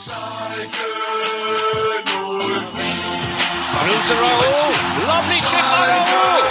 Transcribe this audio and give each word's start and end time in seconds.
Through 0.00 0.16
to 4.08 4.14
Raoul. 4.16 4.72
Lovely 5.06 5.40
chip 5.44 5.60
by 5.60 5.84
Raoul. 5.92 6.44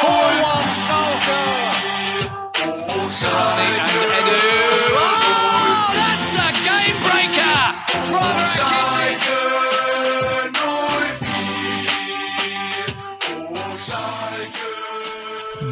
4-1 0.00 0.72
Schalke. 0.84 1.44
Sarani 3.12 3.68
and 3.84 4.12
Edu. 4.18 4.40
That's 5.92 6.32
a 6.40 6.48
game 6.64 6.98
breaker 7.04 7.58
from 8.08 8.32
Rakitic. 8.56 9.20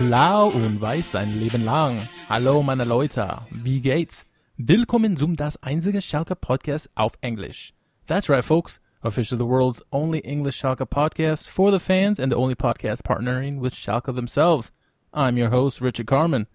Blau 0.01 0.49
und 0.49 0.79
weiß 0.83 1.13
sein 1.13 1.41
Leben 1.41 1.65
lang. 1.65 2.07
Hallo 2.29 2.63
meine 2.63 2.85
Leute, 2.85 3.39
wie 3.51 3.81
geht's? 3.81 4.27
Willkommen 4.59 5.19
zum 5.19 5.37
das 5.37 5.63
einzige 5.63 6.01
Schalke 6.01 6.35
Podcast 6.35 6.89
auf 6.95 7.13
Englisch. 7.21 7.75
That's 8.07 8.31
right 8.31 8.43
folks, 8.43 8.81
officially 9.03 9.39
the 9.39 9.47
world's 9.47 9.83
only 9.93 10.21
English 10.21 10.57
Schalke 10.57 10.87
podcast 10.87 11.47
for 11.47 11.71
the 11.71 11.79
fans 11.79 12.19
and 12.19 12.33
the 12.33 12.39
only 12.39 12.55
podcast 12.55 13.03
partnering 13.03 13.59
with 13.59 13.75
Schalke 13.75 14.15
themselves. 14.15 14.73
I'm 15.13 15.37
your 15.37 15.51
host 15.51 15.83
Richard 15.83 16.07
Carmen. 16.07 16.47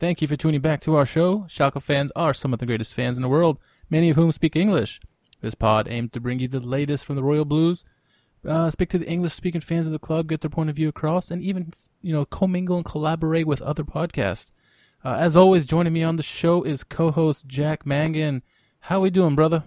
Thank 0.00 0.20
you 0.20 0.26
for 0.26 0.34
tuning 0.34 0.62
back 0.62 0.80
to 0.80 0.96
our 0.96 1.06
show. 1.06 1.46
Schalke 1.46 1.80
fans 1.80 2.10
are 2.16 2.34
some 2.34 2.52
of 2.52 2.58
the 2.58 2.66
greatest 2.66 2.92
fans 2.92 3.16
in 3.16 3.22
the 3.22 3.28
world, 3.28 3.58
many 3.88 4.10
of 4.10 4.16
whom 4.16 4.32
speak 4.32 4.56
English. 4.56 5.00
This 5.40 5.54
pod 5.54 5.86
aimed 5.88 6.12
to 6.14 6.20
bring 6.20 6.40
you 6.40 6.48
the 6.48 6.58
latest 6.58 7.04
from 7.04 7.14
the 7.14 7.22
Royal 7.22 7.44
Blues, 7.44 7.84
uh, 8.44 8.68
speak 8.68 8.88
to 8.88 8.98
the 8.98 9.08
English-speaking 9.08 9.60
fans 9.60 9.86
of 9.86 9.92
the 9.92 10.00
club, 10.00 10.26
get 10.26 10.40
their 10.40 10.50
point 10.50 10.70
of 10.70 10.76
view 10.76 10.88
across, 10.88 11.30
and 11.30 11.40
even 11.40 11.72
you 12.02 12.12
know 12.12 12.24
commingle 12.24 12.78
and 12.78 12.84
collaborate 12.84 13.46
with 13.46 13.62
other 13.62 13.84
podcasts. 13.84 14.50
Uh, 15.04 15.16
as 15.18 15.36
always, 15.36 15.66
joining 15.66 15.92
me 15.92 16.02
on 16.02 16.16
the 16.16 16.22
show 16.22 16.62
is 16.62 16.82
co-host 16.82 17.46
Jack 17.46 17.84
Mangan. 17.84 18.42
How 18.80 19.00
we 19.00 19.10
doing, 19.10 19.34
brother? 19.34 19.64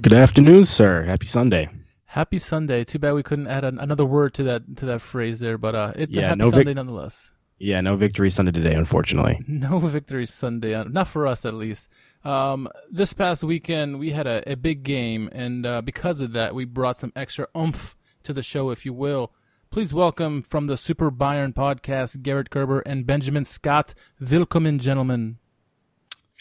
Good 0.00 0.12
afternoon, 0.12 0.64
sir. 0.66 1.02
Happy 1.02 1.26
Sunday. 1.26 1.68
Happy 2.04 2.38
Sunday. 2.38 2.84
Too 2.84 3.00
bad 3.00 3.14
we 3.14 3.24
couldn't 3.24 3.48
add 3.48 3.64
an, 3.64 3.80
another 3.80 4.04
word 4.04 4.34
to 4.34 4.44
that 4.44 4.76
to 4.76 4.86
that 4.86 5.02
phrase 5.02 5.40
there, 5.40 5.58
but 5.58 5.74
uh, 5.74 5.92
it's 5.96 6.12
Yeah, 6.12 6.28
happy 6.28 6.38
no 6.38 6.44
vic- 6.46 6.54
Sunday 6.58 6.74
nonetheless. 6.74 7.30
Yeah, 7.58 7.80
no 7.80 7.96
victory 7.96 8.30
Sunday 8.30 8.52
today, 8.52 8.74
unfortunately. 8.74 9.42
No 9.48 9.78
victory 9.80 10.26
Sunday, 10.26 10.74
uh, 10.74 10.84
not 10.84 11.08
for 11.08 11.26
us 11.26 11.44
at 11.44 11.54
least. 11.54 11.88
Um, 12.24 12.68
this 12.90 13.12
past 13.12 13.42
weekend 13.42 13.98
we 13.98 14.10
had 14.10 14.26
a, 14.28 14.52
a 14.52 14.54
big 14.56 14.84
game, 14.84 15.28
and 15.32 15.66
uh, 15.66 15.82
because 15.82 16.20
of 16.20 16.32
that, 16.32 16.54
we 16.54 16.64
brought 16.66 16.96
some 16.96 17.12
extra 17.16 17.48
oomph 17.56 17.96
to 18.22 18.32
the 18.32 18.42
show, 18.42 18.70
if 18.70 18.86
you 18.86 18.92
will. 18.92 19.32
Please 19.70 19.92
welcome 19.92 20.42
from 20.42 20.66
the 20.66 20.76
Super 20.76 21.10
Bayern 21.10 21.52
podcast, 21.52 22.22
Garrett 22.22 22.50
Kerber 22.50 22.80
and 22.80 23.06
Benjamin 23.06 23.44
Scott. 23.44 23.94
Willkommen, 24.20 24.78
gentlemen. 24.78 25.38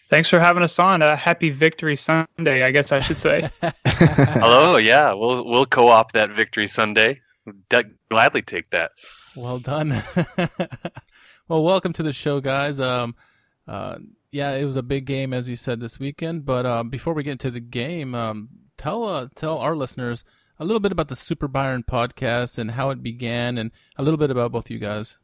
Thanks 0.09 0.29
for 0.29 0.39
having 0.39 0.63
us 0.63 0.77
on. 0.79 1.01
Uh, 1.01 1.15
happy 1.17 1.49
Victory 1.49 1.95
Sunday, 1.95 2.63
I 2.63 2.71
guess 2.71 2.91
I 2.91 2.99
should 2.99 3.19
say. 3.19 3.49
Hello, 3.85 4.77
yeah, 4.77 5.13
we'll 5.13 5.43
we'll 5.43 5.65
co-op 5.65 6.13
that 6.13 6.31
victory 6.31 6.67
Sunday. 6.67 7.21
D- 7.69 7.81
gladly 8.09 8.41
take 8.41 8.69
that. 8.69 8.91
Well 9.35 9.59
done. 9.59 9.89
well, 11.47 11.63
welcome 11.63 11.91
to 11.93 12.03
the 12.03 12.13
show, 12.13 12.39
guys. 12.39 12.79
Um, 12.79 13.15
uh, 13.67 13.97
yeah, 14.31 14.51
it 14.51 14.65
was 14.65 14.77
a 14.77 14.83
big 14.83 15.05
game, 15.05 15.33
as 15.33 15.47
you 15.47 15.55
said 15.55 15.79
this 15.79 15.99
weekend. 15.99 16.45
But 16.45 16.65
uh, 16.65 16.83
before 16.83 17.13
we 17.13 17.23
get 17.23 17.31
into 17.33 17.51
the 17.51 17.59
game, 17.59 18.15
um, 18.15 18.49
tell 18.77 19.03
uh, 19.03 19.27
tell 19.35 19.57
our 19.57 19.75
listeners 19.75 20.23
a 20.59 20.65
little 20.65 20.79
bit 20.79 20.91
about 20.91 21.07
the 21.07 21.15
Super 21.15 21.47
Bayern 21.47 21.85
podcast 21.85 22.57
and 22.57 22.71
how 22.71 22.89
it 22.89 23.03
began, 23.03 23.57
and 23.57 23.71
a 23.97 24.03
little 24.03 24.17
bit 24.17 24.31
about 24.31 24.51
both 24.51 24.69
you 24.69 24.79
guys. 24.79 25.17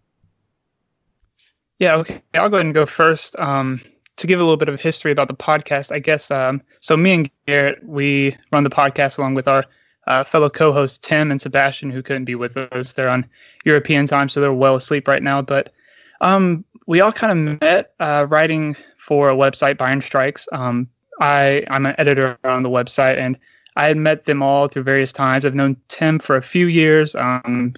yeah, 1.80 1.96
okay. 1.96 2.22
I'll 2.34 2.50
go 2.50 2.58
ahead 2.58 2.66
and 2.66 2.76
go 2.76 2.86
first. 2.86 3.38
Um, 3.40 3.82
to 4.18 4.28
give 4.28 4.40
a 4.40 4.44
little 4.44 4.58
bit 4.58 4.70
of 4.70 4.80
history 4.80 5.12
about 5.12 5.28
the 5.28 5.34
podcast, 5.34 5.92
I 5.92 6.00
guess. 6.00 6.30
Um, 6.30 6.62
so 6.80 6.96
me 6.96 7.12
and 7.14 7.32
Garrett, 7.48 7.84
we 7.84 8.38
run 8.52 8.64
the 8.64 8.70
podcast 8.70 9.18
along 9.18 9.34
with 9.34 9.48
our 9.48 9.66
uh, 10.08 10.24
fellow 10.24 10.50
co-hosts 10.50 10.98
Tim 11.00 11.32
and 11.32 11.42
Sebastian, 11.42 11.92
who 11.92 12.04
couldn't 12.04 12.26
be 12.26 12.36
with 12.36 12.56
us. 12.58 12.94
They're 12.94 13.10
on 13.10 13.26
European 13.66 14.08
time, 14.08 14.30
so 14.30 14.40
they're 14.40 14.54
well 14.54 14.76
asleep 14.76 15.08
right 15.08 15.24
now. 15.24 15.42
But 15.42 15.74
um, 16.22 16.64
we 16.88 17.02
all 17.02 17.12
kind 17.12 17.32
of 17.32 17.62
met 17.62 17.94
uh, 18.00 18.28
writing 18.30 18.76
for 18.98 19.30
a 19.30 19.36
website, 19.36 19.76
Bayern 19.76 20.04
Strikes. 20.04 20.48
Um, 20.52 20.88
I 21.20 21.64
I'm 21.70 21.86
an 21.86 21.96
editor 21.98 22.38
on 22.44 22.64
the 22.64 22.70
website, 22.70 23.18
and 23.18 23.38
I 23.76 23.88
had 23.88 23.98
met 23.98 24.26
them 24.26 24.44
all 24.44 24.68
through 24.68 24.84
various 24.84 25.14
times. 25.14 25.46
I've 25.46 25.56
known 25.56 25.78
Tim 25.88 26.20
for 26.20 26.36
a 26.36 26.42
few 26.42 26.68
years, 26.68 27.16
um, 27.16 27.74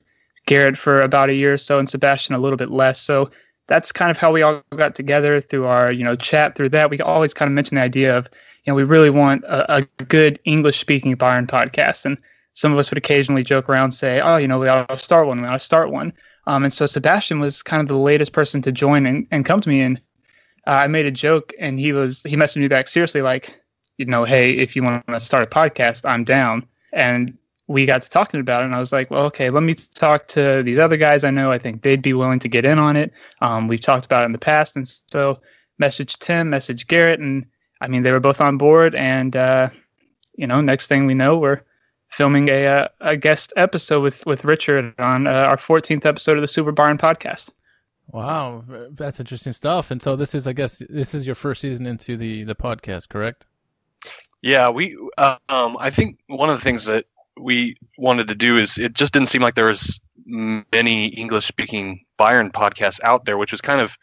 Garrett 0.46 0.78
for 0.78 1.02
about 1.02 1.30
a 1.30 1.36
year 1.36 1.54
or 1.54 1.58
so, 1.58 1.80
and 1.80 1.90
Sebastian 1.90 2.36
a 2.36 2.40
little 2.40 2.58
bit 2.58 2.72
less. 2.72 3.00
So 3.00 3.30
that's 3.68 3.92
kind 3.92 4.12
of 4.12 4.18
how 4.18 4.31
we 4.31 4.42
all 4.42 4.62
got 4.76 4.96
together 4.96 5.40
through 5.40 5.66
our 5.68 5.92
you 5.92 6.04
know 6.04 6.16
chat. 6.16 6.56
Through 6.56 6.70
that, 6.70 6.90
we 6.90 7.00
always 7.00 7.34
kind 7.34 7.48
of 7.48 7.54
mention 7.54 7.76
the 7.76 7.81
idea 7.81 8.18
of 8.18 8.30
you 8.64 8.72
know 8.72 8.76
we 8.76 8.84
really 8.84 9.09
want 9.09 9.44
a, 9.46 9.78
a 9.78 9.81
good 10.06 10.40
English 10.46 10.80
speaking 10.80 11.16
Bayern 11.16 11.48
podcast, 11.48 12.06
and 12.06 12.18
some 12.54 12.72
of 12.72 12.80
us 12.80 12.90
would 12.92 12.98
occasionally 12.98 13.44
joke 13.44 13.68
around, 13.68 13.92
say, 13.92 14.20
oh, 14.22 14.38
you 14.38 14.48
know, 14.48 14.60
we 14.60 14.68
ought 14.68 14.88
to 14.90 14.98
start 14.98 15.28
one. 15.28 15.42
We 15.42 15.48
ought 15.48 15.54
to 15.54 15.60
start 15.60 15.92
one. 15.92 16.14
Um, 16.46 16.64
and 16.64 16.74
so 16.74 16.86
Sebastian 16.86 17.40
was 17.40 17.64
kind 17.64 17.81
of 17.81 17.88
the 17.88 17.98
latest 17.98 18.31
person 18.31 18.62
to 18.62 18.72
join 18.72 19.06
and, 19.06 19.28
and 19.31 19.46
come 19.46 19.62
to 19.62 19.70
me, 19.70 19.81
and 19.81 19.98
uh, 20.68 20.72
I 20.72 20.88
made 20.88 21.06
a 21.06 21.12
joke, 21.12 21.54
and 21.60 21.80
he 21.80 21.94
was 21.94 22.22
he 22.24 22.36
messaged 22.36 22.58
me 22.58 22.68
back 22.68 22.88
seriously, 22.88 23.22
like, 23.22 23.60
you 23.98 24.06
know, 24.06 24.24
hey, 24.24 24.52
if 24.52 24.76
you 24.76 24.84
want 24.84 25.06
to 25.08 25.20
start 25.20 25.44
a 25.44 25.48
podcast, 25.48 26.08
I'm 26.09 26.24
down. 26.24 26.66
And 26.92 27.38
we 27.68 27.86
got 27.86 28.02
to 28.02 28.09
talking 28.09 28.40
about 28.40 28.64
it, 28.64 28.66
and 28.66 28.76
I 28.76 28.80
was 28.80 28.92
like, 28.92 29.09
well, 29.09 29.26
okay, 29.26 29.50
let 29.50 29.64
me 29.64 29.74
talk 29.74 30.28
to 30.30 30.62
these 30.64 30.78
other 30.78 30.98
guys 30.98 31.24
I 31.24 31.31
know. 31.31 31.52
I 31.52 31.58
think 31.58 31.81
they'd 31.81 32.02
be 32.02 32.14
willing 32.14 32.40
to 32.40 32.48
get 32.48 32.66
in 32.66 32.78
on 32.78 32.98
it. 32.98 33.12
Um, 33.42 33.68
we've 33.68 33.81
talked 33.81 34.06
about 34.06 34.24
it 34.24 34.26
in 34.26 34.31
the 34.31 34.38
past, 34.38 34.76
and 34.76 34.88
so 34.88 35.40
message 35.80 36.18
Tim, 36.20 36.50
message 36.50 36.88
Garrett, 36.88 37.20
and 37.20 37.46
I 37.81 37.88
mean, 37.88 38.04
they 38.04 38.12
were 38.12 38.20
both 38.20 38.42
on 38.42 38.58
board. 38.58 38.96
And 38.96 39.36
uh, 39.36 39.70
you 40.36 40.46
know, 40.46 40.62
next 40.62 40.88
thing 40.88 41.06
we 41.06 41.14
know, 41.14 41.38
we're 41.38 41.62
filming 42.10 42.50
a 42.50 42.66
uh, 42.66 42.88
a 43.00 43.16
guest 43.16 43.54
episode 43.56 44.02
with 44.02 44.25
with 44.25 44.44
Richard 44.44 44.94
on 45.00 45.25
uh, 45.25 45.31
our 45.31 45.58
14th 45.58 46.06
episode 46.06 46.38
of 46.38 46.42
the 46.42 46.48
Super 46.48 46.74
Bayern 46.74 47.00
podcast. 47.00 47.52
Wow, 48.08 48.66
that's 48.92 49.22
interesting 49.22 49.54
stuff. 49.54 49.90
And 49.90 50.02
so 50.02 50.18
this 50.18 50.36
is, 50.36 50.46
I 50.46 50.54
guess, 50.54 50.84
this 50.90 51.16
is 51.16 51.25
your 51.25 51.36
first 51.36 51.62
season 51.62 51.88
into 51.88 52.18
the 52.18 52.44
the 52.44 52.56
podcast, 52.56 53.08
correct? 53.08 53.46
Yeah, 54.41 54.69
we. 54.69 54.97
Uh, 55.18 55.38
um, 55.50 55.78
I 55.80 55.90
think 55.90 56.19
one 56.28 56.50
of 56.50 56.58
the 56.58 56.64
things 56.64 56.86
that 56.86 57.06
we 57.40 57.78
wanted 57.97 58.28
to 58.28 58.36
do 58.36 58.58
is 58.58 58.78
it 58.78 58.94
just 58.94 59.14
didn't 59.14 59.30
seem 59.30 59.41
like 59.41 59.56
there 59.56 59.66
was 59.66 60.00
many 60.25 61.08
English-speaking 61.08 62.03
Bayern 62.19 62.52
podcasts 62.52 63.00
out 63.03 63.25
there, 63.25 63.38
which 63.38 63.52
was 63.52 63.62
kind 63.62 63.81
of 63.81 63.97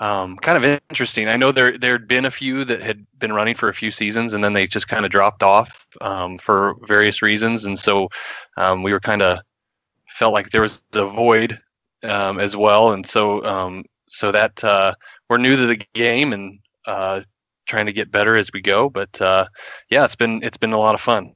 um, 0.00 0.36
kind 0.38 0.56
of 0.56 0.80
interesting. 0.90 1.28
I 1.28 1.36
know 1.36 1.52
there 1.52 1.76
there 1.76 1.92
had 1.92 2.08
been 2.08 2.24
a 2.24 2.30
few 2.30 2.64
that 2.64 2.80
had 2.80 3.06
been 3.18 3.32
running 3.32 3.54
for 3.54 3.68
a 3.68 3.74
few 3.74 3.90
seasons, 3.90 4.32
and 4.32 4.42
then 4.42 4.54
they 4.54 4.66
just 4.66 4.88
kind 4.88 5.04
of 5.04 5.10
dropped 5.10 5.42
off 5.42 5.86
um, 6.00 6.38
for 6.38 6.74
various 6.82 7.22
reasons, 7.22 7.64
and 7.64 7.78
so 7.78 8.08
um, 8.56 8.82
we 8.82 8.92
were 8.92 9.00
kind 9.00 9.22
of 9.22 9.40
felt 10.08 10.32
like 10.32 10.50
there 10.50 10.62
was 10.62 10.80
a 10.94 11.06
void 11.06 11.58
um, 12.02 12.40
as 12.40 12.56
well, 12.56 12.92
and 12.92 13.06
so 13.06 13.44
um, 13.44 13.84
so 14.08 14.30
that 14.30 14.62
uh, 14.64 14.94
we're 15.28 15.38
new 15.38 15.56
to 15.56 15.66
the 15.66 15.80
game 15.94 16.32
and 16.32 16.58
uh, 16.86 17.20
trying 17.70 17.86
to 17.86 17.92
get 17.92 18.10
better 18.10 18.36
as 18.36 18.50
we 18.52 18.60
go. 18.60 18.90
But 18.90 19.20
uh, 19.22 19.46
yeah, 19.88 20.04
it's 20.04 20.16
been 20.16 20.42
it's 20.42 20.58
been 20.58 20.72
a 20.72 20.78
lot 20.78 20.94
of 20.94 21.00
fun. 21.00 21.34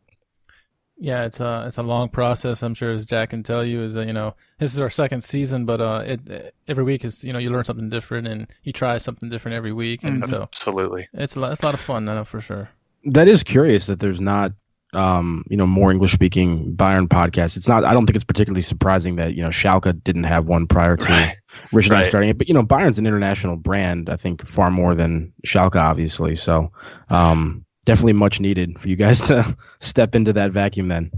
Yeah, 0.97 1.25
it's 1.25 1.41
a 1.41 1.65
it's 1.67 1.79
a 1.79 1.83
long 1.83 2.09
process. 2.09 2.63
I'm 2.63 2.75
sure, 2.75 2.93
as 2.93 3.05
Jack 3.05 3.31
can 3.31 3.43
tell 3.43 3.65
you, 3.65 3.83
is 3.83 3.95
that 3.95 4.07
you 4.07 4.13
know 4.13 4.35
this 4.59 4.75
is 4.75 4.81
our 4.81 4.91
second 4.91 5.23
season, 5.25 5.65
but 5.67 5.81
uh, 5.81 6.03
it 6.07 6.55
every 6.69 6.85
week 6.85 7.05
is 7.05 7.25
you 7.25 7.33
know 7.33 7.39
you 7.41 7.51
learn 7.51 7.65
something 7.65 7.89
different 7.89 8.29
and 8.29 8.47
you 8.63 8.73
try 8.73 8.99
something 8.99 9.29
different 9.29 9.57
every 9.57 9.73
week, 9.73 10.05
and 10.05 10.23
Mhm. 10.23 10.29
so 10.29 10.49
Absolutely. 10.55 11.09
it's 11.15 11.35
a 11.37 11.41
lot, 11.41 11.53
it's 11.53 11.63
a 11.63 11.65
lot 11.65 11.75
of 11.75 11.81
fun. 11.81 12.09
I 12.09 12.15
know 12.15 12.25
for 12.25 12.41
sure. 12.41 12.69
That 13.07 13.29
is 13.29 13.43
curious 13.43 13.87
that 13.87 13.99
there's 14.01 14.21
not, 14.21 14.53
um, 14.95 15.45
you 15.49 15.57
know, 15.57 15.67
more 15.67 15.91
English 15.91 16.13
speaking 16.13 16.75
Bayern 16.77 17.09
podcasts. 17.09 17.57
It's 17.57 17.69
not. 17.69 17.85
I 17.85 17.93
don't 17.93 18.07
think 18.07 18.17
it's 18.17 18.25
particularly 18.25 18.63
surprising 18.63 19.17
that 19.17 19.35
you 19.35 19.43
know 19.43 19.49
Schalke 19.51 20.03
didn't 20.05 20.25
have 20.25 20.47
one 20.47 20.67
prior 20.67 20.97
to 20.97 21.13
Right. 21.13 21.37
Richard 21.73 21.93
and 21.93 21.99
I 21.99 22.01
Right. 22.01 22.07
starting 22.09 22.31
it. 22.31 22.39
But 22.39 22.49
you 22.49 22.55
know, 22.55 22.63
Bayern's 22.63 22.99
an 22.99 23.07
international 23.07 23.57
brand. 23.57 24.09
I 24.09 24.17
think 24.17 24.47
far 24.47 24.71
more 24.71 24.95
than 24.95 25.33
Schalke, 25.47 25.77
obviously. 25.77 26.35
So, 26.35 26.71
um, 27.11 27.65
definitely 27.85 28.15
much 28.15 28.41
needed 28.41 28.81
for 28.81 28.89
you 28.89 28.97
guys 28.97 29.21
to 29.29 29.57
step 29.81 30.15
into 30.15 30.33
that 30.33 30.51
vacuum. 30.51 30.89
Then. 30.89 31.11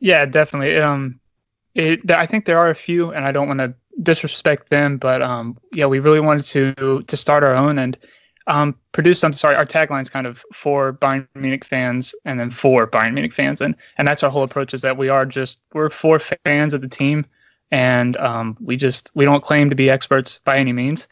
Yeah, 0.00 0.24
definitely. 0.26 0.78
Um, 0.78 1.20
it, 1.74 2.10
I 2.10 2.26
think 2.26 2.46
there 2.46 2.58
are 2.58 2.70
a 2.70 2.74
few, 2.74 3.10
and 3.10 3.24
I 3.24 3.32
don't 3.32 3.46
want 3.48 3.60
to 3.60 3.74
disrespect 4.02 4.70
them, 4.70 4.96
but 4.96 5.20
um, 5.22 5.58
yeah, 5.72 5.86
we 5.86 6.00
really 6.00 6.20
wanted 6.20 6.44
to 6.46 7.02
to 7.02 7.16
start 7.16 7.42
our 7.42 7.54
own 7.54 7.78
and 7.78 7.98
um, 8.50 8.74
produce 8.90 9.20
something. 9.20 9.36
Sorry, 9.36 9.54
our 9.54 9.64
tagline 9.64 10.02
is 10.02 10.10
kind 10.10 10.26
of 10.26 10.44
for 10.52 10.92
Bayern 10.92 11.26
Munich 11.36 11.64
fans, 11.64 12.14
and 12.24 12.38
then 12.38 12.50
for 12.50 12.86
Bayern 12.86 13.14
Munich 13.14 13.32
fans, 13.32 13.60
and 13.60 13.76
and 13.96 14.06
that's 14.06 14.22
our 14.24 14.30
whole 14.30 14.42
approach. 14.42 14.74
Is 14.74 14.82
that 14.82 14.96
we 14.96 15.08
are 15.08 15.24
just 15.24 15.60
we're 15.72 15.88
for 15.88 16.18
fans 16.18 16.74
of 16.74 16.80
the 16.80 16.88
team, 16.88 17.24
and 17.70 18.16
um, 18.16 18.56
we 18.60 18.76
just 18.76 19.12
we 19.14 19.24
don't 19.24 19.44
claim 19.44 19.70
to 19.70 19.76
be 19.76 19.88
experts 19.88 20.40
by 20.44 20.58
any 20.58 20.72
means, 20.72 21.06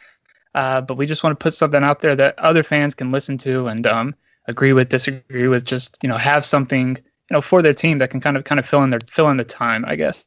uh, 0.56 0.80
but 0.80 0.96
we 0.96 1.06
just 1.06 1.22
want 1.22 1.38
to 1.38 1.42
put 1.42 1.54
something 1.54 1.84
out 1.84 2.00
there 2.00 2.16
that 2.16 2.36
other 2.40 2.64
fans 2.64 2.94
can 2.94 3.12
listen 3.12 3.38
to 3.38 3.68
and 3.68 3.86
um, 3.86 4.14
agree 4.48 4.72
with, 4.72 4.88
disagree 4.88 5.46
with, 5.46 5.64
just 5.64 5.96
you 6.02 6.08
know 6.08 6.18
have 6.18 6.44
something 6.44 6.96
you 6.96 7.34
know 7.34 7.40
for 7.40 7.62
their 7.62 7.74
team 7.74 7.98
that 7.98 8.10
can 8.10 8.20
kind 8.20 8.36
of 8.36 8.42
kind 8.42 8.58
of 8.58 8.66
fill 8.66 8.82
in 8.82 8.90
their 8.90 9.00
fill 9.08 9.30
in 9.30 9.36
the 9.36 9.44
time, 9.44 9.84
I 9.86 9.94
guess. 9.94 10.24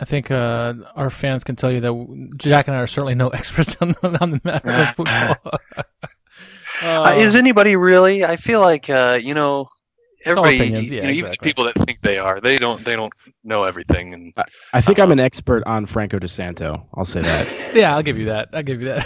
I 0.00 0.04
think 0.04 0.30
uh, 0.30 0.74
our 0.94 1.10
fans 1.10 1.42
can 1.42 1.56
tell 1.56 1.72
you 1.72 1.80
that 1.80 2.32
Jack 2.36 2.68
and 2.68 2.76
I 2.76 2.80
are 2.80 2.86
certainly 2.86 3.16
no 3.16 3.28
experts 3.38 3.76
on, 3.80 3.96
on 4.02 4.30
the 4.30 4.40
matter 4.44 4.70
of 4.70 4.88
football. 4.96 5.36
Uh, 6.82 7.14
is 7.16 7.36
anybody 7.36 7.76
really? 7.76 8.24
I 8.24 8.36
feel 8.36 8.60
like 8.60 8.88
uh, 8.90 9.18
you 9.22 9.34
know 9.34 9.68
everybody, 10.24 10.56
opinions, 10.56 10.90
yeah, 10.90 10.96
you 10.96 11.02
know, 11.02 11.10
even 11.10 11.24
exactly. 11.26 11.48
people 11.48 11.64
that 11.64 11.74
think 11.86 12.00
they 12.00 12.18
are, 12.18 12.40
they 12.40 12.58
don't 12.58 12.84
they 12.84 12.96
don't 12.96 13.12
know 13.44 13.64
everything. 13.64 14.14
And 14.14 14.32
I 14.72 14.80
think 14.80 14.98
Uh-huh. 14.98 15.04
I'm 15.04 15.12
an 15.12 15.20
expert 15.20 15.62
on 15.66 15.86
Franco 15.86 16.18
Di 16.18 16.26
Santo. 16.26 16.86
I'll 16.94 17.04
say 17.04 17.22
that. 17.22 17.48
Yeah, 17.74 17.94
I'll 17.94 18.02
give 18.02 18.18
you 18.18 18.26
that. 18.26 18.48
I'll 18.52 18.62
give 18.62 18.80
you 18.80 18.88
that. 18.88 19.04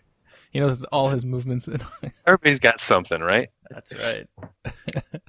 you 0.52 0.60
know, 0.60 0.74
all 0.92 1.08
his 1.08 1.24
movements. 1.24 1.66
And 1.66 1.84
everybody's 2.26 2.60
got 2.60 2.80
something, 2.80 3.20
right? 3.20 3.48
That's 3.70 3.92
right. 3.94 4.26
all 4.66 5.20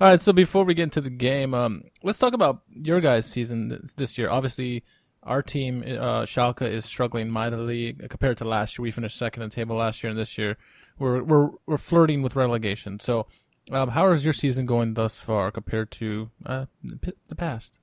right. 0.00 0.20
So 0.20 0.32
before 0.32 0.64
we 0.64 0.74
get 0.74 0.84
into 0.84 1.00
the 1.00 1.10
game, 1.10 1.54
um, 1.54 1.84
let's 2.02 2.18
talk 2.18 2.34
about 2.34 2.62
your 2.68 3.00
guys' 3.00 3.26
season 3.26 3.68
this, 3.68 3.92
this 3.94 4.18
year. 4.18 4.28
Obviously, 4.28 4.82
our 5.22 5.40
team, 5.40 5.82
uh, 5.86 6.22
Schalke, 6.22 6.68
is 6.68 6.84
struggling 6.84 7.30
mightily 7.30 7.92
compared 7.92 8.38
to 8.38 8.44
last 8.44 8.76
year. 8.76 8.82
We 8.82 8.90
finished 8.90 9.16
second 9.16 9.44
in 9.44 9.48
the 9.50 9.54
table 9.54 9.76
last 9.76 10.02
year, 10.02 10.10
and 10.10 10.18
this 10.18 10.36
year 10.36 10.56
we're 11.02 11.22
we're 11.22 11.50
we're 11.66 11.78
flirting 11.78 12.22
with 12.22 12.36
relegation. 12.36 13.00
So, 13.00 13.26
um, 13.70 13.90
how 13.90 14.10
is 14.12 14.24
your 14.24 14.32
season 14.32 14.64
going 14.64 14.94
thus 14.94 15.18
far 15.18 15.50
compared 15.50 15.90
to 15.92 16.30
uh, 16.46 16.66
the 16.82 17.14
the 17.28 17.34
past? 17.34 17.80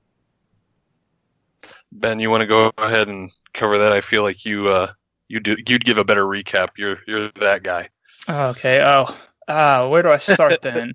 Ben, 1.92 2.20
you 2.20 2.30
want 2.30 2.42
to 2.42 2.48
go 2.48 2.72
ahead 2.78 3.10
and 3.10 3.30
cover 3.54 3.78
that? 3.80 3.92
I 3.92 4.02
feel 4.02 4.24
like 4.24 4.46
you 4.46 4.70
uh, 4.70 4.94
you 5.28 5.40
do 5.40 5.58
you'd 5.68 5.86
give 5.86 5.98
a 5.98 6.06
better 6.06 6.24
recap. 6.24 6.70
You're 6.78 7.00
you're 7.06 7.30
that 7.40 7.64
guy. 7.64 7.90
Okay. 8.28 8.82
Oh, 8.82 9.16
uh, 9.48 9.88
where 9.90 10.02
do 10.02 10.10
I 10.10 10.18
start 10.18 10.62
then? 10.64 10.94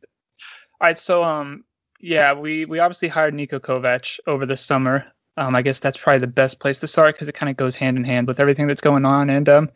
All 0.81 0.89
right. 0.89 0.99
So, 0.99 1.23
um, 1.23 1.65
yeah, 2.01 2.33
we 2.33 2.65
we 2.65 2.79
obviously 2.79 3.09
hired 3.09 3.35
Nico 3.35 3.59
Kovac 3.59 4.19
over 4.27 4.47
the 4.47 4.57
summer. 4.57 5.07
Um, 5.37 5.55
I 5.55 5.63
guess 5.63 5.81
that's 5.81 5.97
probably 5.97 6.21
the 6.21 6.29
best 6.29 6.61
place 6.61 6.81
to 6.81 6.87
start 6.87 7.17
because 7.17 7.29
it 7.29 7.35
kind 7.35 7.51
of 7.51 7.57
goes 7.57 7.75
hand 7.75 7.97
in 7.97 8.05
hand 8.05 8.29
with 8.29 8.39
everything 8.39 8.69
that's 8.69 8.81
going 8.81 9.05
on. 9.05 9.31
And 9.31 9.49
um, 9.49 9.71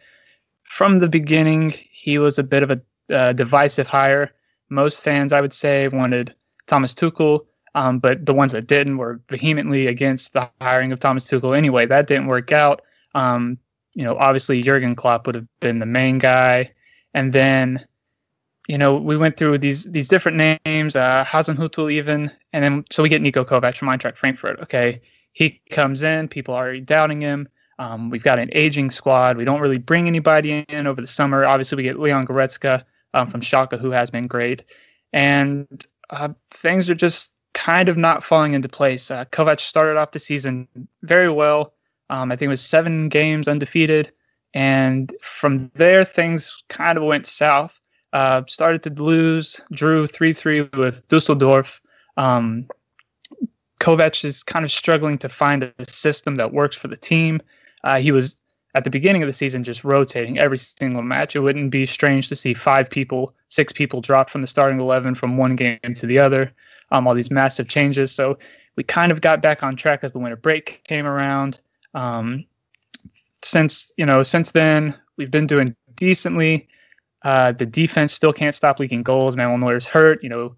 from 0.68 1.00
the 1.00 1.08
beginning, 1.08 1.74
he 1.90 2.18
was 2.18 2.38
a 2.38 2.42
bit 2.42 2.62
of 2.62 2.70
a 2.70 2.80
uh, 3.14 3.32
divisive 3.32 3.86
hire. 3.86 4.32
Most 4.68 5.02
fans, 5.02 5.32
I 5.32 5.40
would 5.40 5.52
say, 5.52 5.88
wanted 5.88 6.34
Thomas 6.66 6.94
Tuchel, 6.94 7.46
um, 7.74 7.98
but 7.98 8.26
the 8.26 8.34
ones 8.34 8.52
that 8.52 8.66
didn't 8.66 8.98
were 8.98 9.20
vehemently 9.30 9.86
against 9.86 10.34
the 10.34 10.48
hiring 10.60 10.92
of 10.92 11.00
Thomas 11.00 11.24
Tuchel. 11.24 11.56
Anyway, 11.56 11.86
that 11.86 12.06
didn't 12.06 12.26
work 12.26 12.52
out. 12.52 12.82
Um, 13.14 13.58
you 13.94 14.04
know, 14.04 14.16
obviously 14.18 14.62
Jurgen 14.62 14.94
Klopp 14.94 15.26
would 15.26 15.34
have 15.34 15.46
been 15.60 15.78
the 15.78 15.86
main 15.86 16.18
guy, 16.18 16.70
and 17.14 17.32
then, 17.32 17.84
you 18.68 18.76
know, 18.76 18.96
we 18.96 19.16
went 19.16 19.36
through 19.38 19.58
these 19.58 19.84
these 19.84 20.08
different 20.08 20.60
names, 20.64 20.94
uh, 20.94 21.24
Hasenhüttl 21.26 21.90
even, 21.90 22.30
and 22.52 22.62
then 22.62 22.84
so 22.90 23.02
we 23.02 23.08
get 23.08 23.22
Nico 23.22 23.44
Kovac 23.44 23.76
from 23.76 23.88
Eintracht 23.88 24.16
Frankfurt. 24.18 24.60
Okay, 24.60 25.00
he 25.32 25.60
comes 25.70 26.02
in, 26.02 26.28
people 26.28 26.54
are 26.54 26.64
already 26.64 26.82
doubting 26.82 27.22
him. 27.22 27.48
Um, 27.78 28.10
we've 28.10 28.22
got 28.22 28.38
an 28.38 28.50
aging 28.52 28.90
squad. 28.90 29.36
We 29.36 29.44
don't 29.44 29.60
really 29.60 29.78
bring 29.78 30.06
anybody 30.08 30.64
in 30.68 30.86
over 30.86 31.00
the 31.00 31.06
summer. 31.06 31.44
Obviously, 31.44 31.76
we 31.76 31.82
get 31.84 31.98
Leon 31.98 32.26
Goretzka 32.26 32.82
um, 33.14 33.28
from 33.28 33.40
Schalke, 33.40 33.78
who 33.78 33.90
has 33.90 34.10
been 34.10 34.26
great, 34.26 34.64
and 35.12 35.86
uh, 36.10 36.30
things 36.50 36.90
are 36.90 36.94
just 36.94 37.32
kind 37.54 37.88
of 37.88 37.96
not 37.96 38.24
falling 38.24 38.54
into 38.54 38.68
place. 38.68 39.10
Uh, 39.10 39.24
Kovac 39.26 39.60
started 39.60 39.96
off 39.96 40.12
the 40.12 40.18
season 40.18 40.68
very 41.02 41.28
well. 41.28 41.72
Um, 42.10 42.32
I 42.32 42.36
think 42.36 42.46
it 42.46 42.50
was 42.50 42.62
seven 42.62 43.08
games 43.08 43.48
undefeated, 43.48 44.10
and 44.54 45.14
from 45.22 45.70
there 45.74 46.04
things 46.04 46.62
kind 46.68 46.98
of 46.98 47.04
went 47.04 47.26
south. 47.26 47.80
Uh, 48.12 48.42
started 48.48 48.82
to 48.82 49.02
lose, 49.02 49.60
drew 49.72 50.06
three 50.06 50.32
three 50.32 50.62
with 50.74 51.06
Dusseldorf. 51.08 51.80
Um, 52.16 52.66
Kovac 53.80 54.24
is 54.24 54.42
kind 54.42 54.64
of 54.64 54.72
struggling 54.72 55.18
to 55.18 55.28
find 55.28 55.62
a 55.62 55.72
system 55.88 56.36
that 56.36 56.52
works 56.52 56.76
for 56.76 56.88
the 56.88 56.96
team. 56.96 57.40
Uh, 57.84 57.98
he 57.98 58.12
was 58.12 58.36
at 58.74 58.84
the 58.84 58.90
beginning 58.90 59.22
of 59.22 59.26
the 59.26 59.32
season 59.32 59.64
just 59.64 59.84
rotating 59.84 60.38
every 60.38 60.58
single 60.58 61.02
match. 61.02 61.34
It 61.34 61.40
wouldn't 61.40 61.70
be 61.70 61.86
strange 61.86 62.28
to 62.28 62.36
see 62.36 62.54
five 62.54 62.90
people, 62.90 63.34
six 63.48 63.72
people 63.72 64.00
drop 64.00 64.30
from 64.30 64.40
the 64.40 64.46
starting 64.46 64.80
11 64.80 65.14
from 65.14 65.36
one 65.36 65.56
game 65.56 65.78
to 65.94 66.06
the 66.06 66.18
other. 66.18 66.52
Um, 66.90 67.06
all 67.06 67.14
these 67.14 67.30
massive 67.30 67.68
changes. 67.68 68.12
So 68.12 68.38
we 68.76 68.84
kind 68.84 69.12
of 69.12 69.20
got 69.20 69.42
back 69.42 69.62
on 69.62 69.76
track 69.76 70.00
as 70.02 70.12
the 70.12 70.18
winter 70.18 70.36
break 70.36 70.82
came 70.84 71.06
around. 71.06 71.60
Um, 71.94 72.44
since 73.42 73.90
you 73.96 74.06
know, 74.06 74.22
since 74.22 74.52
then 74.52 74.94
we've 75.16 75.30
been 75.30 75.46
doing 75.46 75.74
decently. 75.96 76.68
Uh, 77.22 77.52
the 77.52 77.66
defense 77.66 78.12
still 78.12 78.32
can't 78.32 78.54
stop 78.54 78.78
leaking 78.78 79.02
goals. 79.02 79.36
Manuel 79.36 79.58
Neuer's 79.58 79.86
hurt. 79.86 80.22
You 80.22 80.28
know, 80.28 80.54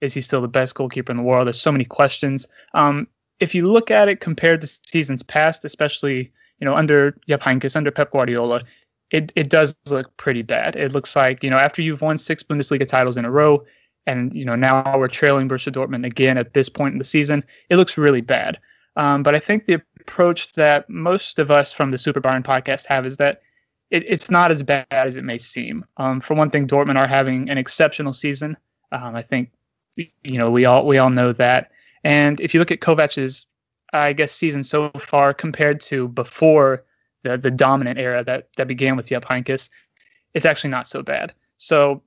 is 0.00 0.14
he 0.14 0.20
still 0.20 0.40
the 0.40 0.48
best 0.48 0.74
goalkeeper 0.74 1.12
in 1.12 1.16
the 1.16 1.22
world? 1.22 1.46
There's 1.46 1.60
so 1.60 1.72
many 1.72 1.84
questions. 1.84 2.46
Um, 2.74 3.06
if 3.38 3.54
you 3.54 3.64
look 3.64 3.90
at 3.90 4.08
it 4.08 4.20
compared 4.20 4.60
to 4.60 4.66
seasons 4.66 5.22
past, 5.22 5.64
especially 5.64 6.32
you 6.60 6.64
know 6.64 6.74
under 6.74 7.12
Heynckes, 7.28 7.76
under 7.76 7.90
Pep 7.90 8.12
Guardiola, 8.12 8.62
it 9.10 9.32
it 9.36 9.50
does 9.50 9.76
look 9.86 10.16
pretty 10.16 10.42
bad. 10.42 10.76
It 10.76 10.92
looks 10.92 11.16
like 11.16 11.42
you 11.42 11.50
know 11.50 11.58
after 11.58 11.82
you've 11.82 12.02
won 12.02 12.18
six 12.18 12.42
Bundesliga 12.42 12.86
titles 12.86 13.16
in 13.16 13.24
a 13.24 13.30
row, 13.30 13.64
and 14.06 14.32
you 14.34 14.44
know 14.44 14.56
now 14.56 14.98
we're 14.98 15.08
trailing 15.08 15.48
Borussia 15.48 15.72
Dortmund 15.72 16.06
again 16.06 16.38
at 16.38 16.54
this 16.54 16.68
point 16.68 16.92
in 16.92 16.98
the 16.98 17.04
season. 17.04 17.44
It 17.68 17.76
looks 17.76 17.98
really 17.98 18.20
bad. 18.20 18.58
Um, 18.96 19.22
but 19.22 19.34
I 19.34 19.38
think 19.38 19.66
the 19.66 19.80
approach 20.00 20.52
that 20.54 20.88
most 20.90 21.38
of 21.38 21.50
us 21.50 21.72
from 21.72 21.90
the 21.90 21.98
Super 21.98 22.20
Bayern 22.20 22.44
podcast 22.44 22.86
have 22.86 23.06
is 23.06 23.16
that 23.18 23.40
it, 23.90 24.04
it's 24.06 24.30
not 24.30 24.50
as 24.50 24.62
bad 24.62 24.86
as 24.90 25.16
it 25.16 25.24
may 25.24 25.38
seem. 25.38 25.84
Um, 25.96 26.20
for 26.20 26.34
one 26.34 26.50
thing, 26.50 26.66
Dortmund 26.66 26.98
are 26.98 27.06
having 27.06 27.48
an 27.48 27.58
exceptional 27.58 28.12
season. 28.12 28.56
Um, 28.92 29.14
I 29.14 29.22
think 29.22 29.52
you 29.96 30.38
know 30.38 30.50
we 30.50 30.64
all 30.64 30.86
we 30.86 30.98
all 30.98 31.10
know 31.10 31.32
that. 31.32 31.70
And 32.04 32.40
if 32.40 32.54
you 32.54 32.60
look 32.60 32.70
at 32.70 32.80
Kovac's, 32.80 33.46
I 33.92 34.12
guess 34.12 34.32
season 34.32 34.62
so 34.62 34.90
far 34.98 35.34
compared 35.34 35.80
to 35.82 36.08
before 36.08 36.84
the 37.22 37.36
the 37.36 37.50
dominant 37.50 37.98
era 37.98 38.24
that 38.24 38.48
that 38.56 38.68
began 38.68 38.96
with 38.96 39.08
Jupp 39.08 39.24
Heynckes, 39.24 39.68
it's 40.34 40.46
actually 40.46 40.70
not 40.70 40.86
so 40.86 41.02
bad. 41.02 41.32
So 41.58 42.02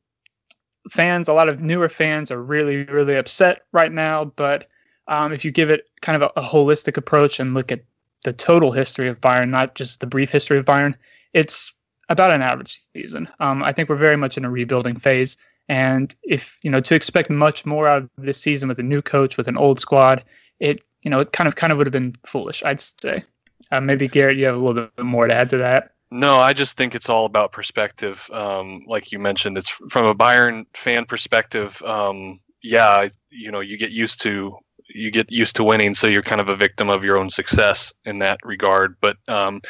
fans, 0.89 1.27
a 1.27 1.33
lot 1.33 1.49
of 1.49 1.61
newer 1.61 1.89
fans 1.89 2.31
are 2.31 2.41
really 2.41 2.83
really 2.85 3.15
upset 3.15 3.63
right 3.71 3.91
now. 3.91 4.25
But 4.25 4.67
um, 5.07 5.33
if 5.33 5.43
you 5.43 5.51
give 5.51 5.69
it 5.69 5.89
kind 6.01 6.21
of 6.21 6.31
a, 6.35 6.39
a 6.39 6.43
holistic 6.43 6.97
approach 6.97 7.39
and 7.39 7.53
look 7.53 7.71
at 7.71 7.83
the 8.23 8.33
total 8.33 8.71
history 8.71 9.09
of 9.09 9.19
Bayern, 9.19 9.49
not 9.49 9.75
just 9.75 9.99
the 9.99 10.07
brief 10.07 10.31
history 10.31 10.57
of 10.57 10.65
Bayern, 10.65 10.95
it's 11.33 11.73
about 12.09 12.31
an 12.31 12.41
average 12.41 12.81
season. 12.95 13.27
Um, 13.39 13.63
I 13.63 13.73
think 13.73 13.89
we're 13.89 13.95
very 13.95 14.17
much 14.17 14.37
in 14.37 14.45
a 14.45 14.49
rebuilding 14.49 14.97
phase. 14.97 15.35
And 15.69 16.15
if 16.23 16.57
you 16.61 16.71
know 16.71 16.81
to 16.81 16.95
expect 16.95 17.29
much 17.29 17.65
more 17.65 17.87
out 17.87 18.03
of 18.03 18.09
this 18.17 18.39
season 18.39 18.67
with 18.67 18.79
a 18.79 18.83
new 18.83 19.01
coach 19.01 19.37
with 19.37 19.47
an 19.47 19.57
old 19.57 19.79
squad, 19.79 20.23
it 20.59 20.83
you 21.03 21.11
know 21.11 21.19
it 21.19 21.31
kind 21.31 21.47
of 21.47 21.55
kind 21.55 21.71
of 21.71 21.77
would 21.77 21.87
have 21.87 21.93
been 21.93 22.15
foolish, 22.25 22.63
I'd 22.63 22.81
say. 22.81 23.23
Uh, 23.71 23.79
maybe 23.79 24.07
Garrett, 24.07 24.37
you 24.37 24.45
have 24.45 24.55
a 24.55 24.57
little 24.57 24.89
bit 24.95 25.05
more 25.05 25.27
to 25.27 25.33
add 25.33 25.49
to 25.51 25.57
that. 25.57 25.91
No, 26.11 26.37
I 26.37 26.53
just 26.53 26.77
think 26.77 26.93
it's 26.93 27.09
all 27.09 27.25
about 27.25 27.51
perspective. 27.51 28.29
Um, 28.31 28.83
like 28.87 29.11
you 29.11 29.19
mentioned, 29.19 29.57
it's 29.57 29.69
from 29.69 30.05
a 30.05 30.13
Bayern 30.13 30.65
fan 30.75 31.05
perspective. 31.05 31.81
Um, 31.83 32.39
yeah, 32.61 33.07
you 33.29 33.51
know, 33.51 33.61
you 33.61 33.77
get 33.77 33.91
used 33.91 34.21
to 34.21 34.55
you 34.87 35.11
get 35.11 35.31
used 35.31 35.55
to 35.55 35.63
winning, 35.63 35.95
so 35.95 36.07
you're 36.07 36.21
kind 36.21 36.41
of 36.41 36.49
a 36.49 36.55
victim 36.55 36.89
of 36.89 37.03
your 37.03 37.17
own 37.17 37.29
success 37.29 37.93
in 38.05 38.19
that 38.19 38.37
regard. 38.43 38.95
But 39.01 39.17
um, 39.27 39.61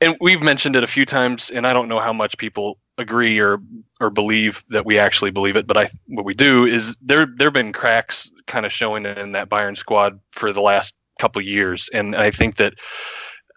and 0.00 0.16
we've 0.20 0.42
mentioned 0.42 0.76
it 0.76 0.84
a 0.84 0.88
few 0.88 1.04
times, 1.04 1.50
and 1.50 1.66
I 1.66 1.72
don't 1.72 1.88
know 1.88 1.98
how 2.00 2.12
much 2.12 2.36
people 2.38 2.78
agree 2.98 3.38
or 3.38 3.58
or 4.00 4.10
believe 4.10 4.64
that 4.68 4.86
we 4.86 4.98
actually 4.98 5.30
believe 5.30 5.56
it, 5.56 5.66
but 5.66 5.76
I 5.76 5.88
what 6.06 6.24
we 6.24 6.34
do 6.34 6.66
is 6.66 6.96
there 7.00 7.26
there've 7.26 7.52
been 7.52 7.72
cracks 7.72 8.30
kind 8.46 8.64
of 8.66 8.72
showing 8.72 9.06
in 9.06 9.32
that 9.32 9.48
Bayern 9.48 9.76
squad 9.76 10.20
for 10.32 10.52
the 10.52 10.60
last 10.60 10.94
couple 11.18 11.42
years, 11.42 11.88
and 11.92 12.16
I 12.16 12.30
think 12.30 12.56
that 12.56 12.74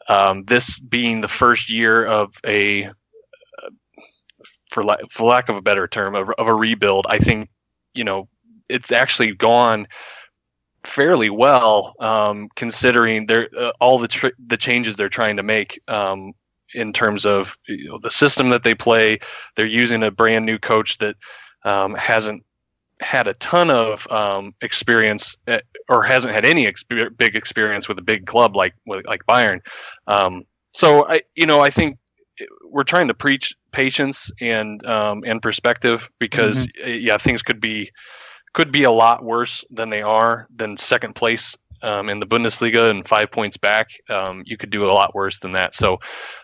um, 0.09 0.43
this 0.45 0.79
being 0.79 1.21
the 1.21 1.27
first 1.27 1.69
year 1.71 2.05
of 2.05 2.35
a 2.45 2.89
for, 4.69 4.83
la- 4.83 4.97
for 5.09 5.25
lack 5.25 5.49
of 5.49 5.55
a 5.55 5.61
better 5.61 5.87
term 5.87 6.15
of, 6.15 6.29
of 6.37 6.47
a 6.47 6.53
rebuild, 6.53 7.05
I 7.09 7.19
think 7.19 7.49
you 7.93 8.03
know 8.03 8.27
it's 8.69 8.91
actually 8.91 9.33
gone 9.33 9.87
fairly 10.83 11.29
well 11.29 11.95
um, 11.99 12.49
considering 12.55 13.25
they're 13.25 13.49
uh, 13.57 13.71
all 13.79 13.97
the 13.97 14.07
tr- 14.07 14.37
the 14.47 14.57
changes 14.57 14.95
they're 14.95 15.09
trying 15.09 15.37
to 15.37 15.43
make 15.43 15.81
um, 15.87 16.33
in 16.73 16.91
terms 16.91 17.25
of 17.25 17.57
you 17.67 17.89
know, 17.89 17.99
the 17.99 18.09
system 18.09 18.49
that 18.49 18.63
they 18.63 18.75
play. 18.75 19.19
They're 19.55 19.65
using 19.65 20.03
a 20.03 20.11
brand 20.11 20.45
new 20.45 20.57
coach 20.57 20.97
that 20.97 21.15
um, 21.63 21.95
hasn't 21.95 22.43
had 22.99 23.27
a 23.27 23.33
ton 23.35 23.69
of 23.69 24.09
um, 24.11 24.53
experience 24.61 25.35
at, 25.47 25.63
or 25.89 26.03
hasn't 26.03 26.33
had 26.33 26.45
any 26.45 26.71
big 27.17 27.35
experience 27.35 27.87
with 27.87 27.99
a 27.99 28.03
big 28.03 28.25
club 28.25 28.55
like 28.55 28.73
like 28.85 29.25
Bayern. 29.27 29.59
Um, 30.07 30.43
so 30.71 31.07
I 31.07 31.21
you 31.35 31.45
know 31.45 31.61
I 31.61 31.69
think 31.69 31.97
we're 32.69 32.83
trying 32.83 33.07
to 33.07 33.13
preach 33.13 33.55
patience 33.71 34.31
and 34.41 34.85
um, 34.85 35.23
and 35.25 35.41
perspective 35.41 36.09
because 36.19 36.67
yeah 36.85 37.17
things 37.17 37.43
could 37.43 37.61
be 37.61 37.91
could 38.53 38.71
be 38.71 38.83
a 38.83 38.91
lot 38.91 39.23
worse 39.23 39.65
than 39.71 39.89
they 39.89 40.01
are 40.01 40.47
than 40.55 40.77
second 40.77 41.15
place 41.15 41.57
um, 41.83 42.09
in 42.09 42.19
the 42.19 42.25
Bundesliga 42.25 42.89
and 42.89 43.05
five 43.05 43.29
points 43.29 43.57
back. 43.57 43.89
Um, 44.09 44.43
you 44.45 44.57
could 44.57 44.69
do 44.69 44.85
a 44.85 44.91
lot 44.91 45.13
worse 45.13 45.39
than 45.39 45.51
that. 45.51 45.75
So, 45.75 45.99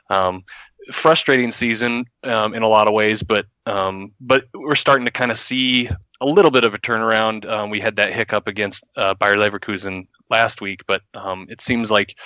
um, 0.09 0.43
frustrating 0.91 1.51
season 1.51 2.05
um, 2.23 2.53
in 2.53 2.63
a 2.63 2.67
lot 2.67 2.87
of 2.87 2.93
ways, 2.93 3.23
but 3.23 3.45
um, 3.65 4.11
but 4.19 4.45
we're 4.53 4.75
starting 4.75 5.05
to 5.05 5.11
kind 5.11 5.31
of 5.31 5.37
see 5.37 5.87
a 6.21 6.25
little 6.25 6.51
bit 6.51 6.65
of 6.65 6.73
a 6.73 6.79
turnaround. 6.79 7.47
Um, 7.49 7.69
we 7.69 7.79
had 7.79 7.95
that 7.95 8.13
hiccup 8.13 8.47
against 8.47 8.83
uh, 8.97 9.13
Bayer 9.13 9.35
Leverkusen 9.35 10.07
last 10.29 10.61
week, 10.61 10.81
but 10.87 11.01
it 11.47 11.61
seems 11.61 11.91
like 11.91 12.17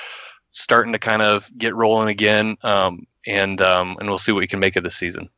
starting 0.52 0.94
to 0.94 1.00
kind 1.00 1.22
of 1.22 1.50
get 1.58 1.76
rolling 1.76 2.10
again. 2.10 2.58
And 2.64 3.08
and 3.62 4.08
we'll 4.10 4.18
see 4.18 4.32
what 4.32 4.40
we 4.40 4.48
can 4.48 4.60
make 4.60 4.76
of 4.76 4.84
this 4.84 4.96
season. 4.96 5.30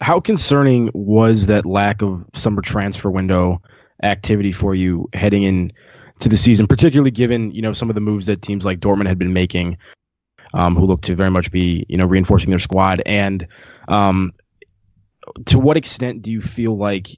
How 0.00 0.20
concerning 0.20 0.90
was 0.94 1.46
that 1.46 1.66
lack 1.66 2.02
of 2.02 2.24
summer 2.34 2.62
transfer 2.62 3.10
window 3.10 3.60
activity 4.02 4.52
for 4.52 4.74
you 4.74 5.08
heading 5.12 5.42
in 5.42 5.72
to 6.20 6.28
the 6.28 6.36
season, 6.36 6.66
particularly 6.66 7.10
given 7.10 7.50
you 7.50 7.62
know 7.62 7.72
some 7.72 7.88
of 7.88 7.94
the 7.94 8.00
moves 8.00 8.26
that 8.26 8.42
teams 8.42 8.64
like 8.64 8.80
Dortmund 8.80 9.06
had 9.06 9.18
been 9.18 9.32
making, 9.32 9.76
um, 10.54 10.74
who 10.74 10.86
look 10.86 11.02
to 11.02 11.14
very 11.14 11.30
much 11.30 11.50
be 11.50 11.84
you 11.88 11.96
know 11.96 12.06
reinforcing 12.06 12.50
their 12.50 12.58
squad, 12.58 13.02
and 13.06 13.46
um, 13.88 14.32
to 15.46 15.58
what 15.58 15.76
extent 15.76 16.22
do 16.22 16.30
you 16.30 16.40
feel 16.40 16.76
like 16.76 17.08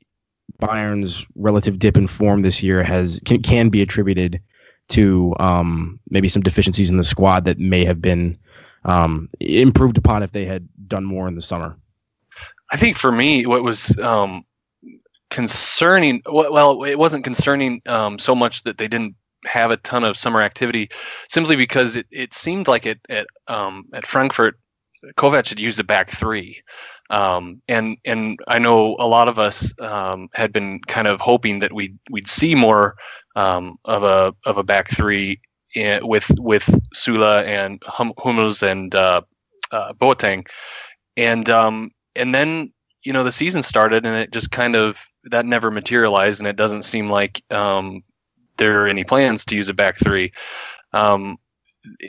Bayern's 0.61 1.27
relative 1.35 1.79
dip 1.79 1.97
in 1.97 2.07
form 2.07 2.43
this 2.43 2.63
year 2.63 2.83
has 2.83 3.21
can, 3.25 3.43
can 3.43 3.69
be 3.69 3.83
attributed 3.83 4.41
to 4.89 5.35
um, 5.39 6.01
maybe 6.11 6.29
some 6.29 6.43
deficiencies 6.43 6.91
in 6.91 6.97
the 6.97 7.05
squad 7.05 7.45
that 7.45 7.59
may 7.59 7.85
have 7.85 8.01
been 8.01 8.37
um, 8.85 9.29
improved 9.41 9.99
upon 9.99 10.23
if 10.23 10.33
they 10.33 10.45
had 10.45 10.69
done 10.87 11.05
more 11.05 11.29
in 11.29 11.35
the 11.35 11.41
summer? 11.41 11.77
I 12.73 12.77
think 12.79 12.97
for 12.97 13.13
me, 13.13 13.47
what 13.47 13.63
was 13.63 13.97
um, 13.99 14.45
concerning, 15.31 16.23
well, 16.27 16.83
it 16.85 16.99
wasn't 16.99 17.23
concerning 17.23 17.83
um, 17.87 18.19
so 18.19 18.35
much 18.35 18.63
that 18.65 18.79
they 18.79 18.89
didn't 18.89 19.15
have 19.45 19.71
a 19.71 19.77
ton 19.79 20.05
of 20.05 20.17
summer 20.17 20.41
activity, 20.41 20.89
simply 21.29 21.55
because 21.55 21.97
it, 21.97 22.07
it 22.11 22.35
seemed 22.35 22.69
like 22.69 22.87
it 22.87 22.99
at 23.09 23.27
um, 23.49 23.85
at 23.93 24.07
Frankfurt, 24.07 24.59
Kovac 25.17 25.49
had 25.49 25.61
used 25.61 25.79
the 25.79 25.85
back 25.85 26.11
three, 26.11 26.63
um, 27.11 27.61
and 27.69 27.97
and 28.05 28.39
I 28.49 28.59
know 28.59 28.97
a 28.99 29.07
lot 29.07 29.29
of 29.29 29.39
us 29.39 29.73
um, 29.81 30.29
had 30.33 30.53
been 30.53 30.81
kind 30.87 31.09
of 31.09 31.21
hoping 31.21 31.59
that 31.59 31.73
we'd 31.73 31.99
we'd 32.11 32.29
see 32.29 32.55
more 32.55 32.95
um, 33.37 33.79
of 33.85 34.05
a 34.05 34.33
of 34.47 34.59
a 34.59 34.63
back 34.63 34.89
three 34.89 35.41
in, 35.75 36.07
with 36.07 36.31
with 36.39 36.67
Süle 36.95 37.45
and 37.45 37.83
hum, 37.85 38.13
Hummels 38.19 38.63
and 38.63 38.95
uh, 38.95 39.23
uh, 39.73 39.93
Boateng, 39.95 40.47
and 41.17 41.51
um, 41.51 41.91
and 42.17 42.35
then 42.35 42.73
you 43.03 43.13
know 43.13 43.25
the 43.25 43.33
season 43.33 43.63
started 43.63 44.07
and 44.07 44.17
it 44.17 44.33
just 44.33 44.51
kind 44.51 44.77
of 44.77 45.05
that 45.25 45.47
never 45.47 45.71
materialized 45.71 46.41
and 46.41 46.49
it 46.49 46.57
doesn't 46.57 46.85
seem 46.85 47.11
like 47.11 47.43
um, 47.51 48.03
there 48.57 48.83
are 48.83 48.89
any 48.89 49.05
plans 49.05 49.45
to 49.47 49.57
use 49.57 49.69
a 49.69 49.75
back 49.75 49.97
three. 49.97 50.33
Um, 50.93 51.39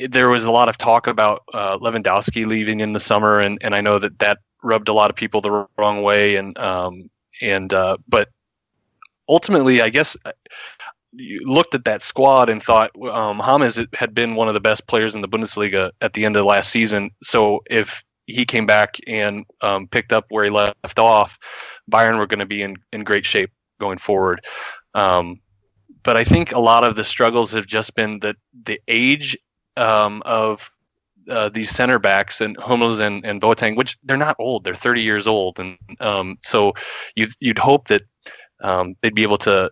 there 0.10 0.30
was 0.30 0.44
a 0.44 0.52
lot 0.52 0.70
of 0.70 0.78
talk 0.78 1.08
about 1.08 1.44
uh, 1.54 1.78
Lewandowski 1.78 2.46
leaving 2.46 2.80
in 2.80 2.94
the 2.94 3.00
summer, 3.00 3.40
and, 3.40 3.58
and 3.62 3.74
I 3.74 3.82
know 3.82 3.98
that 3.98 4.20
that 4.20 4.38
rubbed 4.62 4.88
a 4.88 4.94
lot 4.94 5.10
of 5.10 5.16
people 5.16 5.42
the 5.42 5.68
wrong 5.78 6.04
way, 6.04 6.36
and 6.36 6.58
um, 6.60 7.10
and 7.42 7.74
uh, 7.74 7.98
but 8.08 8.30
ultimately, 9.28 9.82
I 9.82 9.90
guess 9.90 10.16
uh, 10.26 10.32
you 11.12 11.42
looked 11.44 11.74
at 11.74 11.86
that 11.86 12.04
squad 12.04 12.50
and 12.50 12.62
thought 12.62 12.92
um, 13.02 13.42
James 13.44 13.80
had 13.94 14.14
been 14.14 14.36
one 14.36 14.48
of 14.48 14.54
the 14.54 14.60
best 14.60 14.88
players 14.88 15.16
in 15.16 15.22
the 15.22 15.28
Bundesliga 15.28 15.92
at 16.02 16.14
the 16.14 16.26
end 16.26 16.36
of 16.36 16.46
last 16.46 16.70
season. 16.70 17.12
So 17.24 17.62
if 17.70 18.04
he 18.28 18.46
came 18.46 18.66
back 18.66 18.98
and 19.08 19.46
um, 19.62 19.88
picked 19.88 20.14
up 20.14 20.26
where 20.30 20.44
he 20.44 20.50
left 20.50 21.00
off, 21.00 21.38
Bayern 21.92 22.18
were 22.18 22.28
going 22.28 22.40
to 22.40 22.46
be 22.46 22.62
in, 22.62 22.76
in 22.92 23.04
great 23.04 23.26
shape 23.26 23.52
going 23.80 23.98
forward. 23.98 24.46
Um, 24.94 25.40
but 26.04 26.18
I 26.18 26.24
think 26.24 26.52
a 26.52 26.60
lot 26.60 26.84
of 26.84 26.96
the 26.96 27.04
struggles 27.04 27.52
have 27.52 27.66
just 27.66 27.96
been 27.96 28.20
that 28.20 28.36
the 28.66 28.80
age 28.88 29.38
um, 29.78 30.22
of 30.26 30.72
uh, 31.30 31.50
these 31.50 31.70
center 31.70 32.00
backs 32.00 32.42
and 32.42 32.58
Hummels 32.58 33.00
and, 33.00 33.26
and 33.26 33.42
Boateng, 33.42 33.76
which 33.76 33.98
they're 34.04 34.18
not 34.18 34.36
old, 34.40 34.64
they're 34.64 34.76
30 34.76 35.02
years 35.02 35.28
old. 35.28 35.60
And 35.60 35.78
um, 36.00 36.38
so 36.44 36.74
you'd, 37.16 37.32
you'd 37.40 37.60
hope 37.60 37.88
that 37.88 38.04
um, 38.62 38.96
they'd 39.02 39.16
be 39.16 39.24
able 39.24 39.38
to, 39.40 39.72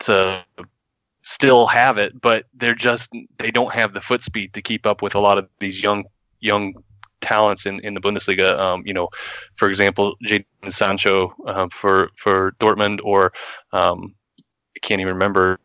to 0.00 0.44
still 1.22 1.66
have 1.66 1.98
it, 1.98 2.18
but 2.20 2.44
they're 2.54 2.74
just, 2.74 3.10
they 3.38 3.50
don't 3.50 3.74
have 3.74 3.92
the 3.92 4.00
foot 4.00 4.22
speed 4.22 4.54
to 4.54 4.62
keep 4.62 4.86
up 4.86 5.02
with 5.02 5.14
a 5.14 5.20
lot 5.20 5.38
of 5.38 5.48
these 5.60 5.82
young, 5.82 6.04
young 6.40 6.74
talents 7.20 7.66
in, 7.66 7.80
in 7.80 7.94
the 7.94 8.00
Bundesliga. 8.00 8.58
Um, 8.58 8.82
you 8.86 8.94
know, 8.94 9.08
for 9.54 9.68
example, 9.68 10.14
Jadon 10.26 10.44
Sancho 10.68 11.34
uh, 11.46 11.68
for 11.70 12.10
for 12.16 12.52
Dortmund, 12.60 13.00
or 13.02 13.32
um, 13.72 14.14
I 14.76 14.80
can't 14.80 15.00
even 15.00 15.14
remember 15.14 15.58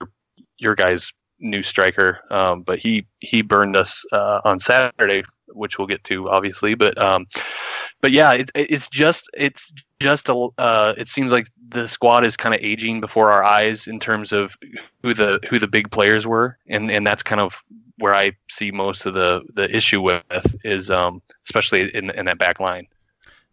your 0.57 0.75
guy's 0.75 1.11
new 1.39 1.61
striker, 1.61 2.19
um, 2.31 2.63
but 2.63 2.79
he 2.79 3.05
he 3.19 3.41
burned 3.41 3.75
us 3.75 4.03
uh, 4.11 4.41
on 4.45 4.59
Saturday, 4.59 5.23
which 5.49 5.77
we'll 5.77 5.87
get 5.87 6.03
to 6.05 6.29
obviously. 6.29 6.73
But 6.73 6.97
um, 7.01 7.27
but 8.01 8.11
yeah, 8.11 8.33
it, 8.33 8.51
it's 8.55 8.89
just 8.89 9.29
it's 9.33 9.71
just 9.99 10.29
a 10.29 10.47
uh, 10.57 10.93
it 10.97 11.09
seems 11.09 11.31
like 11.31 11.47
the 11.69 11.87
squad 11.87 12.25
is 12.25 12.35
kind 12.35 12.53
of 12.53 12.61
aging 12.61 12.99
before 12.99 13.31
our 13.31 13.43
eyes 13.43 13.87
in 13.87 13.99
terms 13.99 14.31
of 14.31 14.55
who 15.01 15.13
the 15.13 15.39
who 15.49 15.59
the 15.59 15.67
big 15.67 15.91
players 15.91 16.25
were, 16.25 16.57
and 16.67 16.91
and 16.91 17.05
that's 17.05 17.23
kind 17.23 17.41
of 17.41 17.61
where 17.97 18.13
I 18.13 18.31
see 18.49 18.71
most 18.71 19.05
of 19.05 19.13
the 19.13 19.41
the 19.53 19.73
issue 19.75 20.01
with 20.01 20.23
is 20.63 20.89
um, 20.89 21.21
especially 21.45 21.95
in 21.95 22.09
in 22.11 22.25
that 22.25 22.39
back 22.39 22.59
line. 22.59 22.87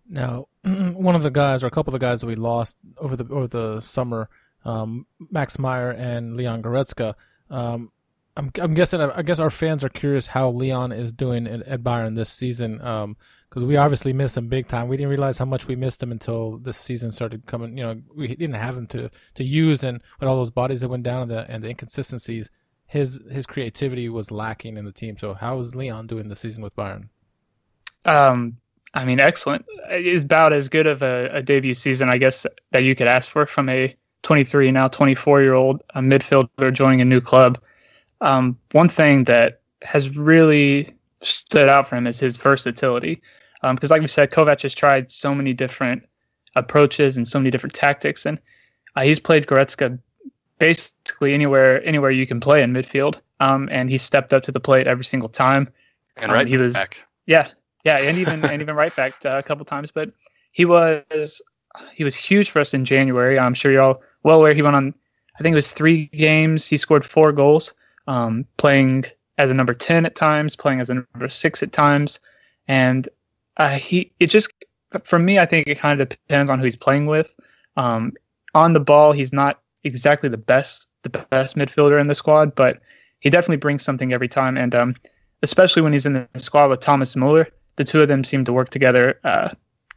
Now, 0.09 0.49
one 0.63 1.15
of 1.15 1.23
the 1.23 1.31
guys 1.31 1.63
or 1.63 1.69
a 1.69 1.71
couple 1.71 1.95
of 1.95 2.01
the 2.01 2.05
guys 2.05 2.21
that 2.21 2.27
we 2.27 2.35
lost 2.35 2.77
over 2.99 3.17
the 3.17 3.33
over 3.33 3.47
the 3.47 3.81
summer, 3.81 4.29
um, 4.65 5.07
Max 5.31 5.59
Meyer 5.59 5.91
and 5.91 6.37
Leon 6.37 6.63
Goretzka. 6.63 7.15
Um, 7.49 7.93
I'm 8.37 8.51
I'm 8.61 8.75
guessing 8.75 9.01
I 9.01 9.23
guess 9.23 9.39
our 9.39 9.51
fans 9.51 9.85
are 9.85 9.89
curious 9.89 10.27
how 10.29 10.51
Leon 10.51 10.93
is 10.93 11.13
doing 11.13 11.47
at, 11.47 11.63
at 11.63 11.83
Bayern 11.83 12.15
this 12.15 12.31
season. 12.31 12.77
because 12.79 13.63
um, 13.63 13.67
we 13.67 13.77
obviously 13.77 14.13
missed 14.13 14.37
him 14.37 14.49
big 14.49 14.67
time. 14.67 14.89
We 14.89 14.97
didn't 14.97 15.11
realize 15.11 15.39
how 15.39 15.45
much 15.45 15.67
we 15.67 15.77
missed 15.77 16.03
him 16.03 16.13
until 16.13 16.59
this 16.59 16.79
season 16.79 17.13
started 17.13 17.47
coming. 17.47 17.77
You 17.77 17.85
know, 17.85 18.01
we 18.15 18.29
didn't 18.29 18.55
have 18.55 18.77
him 18.77 18.87
to, 18.89 19.11
to 19.35 19.45
use, 19.45 19.83
and 19.83 20.01
with 20.19 20.29
all 20.29 20.37
those 20.37 20.53
bodies 20.53 20.81
that 20.81 20.89
went 20.89 21.03
down 21.03 21.23
and 21.23 21.31
the 21.31 21.51
and 21.51 21.63
the 21.63 21.69
inconsistencies, 21.69 22.51
his 22.91 23.21
his 23.31 23.47
creativity 23.47 24.09
was 24.09 24.33
lacking 24.33 24.77
in 24.77 24.85
the 24.85 24.91
team. 24.91 25.17
So 25.17 25.33
how 25.33 25.61
is 25.61 25.77
Leon 25.77 26.09
doing 26.09 26.29
this 26.29 26.41
season 26.41 26.65
with 26.65 26.75
Bayern? 26.75 27.09
Um, 28.05 28.57
I 28.95 29.05
mean, 29.05 29.21
excellent. 29.21 29.65
It's 29.91 30.25
about 30.25 30.53
as 30.53 30.69
good 30.69 30.89
of 30.89 31.01
a, 31.01 31.31
a, 31.33 31.43
debut 31.43 31.75
season, 31.75 32.09
I 32.09 32.19
guess, 32.19 32.47
that 32.73 32.83
you 32.83 32.97
could 32.97 33.07
ask 33.07 33.31
for 33.31 33.47
from 33.47 33.69
a 33.69 33.95
23 34.23 34.73
now 34.73 34.89
24 34.89 35.41
year 35.41 35.55
old 35.55 35.85
midfielder 35.95 36.73
joining 36.73 37.01
a 37.01 37.05
new 37.05 37.21
club. 37.21 37.61
Um, 38.23 38.59
one 38.73 38.89
thing 38.89 39.23
that 39.25 39.61
has 39.83 40.17
really 40.17 40.93
stood 41.21 41.69
out 41.69 41.87
for 41.87 41.95
him 41.95 42.09
is 42.09 42.19
his 42.19 42.37
versatility. 42.37 43.23
Because, 43.63 43.91
um, 43.93 43.95
like 43.95 44.03
we 44.03 44.09
said, 44.09 44.33
Kovac 44.33 44.63
has 44.63 44.75
tried 44.75 45.13
so 45.13 45.33
many 45.33 45.53
different 45.53 46.05
approaches 46.57 47.17
and 47.17 47.29
so 47.29 47.39
many 47.39 47.51
different 47.51 47.75
tactics, 47.75 48.27
and 48.27 48.41
uh, 48.97 49.03
he's 49.03 49.21
played 49.21 49.47
Goretzka 49.47 49.97
basically 50.59 51.00
anywhere 51.27 51.85
anywhere 51.85 52.11
you 52.11 52.27
can 52.27 52.41
play 52.41 52.63
in 52.63 52.73
midfield. 52.73 53.21
Um, 53.41 53.69
and 53.71 53.89
he 53.91 53.99
stepped 53.99 54.35
up 54.35 54.43
to 54.45 54.53
the 54.53 54.61
plate 54.61 54.87
every 54.87 55.05
single 55.05 55.29
time. 55.29 55.69
And 56.17 56.33
right 56.33 56.43
um, 56.43 56.47
he 56.47 56.57
was 56.57 56.75
back. 56.75 56.99
yeah 57.27 57.49
yeah 57.85 57.99
and 57.99 58.19
even 58.19 58.45
and 58.45 58.61
even 58.61 58.75
right 58.75 58.95
back 58.95 59.15
uh, 59.25 59.39
a 59.39 59.43
couple 59.43 59.65
times. 59.65 59.91
But 59.91 60.11
he 60.53 60.65
was 60.65 61.43
he 61.95 62.05
was 62.05 62.17
huge 62.17 62.51
for 62.51 62.61
us 62.61 62.75
in 62.75 62.85
January. 62.85 63.39
I'm 63.39 63.55
sure 63.55 63.73
you're 63.73 63.83
all 63.83 64.03
well 64.23 64.39
aware. 64.39 64.55
He 64.55 64.63
went 64.63 64.77
on 64.77 64.95
I 65.39 65.43
think 65.43 65.55
it 65.55 65.57
was 65.57 65.73
three 65.73 66.07
games. 66.07 66.67
He 66.67 66.77
scored 66.77 67.05
four 67.05 67.33
goals, 67.33 67.73
um, 68.07 68.45
playing 68.59 69.05
as 69.39 69.51
a 69.51 69.55
number 69.55 69.73
ten 69.73 70.05
at 70.05 70.15
times, 70.15 70.55
playing 70.55 70.81
as 70.81 70.91
a 70.91 70.95
number 70.95 71.29
six 71.29 71.63
at 71.63 71.73
times, 71.73 72.21
and 72.69 73.09
uh, 73.57 73.71
he 73.71 74.13
it 74.21 74.27
just 74.27 74.53
for 75.03 75.19
me 75.19 75.39
I 75.39 75.47
think 75.47 75.67
it 75.67 75.79
kind 75.79 76.01
of 76.01 76.09
depends 76.09 76.51
on 76.51 76.59
who 76.59 76.65
he's 76.67 76.77
playing 76.77 77.07
with. 77.07 77.35
Um, 77.77 78.13
on 78.55 78.73
the 78.73 78.81
ball, 78.81 79.13
he's 79.13 79.33
not 79.33 79.61
exactly 79.85 80.29
the 80.29 80.37
best 80.37 80.89
the 81.03 81.09
best 81.31 81.57
midfielder 81.57 82.01
in 82.01 82.09
the 82.09 82.15
squad, 82.15 82.55
but 82.55 82.81
he 83.21 83.31
definitely 83.31 83.57
brings 83.57 83.83
something 83.83 84.13
every 84.13 84.29
time. 84.29 84.57
And 84.57 84.75
um, 84.75 84.95
especially 85.43 85.83
when 85.83 85.93
he's 85.93 86.07
in 86.07 86.13
the 86.13 86.29
squad 86.39 86.69
with 86.71 86.81
Thomas 86.81 87.17
Muller, 87.17 87.49
the 87.77 87.85
two 87.85 88.03
of 88.03 88.09
them 88.09 88.25
seem 88.25 88.45
to 88.45 88.53
work 88.53 88.71
together 88.71 89.19
uh, 89.25 89.51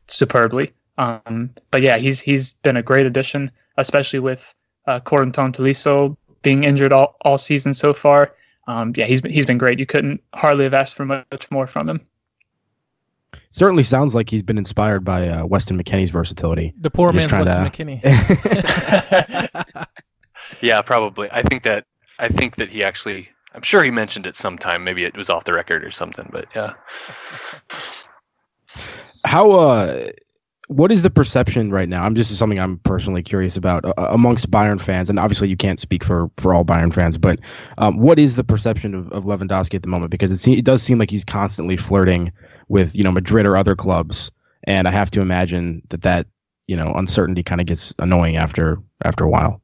superbly. 0.08 0.72
Um, 0.98 1.50
but 1.72 1.82
yeah, 1.82 1.98
he's 1.98 2.22
he's 2.22 2.54
been 2.54 2.78
a 2.78 2.84
great 2.84 3.06
addition, 3.06 3.52
especially 3.78 4.20
with 4.20 4.54
uh, 4.86 5.00
Corentin 5.00 5.52
Tolisso 5.52 6.16
being 6.44 6.64
injured 6.64 6.94
all, 6.94 7.16
all 7.22 7.38
season 7.38 7.74
so 7.74 7.94
far. 7.94 8.36
Um, 8.68 8.94
yeah, 8.96 9.06
he's 9.06 9.22
been, 9.22 9.32
he's 9.32 9.46
been 9.46 9.58
great. 9.58 9.80
You 9.80 9.86
couldn't 9.86 10.22
hardly 10.34 10.66
have 10.66 10.74
asked 10.74 10.96
for 10.96 11.06
much 11.06 11.50
more 11.50 11.68
from 11.68 11.90
him. 11.90 12.02
Certainly 13.50 13.84
sounds 13.84 14.16
like 14.16 14.30
he's 14.30 14.44
been 14.44 14.58
inspired 14.58 15.04
by 15.04 15.28
uh, 15.28 15.46
Weston 15.46 15.82
McKennie's 15.82 16.10
versatility. 16.10 16.74
The 16.80 16.90
poor 16.90 17.12
man's 17.12 17.34
Weston 17.34 17.72
to... 17.72 18.00
McKennie. 18.02 19.86
yeah, 20.62 20.82
probably. 20.82 21.30
I 21.32 21.42
think 21.42 21.64
that 21.64 21.86
I 22.20 22.30
think 22.30 22.56
that 22.58 22.70
he 22.70 22.84
actually. 22.84 23.30
I'm 23.56 23.62
sure 23.62 23.84
he 23.84 23.92
mentioned 23.92 24.26
it 24.26 24.36
sometime. 24.36 24.84
Maybe 24.84 25.04
it 25.04 25.16
was 25.16 25.30
off 25.30 25.44
the 25.44 25.54
record 25.54 25.84
or 25.84 25.92
something. 25.92 26.28
But 26.32 26.48
yeah. 26.56 26.74
How 29.26 29.52
uh, 29.52 30.08
what 30.68 30.92
is 30.92 31.04
the 31.04 31.10
perception 31.10 31.72
right 31.72 31.90
now? 31.90 32.04
I'm 32.04 32.16
just 32.16 32.36
something 32.38 32.60
I'm 32.60 32.80
personally 32.80 33.22
curious 33.22 33.58
about 33.58 33.86
uh, 33.86 33.94
amongst 33.98 34.50
Bayern 34.50 34.82
fans, 34.82 35.10
and 35.10 35.20
obviously 35.20 35.50
you 35.50 35.58
can't 35.58 35.80
speak 35.80 36.04
for 36.04 36.30
for 36.38 36.54
all 36.54 36.66
Bayern 36.66 36.94
fans, 36.94 37.18
but 37.18 37.40
um, 37.78 38.00
what 38.00 38.20
is 38.20 38.36
the 38.36 38.44
perception 38.44 38.96
of, 38.96 39.12
of 39.12 39.26
Lewandowski 39.26 39.76
at 39.76 39.82
the 39.82 39.88
moment? 39.88 40.12
Because 40.12 40.32
it, 40.32 40.52
it 40.52 40.66
does 40.66 40.82
seem 40.82 41.00
like 41.00 41.10
he's 41.10 41.26
constantly 41.26 41.78
flirting 41.78 42.32
with 42.70 42.96
you 42.96 43.04
know 43.04 43.12
Madrid 43.12 43.46
or 43.46 43.58
other 43.58 43.76
clubs, 43.76 44.32
and 44.64 44.88
I 44.88 44.92
have 44.92 45.12
to 45.12 45.22
imagine 45.22 45.82
that 45.90 46.02
that 46.04 46.28
you 46.68 46.76
know 46.76 46.94
uncertainty 46.94 47.44
kind 47.44 47.62
of 47.62 47.68
gets 47.68 47.94
annoying 48.00 48.38
after 48.38 48.80
after 49.04 49.24
a 49.24 49.30
while. 49.30 49.62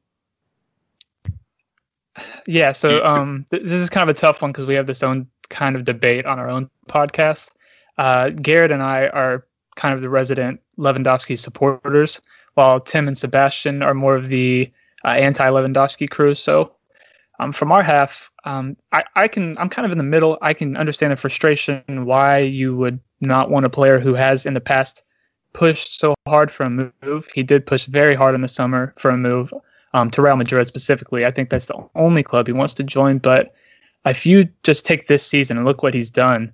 Yeah, 2.46 2.72
so 2.72 3.04
um, 3.04 3.46
th- 3.50 3.62
this 3.62 3.72
is 3.72 3.90
kind 3.90 4.08
of 4.08 4.14
a 4.14 4.18
tough 4.18 4.42
one 4.42 4.52
because 4.52 4.66
we 4.66 4.74
have 4.74 4.86
this 4.86 5.02
own 5.02 5.26
kind 5.48 5.76
of 5.76 5.84
debate 5.84 6.26
on 6.26 6.38
our 6.38 6.48
own 6.48 6.70
podcast. 6.88 7.50
Uh, 7.98 8.30
Garrett 8.30 8.70
and 8.70 8.82
I 8.82 9.08
are 9.08 9.46
kind 9.76 9.94
of 9.94 10.00
the 10.00 10.08
resident 10.08 10.60
Lewandowski 10.78 11.38
supporters, 11.38 12.20
while 12.54 12.80
Tim 12.80 13.08
and 13.08 13.16
Sebastian 13.16 13.82
are 13.82 13.94
more 13.94 14.16
of 14.16 14.28
the 14.28 14.70
uh, 15.04 15.08
anti-Lewandowski 15.08 16.08
crew. 16.08 16.34
So 16.34 16.72
um, 17.38 17.52
from 17.52 17.72
our 17.72 17.82
half, 17.82 18.30
um, 18.44 18.76
I, 18.92 19.04
I 19.16 19.28
can 19.28 19.56
I'm 19.58 19.68
kind 19.68 19.86
of 19.86 19.92
in 19.92 19.98
the 19.98 20.04
middle. 20.04 20.38
I 20.42 20.54
can 20.54 20.76
understand 20.76 21.12
the 21.12 21.16
frustration 21.16 21.82
why 22.04 22.38
you 22.38 22.76
would 22.76 23.00
not 23.20 23.50
want 23.50 23.66
a 23.66 23.70
player 23.70 23.98
who 23.98 24.14
has 24.14 24.46
in 24.46 24.54
the 24.54 24.60
past 24.60 25.02
pushed 25.52 25.98
so 25.98 26.14
hard 26.28 26.50
for 26.50 26.64
a 26.64 26.70
move. 26.70 27.28
He 27.34 27.42
did 27.42 27.66
push 27.66 27.86
very 27.86 28.14
hard 28.14 28.34
in 28.34 28.40
the 28.40 28.48
summer 28.48 28.94
for 28.98 29.10
a 29.10 29.16
move 29.16 29.52
um, 29.92 30.10
to 30.12 30.22
Real 30.22 30.36
Madrid 30.36 30.66
specifically. 30.66 31.26
I 31.26 31.30
think 31.30 31.50
that's 31.50 31.66
the 31.66 31.88
only 31.94 32.22
club 32.22 32.46
he 32.46 32.52
wants 32.52 32.74
to 32.74 32.82
join. 32.82 33.18
But 33.18 33.54
if 34.04 34.24
you 34.24 34.48
just 34.62 34.86
take 34.86 35.06
this 35.06 35.26
season 35.26 35.56
and 35.56 35.66
look 35.66 35.82
what 35.82 35.94
he's 35.94 36.10
done, 36.10 36.52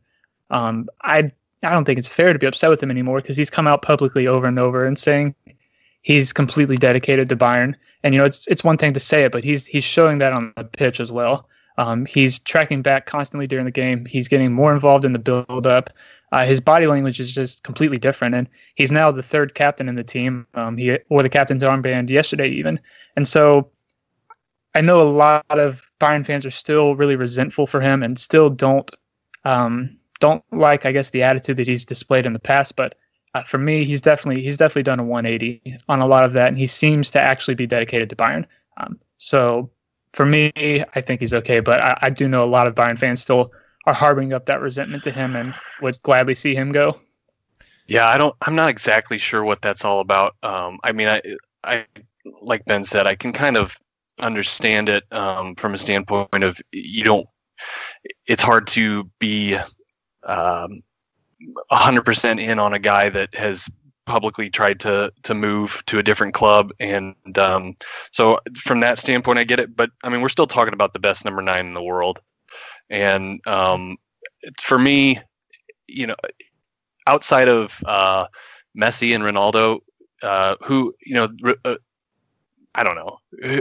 um, 0.51 0.89
I 1.03 1.31
I 1.63 1.73
don't 1.73 1.85
think 1.85 1.99
it's 1.99 2.09
fair 2.09 2.33
to 2.33 2.39
be 2.39 2.47
upset 2.47 2.71
with 2.71 2.83
him 2.83 2.91
anymore 2.91 3.21
because 3.21 3.37
he's 3.37 3.51
come 3.51 3.67
out 3.67 3.83
publicly 3.83 4.27
over 4.27 4.47
and 4.47 4.59
over 4.59 4.87
and 4.87 4.99
saying 4.99 5.35
he's 6.03 6.33
completely 6.33 6.77
dedicated 6.77 7.29
to 7.29 7.37
Bayern. 7.37 7.75
And 8.03 8.15
you 8.15 8.21
know, 8.21 8.27
it's 8.27 8.47
it's 8.49 8.65
one 8.65 8.79
thing 8.79 8.93
to 8.93 9.01
say 9.01 9.25
it, 9.25 9.33
but 9.33 9.43
he's 9.43 9.67
he's 9.67 9.85
showing 9.85 10.19
that 10.19 10.33
on 10.33 10.53
the 10.57 10.65
pitch 10.65 11.01
as 11.01 11.11
well. 11.11 11.49
Um, 11.79 12.07
he's 12.07 12.39
tracking 12.39 12.81
back 12.81 13.07
constantly 13.07 13.47
during 13.47 13.67
the 13.67 13.71
game. 13.71 14.07
He's 14.07 14.29
getting 14.29 14.53
more 14.53 14.73
involved 14.73 15.05
in 15.05 15.13
the 15.13 15.19
build 15.19 15.67
up. 15.67 15.91
Uh, 16.33 16.45
his 16.45 16.61
body 16.61 16.87
language 16.87 17.21
is 17.21 17.33
just 17.33 17.63
completely 17.63 17.99
different, 17.99 18.35
and 18.35 18.49
he's 18.75 18.91
now 18.91 19.11
the 19.13 19.23
third 19.23 19.55
captain 19.55 19.89
in 19.89 19.95
the 19.95 20.05
team. 20.05 20.47
Um, 20.55 20.77
he 20.77 20.99
wore 21.09 21.23
the 21.23 21.29
captain's 21.29 21.63
armband 21.63 22.11
yesterday, 22.11 22.49
even, 22.49 22.81
and 23.17 23.27
so 23.27 23.71
I 24.77 24.83
know 24.83 25.01
a 25.01 25.09
lot 25.09 25.45
of 25.49 25.89
Bayern 26.01 26.27
fans 26.27 26.45
are 26.45 26.51
still 26.51 26.97
really 26.97 27.17
resentful 27.17 27.67
for 27.67 27.81
him 27.81 28.03
and 28.03 28.19
still 28.19 28.51
don't 28.51 28.91
um, 29.47 29.99
don't 30.21 30.45
like, 30.53 30.85
I 30.85 30.93
guess, 30.93 31.11
the 31.11 31.23
attitude 31.23 31.57
that 31.57 31.67
he's 31.67 31.87
displayed 31.87 32.27
in 32.27 32.35
the 32.35 32.39
past. 32.39 32.77
But 32.77 32.95
uh, 33.35 33.43
for 33.45 33.57
me, 33.57 33.85
he's 33.85 34.03
definitely 34.03 34.43
he's 34.43 34.59
definitely 34.59 34.83
done 34.83 35.01
a 35.01 35.05
180 35.05 35.79
on 35.89 36.01
a 36.01 36.07
lot 36.07 36.25
of 36.25 36.35
that, 36.35 36.49
and 36.49 36.59
he 36.59 36.67
seems 36.67 37.11
to 37.13 37.21
actually 37.21 37.55
be 37.55 37.67
dedicated 37.67 38.11
to 38.11 38.17
Bayern. 38.17 38.45
Um, 38.77 38.99
so 39.17 39.71
for 40.13 40.27
me, 40.27 40.53
I 40.57 41.01
think 41.01 41.21
he's 41.21 41.33
okay. 41.33 41.61
But 41.61 41.81
I, 41.81 41.99
I, 42.03 42.11
do 42.11 42.29
know 42.29 42.45
a 42.45 42.45
lot 42.45 42.67
of 42.67 42.75
Bayern 42.75 42.99
fans 42.99 43.23
still 43.23 43.53
are 43.87 43.95
harboring 43.95 44.33
up 44.33 44.47
that 44.47 44.61
resentment 44.61 45.05
to 45.05 45.11
him 45.11 45.37
and 45.37 45.55
would 45.81 46.01
gladly 46.03 46.35
see 46.35 46.55
him 46.55 46.73
go. 46.73 47.01
Yeah, 47.87 48.09
I 48.09 48.19
don't. 48.19 48.35
I'm 48.43 48.57
not 48.57 48.69
exactly 48.69 49.17
sure 49.17 49.45
what 49.45 49.63
that's 49.63 49.85
all 49.85 50.01
about. 50.01 50.35
Um, 50.43 50.79
I 50.83 50.93
mean, 50.93 51.09
I, 51.09 51.23
I, 51.63 51.85
like 52.43 52.65
Ben 52.65 52.85
said, 52.85 53.07
I 53.07 53.15
can 53.15 53.33
kind 53.33 53.57
of 53.57 53.79
understand 54.19 54.89
it 54.89 55.05
um, 55.13 55.55
from 55.55 55.75
a 55.75 55.79
standpoint 55.79 56.43
of 56.43 56.61
you 56.73 57.05
don't. 57.05 57.29
It's 58.27 58.43
hard 58.43 58.67
to 58.69 59.05
be 59.21 59.57
um, 60.25 60.83
100% 61.71 62.41
in 62.41 62.59
on 62.59 62.75
a 62.75 62.79
guy 62.79 63.09
that 63.09 63.35
has 63.35 63.69
publicly 64.07 64.49
tried 64.49 64.79
to 64.79 65.13
to 65.25 65.35
move 65.35 65.83
to 65.87 65.99
a 65.99 66.03
different 66.03 66.33
club 66.33 66.71
and 66.79 67.15
um, 67.39 67.77
so 68.13 68.39
from 68.55 68.79
that 68.79 68.99
standpoint 68.99 69.37
i 69.37 69.43
get 69.43 69.59
it 69.59 69.77
but 69.77 69.91
i 70.05 70.09
mean 70.09 70.21
we're 70.21 70.29
still 70.29 70.47
talking 70.47 70.73
about 70.73 70.93
the 70.93 71.01
best 71.01 71.25
number 71.25 71.43
nine 71.43 71.67
in 71.67 71.75
the 71.75 71.83
world 71.83 72.21
and 72.91 73.41
um, 73.47 73.97
for 74.61 74.79
me 74.79 75.19
you 75.87 76.07
know 76.07 76.17
outside 77.07 77.49
of 77.49 77.81
uh, 77.87 78.27
messi 78.77 79.15
and 79.15 79.25
ronaldo 79.25 79.81
uh, 80.23 80.57
who 80.65 80.95
you 81.05 81.15
know 81.15 81.29
uh, 81.65 81.77
i 82.75 82.83
don't 82.83 82.97
know 82.97 83.19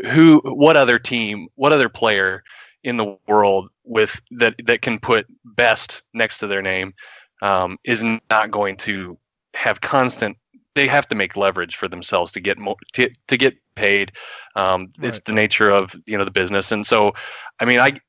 who 0.09 0.39
what 0.45 0.75
other 0.75 0.99
team 0.99 1.47
what 1.55 1.71
other 1.71 1.89
player 1.89 2.43
in 2.83 2.97
the 2.97 3.17
world 3.27 3.69
with 3.83 4.21
that 4.31 4.55
that 4.65 4.81
can 4.81 4.99
put 4.99 5.25
best 5.43 6.03
next 6.13 6.37
to 6.39 6.47
their 6.47 6.61
name 6.61 6.93
um, 7.41 7.77
is 7.83 8.03
not 8.29 8.51
going 8.51 8.77
to 8.77 9.17
have 9.53 9.81
constant 9.81 10.37
they 10.75 10.87
have 10.87 11.07
to 11.07 11.15
make 11.15 11.37
leverage 11.37 11.77
for 11.77 11.87
themselves 11.87 12.33
to 12.33 12.41
get 12.41 12.57
more 12.57 12.75
to, 12.93 13.09
to 13.27 13.37
get 13.37 13.55
paid 13.75 14.11
um, 14.55 14.91
right. 14.99 15.07
it's 15.07 15.19
the 15.21 15.33
nature 15.33 15.69
of 15.69 15.95
you 16.05 16.17
know 16.17 16.25
the 16.25 16.31
business 16.31 16.71
and 16.71 16.85
so 16.85 17.11
i 17.59 17.65
mean 17.65 17.79
i 17.79 17.99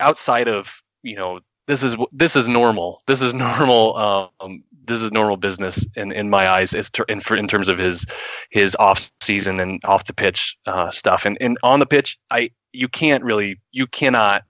outside 0.00 0.48
of 0.48 0.82
you 1.02 1.16
know 1.16 1.40
this 1.66 1.82
is 1.82 1.96
this 2.12 2.36
is 2.36 2.48
normal 2.48 3.02
this 3.06 3.22
is 3.22 3.34
normal 3.48 4.30
um, 4.40 4.62
this 4.84 5.02
is 5.02 5.12
normal 5.12 5.36
business 5.36 5.86
in, 5.96 6.12
in 6.12 6.30
my 6.30 6.48
eyes 6.48 6.74
is 6.74 6.90
ter- 6.90 7.04
in, 7.08 7.20
for, 7.20 7.36
in 7.36 7.46
terms 7.46 7.68
of 7.68 7.78
his 7.78 8.06
his 8.50 8.74
off 8.76 9.10
season 9.20 9.60
and 9.60 9.80
off 9.84 10.04
the 10.04 10.14
pitch 10.14 10.56
uh, 10.66 10.90
stuff 10.90 11.26
and, 11.26 11.36
and 11.40 11.58
on 11.62 11.78
the 11.80 11.86
pitch 11.86 12.18
i 12.30 12.50
you 12.72 12.88
can't 12.88 13.24
really 13.24 13.60
you 13.72 13.86
cannot 13.86 14.44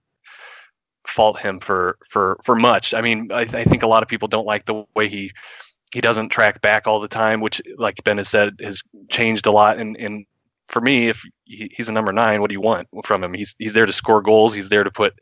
fault 1.09 1.39
him 1.39 1.59
for 1.59 1.99
for 2.07 2.39
for 2.45 2.55
much. 2.55 2.95
I 2.95 3.01
mean, 3.01 3.33
I, 3.33 3.41
I, 3.41 3.65
think 3.65 3.83
a 3.83 3.87
lot 3.87 4.03
of 4.03 4.09
people 4.09 4.29
don't 4.29 4.47
like 4.47 4.67
the 4.67 4.85
way 4.95 5.09
he 5.09 5.33
he 5.93 6.01
doesn't 6.01 6.29
track 6.29 6.61
back 6.61 6.87
all 6.87 7.01
the 7.01 7.09
time, 7.09 7.41
which, 7.41 7.63
like 7.79 8.05
Ben 8.05 8.19
has 8.19 8.29
said, 8.29 8.61
has 8.63 8.83
changed 9.11 9.47
a 9.47 9.51
lot. 9.51 9.79
And 9.79 9.97
and 9.97 10.27
for 10.69 10.81
me, 10.81 11.09
if 11.09 11.23
he's 11.45 11.89
a 11.89 11.93
number 11.93 12.13
nine, 12.13 12.41
what 12.41 12.51
do 12.51 12.55
you 12.55 12.61
want 12.61 12.89
from 13.05 13.25
him? 13.25 13.35
He's 13.35 13.55
he's 13.59 13.73
there 13.73 13.87
to 13.87 13.93
score 13.93 14.23
goals. 14.23 14.55
He's 14.55 14.69
there 14.69 14.85
to 14.85 14.91
put 14.91 15.15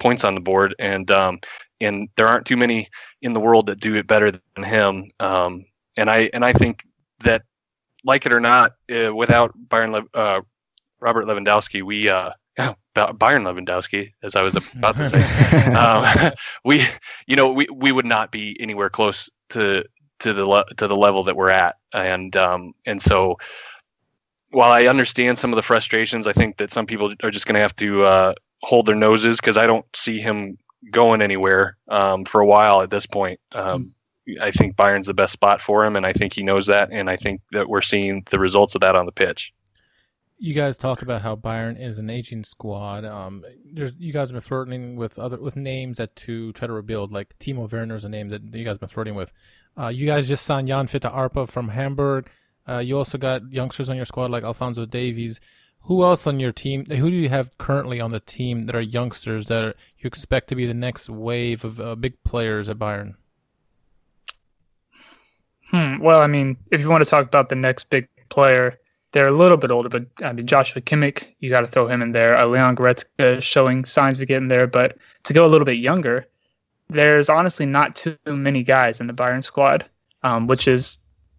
points 0.00 0.24
on 0.24 0.34
the 0.34 0.40
board, 0.40 0.74
and 0.78 1.10
um, 1.10 1.38
and 1.80 2.08
there 2.16 2.26
aren't 2.26 2.46
too 2.46 2.56
many 2.56 2.88
in 3.22 3.32
the 3.32 3.40
world 3.40 3.66
that 3.66 3.80
do 3.80 3.94
it 3.94 4.06
better 4.06 4.30
than 4.30 4.64
him. 4.64 5.10
Um, 5.20 5.64
and 5.96 6.10
I 6.10 6.30
and 6.32 6.44
I 6.44 6.52
think 6.52 6.84
that, 7.20 7.42
like 8.04 8.26
it 8.26 8.32
or 8.32 8.40
not, 8.40 8.72
uh, 8.92 9.14
without 9.14 9.52
Bayern 9.68 10.04
uh, 10.14 10.40
Robert 11.00 11.26
Lewandowski, 11.26 11.82
we 11.82 12.08
uh, 12.08 12.30
Bayern 12.58 13.44
Lewandowski, 13.44 14.12
as 14.22 14.34
I 14.34 14.42
was 14.42 14.56
about 14.56 14.96
to 14.96 15.08
say, 15.08 15.64
um, 15.72 16.32
we, 16.64 16.84
you 17.26 17.36
know, 17.36 17.52
we, 17.52 17.66
we 17.72 17.92
would 17.92 18.06
not 18.06 18.32
be 18.32 18.56
anywhere 18.60 18.90
close 18.90 19.30
to 19.50 19.84
to 20.20 20.32
the 20.32 20.44
le- 20.44 20.66
to 20.76 20.88
the 20.88 20.96
level 20.96 21.22
that 21.24 21.36
we're 21.36 21.50
at, 21.50 21.76
and 21.92 22.36
um, 22.36 22.72
and 22.86 23.00
so 23.00 23.36
while 24.50 24.72
I 24.72 24.86
understand 24.86 25.38
some 25.38 25.52
of 25.52 25.56
the 25.56 25.62
frustrations, 25.62 26.26
I 26.26 26.32
think 26.32 26.56
that 26.58 26.70
some 26.70 26.86
people 26.86 27.12
are 27.22 27.30
just 27.30 27.46
going 27.46 27.54
to 27.54 27.60
have 27.60 27.76
to 27.76 28.04
uh, 28.04 28.34
hold 28.62 28.86
their 28.86 28.96
noses 28.96 29.36
because 29.36 29.56
I 29.56 29.66
don't 29.66 29.84
see 29.94 30.20
him 30.20 30.58
going 30.90 31.22
anywhere 31.22 31.76
um, 31.88 32.24
for 32.24 32.40
a 32.40 32.46
while 32.46 32.82
at 32.82 32.90
this 32.90 33.06
point. 33.06 33.40
Um, 33.52 33.92
mm. 34.28 34.40
I 34.40 34.50
think 34.50 34.76
Bayern's 34.76 35.06
the 35.06 35.14
best 35.14 35.32
spot 35.32 35.60
for 35.60 35.84
him, 35.84 35.96
and 35.96 36.04
I 36.04 36.12
think 36.12 36.34
he 36.34 36.42
knows 36.42 36.66
that, 36.66 36.90
and 36.92 37.08
I 37.08 37.16
think 37.16 37.40
that 37.52 37.68
we're 37.68 37.80
seeing 37.80 38.22
the 38.30 38.38
results 38.38 38.74
of 38.74 38.82
that 38.82 38.94
on 38.94 39.06
the 39.06 39.12
pitch 39.12 39.52
you 40.38 40.54
guys 40.54 40.78
talk 40.78 41.02
about 41.02 41.22
how 41.22 41.34
Bayern 41.34 41.80
is 41.80 41.98
an 41.98 42.08
aging 42.08 42.44
squad. 42.44 43.04
Um, 43.04 43.44
you 43.64 44.12
guys 44.12 44.30
have 44.30 44.34
been 44.34 44.40
flirting 44.40 44.96
with 44.96 45.18
other 45.18 45.36
with 45.36 45.56
names 45.56 45.96
that 45.96 46.14
to 46.16 46.52
try 46.52 46.66
to 46.66 46.72
rebuild. 46.72 47.12
Like 47.12 47.36
Timo 47.38 47.70
Werner 47.70 47.96
is 47.96 48.04
a 48.04 48.08
name 48.08 48.28
that 48.28 48.42
you 48.42 48.64
guys 48.64 48.74
have 48.74 48.80
been 48.80 48.88
flirting 48.88 49.16
with. 49.16 49.32
Uh, 49.76 49.88
you 49.88 50.06
guys 50.06 50.28
just 50.28 50.46
signed 50.46 50.68
Jan 50.68 50.86
Fiete 50.86 51.12
Arpa 51.12 51.48
from 51.48 51.70
Hamburg. 51.70 52.30
Uh, 52.68 52.78
you 52.78 52.96
also 52.98 53.18
got 53.18 53.50
youngsters 53.50 53.88
on 53.88 53.96
your 53.96 54.04
squad 54.04 54.30
like 54.30 54.44
Alphonso 54.44 54.84
Davies. 54.84 55.40
Who 55.82 56.04
else 56.04 56.26
on 56.26 56.38
your 56.38 56.52
team? 56.52 56.84
Who 56.86 57.10
do 57.10 57.16
you 57.16 57.28
have 57.28 57.56
currently 57.56 58.00
on 58.00 58.10
the 58.10 58.20
team 58.20 58.66
that 58.66 58.76
are 58.76 58.80
youngsters 58.80 59.46
that 59.46 59.64
are, 59.64 59.74
you 59.98 60.06
expect 60.06 60.48
to 60.48 60.54
be 60.54 60.66
the 60.66 60.74
next 60.74 61.08
wave 61.08 61.64
of 61.64 61.80
uh, 61.80 61.94
big 61.94 62.22
players 62.24 62.68
at 62.68 62.78
Bayern? 62.78 63.14
Hmm. 65.70 65.98
Well, 66.00 66.20
I 66.20 66.26
mean, 66.26 66.56
if 66.70 66.80
you 66.80 66.88
want 66.88 67.04
to 67.04 67.10
talk 67.10 67.26
about 67.26 67.48
the 67.48 67.54
next 67.54 67.90
big 67.90 68.08
player, 68.28 68.78
they're 69.12 69.28
a 69.28 69.32
little 69.32 69.56
bit 69.56 69.70
older, 69.70 69.88
but 69.88 70.06
I 70.22 70.32
mean 70.32 70.46
Joshua 70.46 70.82
Kimmich, 70.82 71.26
you 71.40 71.50
got 71.50 71.62
to 71.62 71.66
throw 71.66 71.88
him 71.88 72.02
in 72.02 72.12
there. 72.12 72.36
Uh, 72.36 72.46
Leon 72.46 72.76
Goretzka 72.76 73.42
showing 73.42 73.84
signs 73.84 74.20
of 74.20 74.28
getting 74.28 74.48
there, 74.48 74.66
but 74.66 74.98
to 75.24 75.32
go 75.32 75.46
a 75.46 75.48
little 75.48 75.64
bit 75.64 75.78
younger, 75.78 76.26
there's 76.88 77.28
honestly 77.28 77.66
not 77.66 77.96
too 77.96 78.16
many 78.26 78.62
guys 78.62 79.00
in 79.00 79.06
the 79.06 79.12
Bayern 79.12 79.42
squad, 79.42 79.86
um, 80.22 80.46
which 80.46 80.68
is 80.68 80.98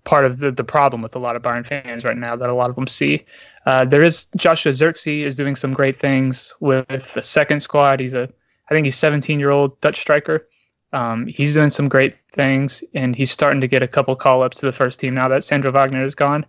part 0.09 0.25
of 0.25 0.39
the, 0.39 0.51
the 0.51 0.63
problem 0.63 1.03
with 1.03 1.15
a 1.15 1.19
lot 1.19 1.35
of 1.35 1.43
Bayern 1.43 1.63
fans 1.63 2.03
right 2.03 2.17
now 2.17 2.35
that 2.35 2.49
a 2.49 2.53
lot 2.53 2.67
of 2.67 2.75
them 2.75 2.87
see. 2.87 3.23
Uh, 3.67 3.85
there 3.85 4.01
is 4.01 4.25
Joshua 4.35 4.71
Zirkzee 4.71 5.21
is 5.21 5.35
doing 5.35 5.55
some 5.55 5.71
great 5.71 5.99
things 5.99 6.51
with 6.59 7.13
the 7.13 7.21
second 7.21 7.59
squad. 7.59 7.99
He's 7.99 8.15
a, 8.15 8.27
I 8.69 8.73
think 8.73 8.85
he's 8.85 8.97
17 8.97 9.39
year 9.39 9.51
old 9.51 9.79
Dutch 9.81 10.01
striker. 10.01 10.47
Um, 10.93 11.27
he's 11.27 11.53
doing 11.53 11.69
some 11.69 11.87
great 11.87 12.15
things, 12.31 12.83
and 12.95 13.15
he's 13.15 13.29
starting 13.29 13.61
to 13.61 13.67
get 13.67 13.83
a 13.83 13.87
couple 13.87 14.15
call 14.15 14.41
ups 14.41 14.61
to 14.61 14.65
the 14.65 14.71
first 14.71 14.99
team 14.99 15.13
now 15.13 15.27
that 15.27 15.43
Sandro 15.43 15.71
Wagner 15.71 16.03
is 16.03 16.15
gone. 16.15 16.43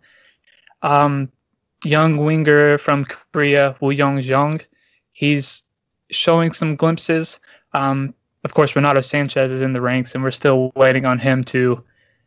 Um, 0.80 1.30
young 1.84 2.16
winger 2.16 2.78
from 2.78 3.04
Korea, 3.04 3.76
Woo 3.82 3.90
Young 3.90 4.22
Jung, 4.22 4.62
he's 5.12 5.62
showing 6.10 6.52
some 6.52 6.76
glimpses. 6.76 7.38
Um, 7.74 8.14
of 8.42 8.54
course, 8.54 8.74
Renato 8.74 9.00
Sanches 9.00 9.50
is 9.50 9.60
in 9.60 9.74
the 9.74 9.82
ranks, 9.82 10.14
and 10.14 10.24
we're 10.24 10.30
still 10.30 10.72
waiting 10.76 11.04
on 11.04 11.18
him 11.18 11.44
to 11.44 11.84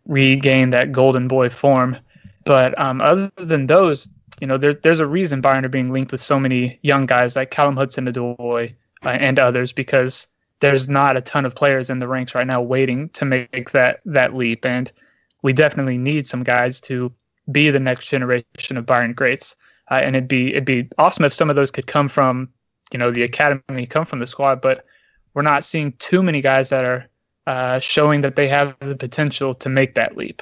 regain 0.08 0.70
that 0.72 0.92
golden 0.92 1.28
boy 1.28 1.50
form. 1.50 1.98
But 2.46 2.78
um, 2.80 3.02
other 3.02 3.32
than 3.38 3.68
those, 3.68 4.08
you 4.40 4.48
know, 4.48 4.58
there, 4.58 4.74
there's 4.74 5.00
a 5.00 5.08
reason 5.08 5.42
Bayern 5.42 5.64
are 5.64 5.70
being 5.70 5.92
linked 5.92 6.12
with 6.12 6.22
so 6.22 6.40
many 6.40 6.80
young 6.82 7.06
guys 7.06 7.36
like 7.36 7.52
Callum 7.52 7.78
Hudson-Odoi 7.78 8.74
uh, 9.06 9.10
and 9.10 9.40
others 9.40 9.72
because 9.72 10.28
there's 10.60 10.88
not 10.88 11.18
a 11.18 11.22
ton 11.22 11.46
of 11.46 11.56
players 11.56 11.90
in 11.90 12.00
the 12.00 12.08
ranks 12.08 12.34
right 12.34 12.48
now 12.48 12.62
waiting 12.62 13.10
to 13.10 13.26
make 13.26 13.72
that 13.72 14.00
that 14.06 14.34
leap, 14.34 14.66
and 14.66 14.92
we 15.42 15.52
definitely 15.52 15.98
need 15.98 16.26
some 16.26 16.42
guys 16.42 16.80
to 16.82 17.12
be 17.52 17.70
the 17.70 17.82
next 17.82 18.08
generation 18.08 18.78
of 18.78 18.86
Bayern 18.86 19.14
greats. 19.14 19.58
Uh, 19.92 19.96
and 19.96 20.16
it'd 20.16 20.30
be 20.30 20.52
it'd 20.52 20.64
be 20.64 20.88
awesome 20.98 21.26
if 21.26 21.34
some 21.34 21.50
of 21.50 21.58
those 21.58 21.70
could 21.70 21.88
come 21.88 22.08
from 22.08 22.48
you 22.94 22.98
know 22.98 23.12
the 23.12 23.24
academy, 23.24 23.86
come 23.86 24.06
from 24.06 24.20
the 24.20 24.28
squad. 24.28 24.62
But 24.62 24.86
we're 25.34 25.42
not 25.42 25.66
seeing 25.66 25.92
too 26.00 26.24
many 26.24 26.40
guys 26.42 26.70
that 26.70 26.86
are 26.86 27.10
uh, 27.48 27.80
showing 27.80 28.22
that 28.22 28.36
they 28.36 28.48
have 28.48 28.76
the 28.80 28.96
potential 28.96 29.54
to 29.56 29.70
make 29.70 29.96
that 29.96 30.18
leap. 30.18 30.42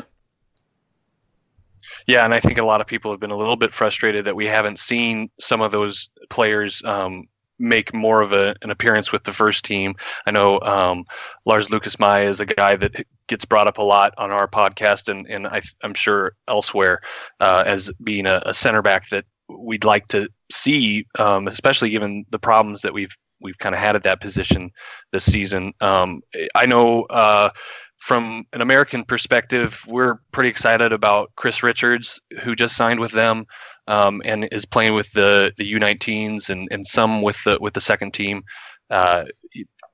Yeah, 2.08 2.26
and 2.26 2.34
I 2.34 2.40
think 2.40 2.58
a 2.58 2.66
lot 2.66 2.82
of 2.82 2.88
people 2.88 3.12
have 3.12 3.20
been 3.20 3.32
a 3.32 3.38
little 3.38 3.56
bit 3.56 3.74
frustrated 3.74 4.26
that 4.26 4.36
we 4.36 4.46
haven't 4.46 4.80
seen 4.80 5.30
some 5.40 5.62
of 5.62 5.72
those 5.72 6.10
players 6.30 6.82
um, 6.86 7.28
make 7.60 7.94
more 7.94 8.22
of 8.22 8.32
a, 8.32 8.56
an 8.62 8.72
appearance 8.72 9.12
with 9.12 9.24
the 9.24 9.34
first 9.34 9.64
team. 9.64 9.96
I 10.26 10.32
know 10.32 10.60
um, 10.62 11.06
Lars 11.46 11.70
Lukas 11.70 12.00
Mai 12.00 12.26
is 12.26 12.40
a 12.40 12.46
guy 12.46 12.76
that 12.76 13.06
gets 13.28 13.46
brought 13.46 13.68
up 13.68 13.78
a 13.78 13.84
lot 13.84 14.14
on 14.18 14.32
our 14.32 14.48
podcast, 14.48 15.10
and, 15.10 15.28
and 15.28 15.48
I, 15.48 15.62
am 15.84 15.94
sure 15.94 16.34
elsewhere 16.48 17.02
uh, 17.40 17.64
as 17.66 17.92
being 18.04 18.26
a, 18.26 18.42
a, 18.46 18.54
center 18.54 18.82
back 18.82 19.10
that 19.10 19.26
we'd 19.48 19.86
like 19.86 20.08
to 20.08 20.28
see, 20.52 21.06
um, 21.20 21.48
especially 21.48 21.92
given 21.92 22.26
the 22.32 22.40
problems 22.40 22.82
that 22.82 22.94
we've 22.94 23.16
we've 23.42 23.58
kind 23.58 23.76
of 23.76 23.82
had 23.82 23.96
at 23.96 24.04
that 24.04 24.22
position 24.22 24.72
this 25.12 25.26
season. 25.26 25.74
Um, 25.82 26.22
I 26.56 26.66
know. 26.66 27.04
Uh, 27.04 27.50
from 27.98 28.48
an 28.54 28.62
American 28.62 29.06
perspective, 29.06 29.84
we're 29.88 30.16
pretty 30.32 30.50
excited 30.50 30.92
about 30.92 31.32
Chris 31.36 31.62
Richards, 31.62 32.20
who 32.42 32.56
just 32.56 32.76
signed 32.76 33.00
with 33.00 33.12
them 33.12 33.46
um, 33.88 34.24
and 34.26 34.48
is 34.52 34.66
playing 34.66 34.96
with 34.96 35.12
the 35.12 35.54
the 35.58 35.72
U19s 35.74 36.50
and, 36.50 36.68
and 36.72 36.86
some 36.86 37.22
with 37.22 37.42
the 37.44 37.58
with 37.62 37.74
the 37.76 37.82
second 37.82 38.14
team 38.14 38.44
uh, 38.90 39.26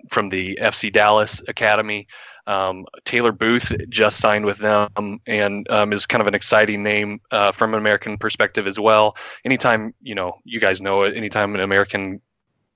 from 0.09 0.29
the 0.29 0.57
FC 0.61 0.91
Dallas 0.91 1.41
Academy. 1.47 2.07
Um, 2.47 2.85
Taylor 3.03 3.33
Booth 3.33 3.75
just 3.89 4.19
signed 4.19 4.45
with 4.45 4.59
them 4.59 5.19
and 5.27 5.69
um, 5.69 5.91
is 5.91 6.05
kind 6.05 6.21
of 6.21 6.27
an 6.27 6.35
exciting 6.35 6.81
name 6.81 7.19
uh, 7.31 7.51
from 7.51 7.73
an 7.73 7.79
American 7.79 8.17
perspective 8.17 8.67
as 8.67 8.79
well. 8.79 9.17
Anytime 9.43 9.93
you 10.01 10.15
know, 10.15 10.39
you 10.45 10.61
guys 10.61 10.81
know 10.81 11.03
it. 11.03 11.17
Anytime 11.17 11.55
an 11.55 11.61
American 11.61 12.21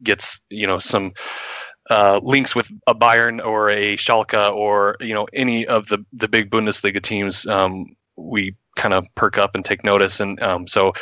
gets 0.03 0.39
you 0.49 0.67
know 0.67 0.79
some 0.79 1.13
uh, 1.89 2.19
links 2.23 2.55
with 2.55 2.71
a 2.87 2.95
Bayern 2.95 3.43
or 3.43 3.69
a 3.69 3.97
Schalke 3.97 4.53
or 4.53 4.95
you 4.99 5.13
know 5.13 5.27
any 5.33 5.65
of 5.67 5.87
the 5.87 6.03
the 6.13 6.27
big 6.27 6.49
Bundesliga 6.49 7.01
teams, 7.01 7.45
um, 7.47 7.95
we 8.15 8.55
kind 8.75 8.93
of 8.93 9.05
perk 9.15 9.37
up 9.37 9.55
and 9.55 9.65
take 9.65 9.83
notice. 9.83 10.19
And 10.19 10.41
um, 10.41 10.67
so, 10.67 10.93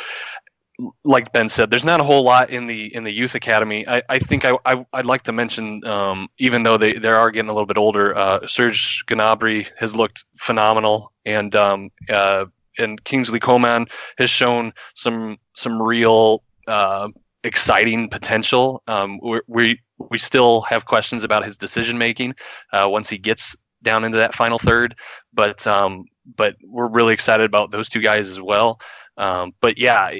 like 1.04 1.32
Ben 1.32 1.48
said, 1.48 1.70
there's 1.70 1.84
not 1.84 2.00
a 2.00 2.04
whole 2.04 2.22
lot 2.22 2.50
in 2.50 2.66
the 2.66 2.94
in 2.94 3.04
the 3.04 3.12
youth 3.12 3.34
academy. 3.34 3.86
I, 3.86 4.02
I 4.08 4.18
think 4.18 4.44
I, 4.44 4.52
I 4.64 4.84
would 4.94 5.06
like 5.06 5.22
to 5.24 5.32
mention, 5.32 5.84
um, 5.84 6.28
even 6.38 6.62
though 6.62 6.76
they, 6.76 6.94
they 6.94 7.08
are 7.08 7.30
getting 7.30 7.50
a 7.50 7.52
little 7.52 7.66
bit 7.66 7.78
older, 7.78 8.16
uh, 8.16 8.46
Serge 8.46 9.04
Gnabry 9.06 9.70
has 9.78 9.94
looked 9.94 10.24
phenomenal, 10.38 11.12
and 11.24 11.54
um, 11.54 11.90
uh, 12.08 12.46
and 12.78 13.02
Kingsley 13.04 13.40
Coman 13.40 13.86
has 14.18 14.30
shown 14.30 14.72
some 14.94 15.38
some 15.54 15.80
real 15.80 16.42
uh, 16.66 17.08
exciting 17.44 18.08
potential. 18.08 18.82
Um, 18.86 19.18
we 19.46 19.80
we 20.10 20.18
still 20.18 20.62
have 20.62 20.84
questions 20.84 21.24
about 21.24 21.44
his 21.44 21.56
decision 21.56 21.98
making 21.98 22.34
uh, 22.72 22.88
once 22.88 23.08
he 23.08 23.18
gets 23.18 23.56
down 23.82 24.04
into 24.04 24.18
that 24.18 24.34
final 24.34 24.58
third, 24.58 24.94
but 25.32 25.66
um, 25.66 26.04
but 26.36 26.54
we're 26.64 26.88
really 26.88 27.14
excited 27.14 27.44
about 27.44 27.70
those 27.70 27.88
two 27.88 28.00
guys 28.00 28.28
as 28.28 28.40
well. 28.40 28.80
Um, 29.16 29.52
but 29.60 29.78
yeah, 29.78 30.12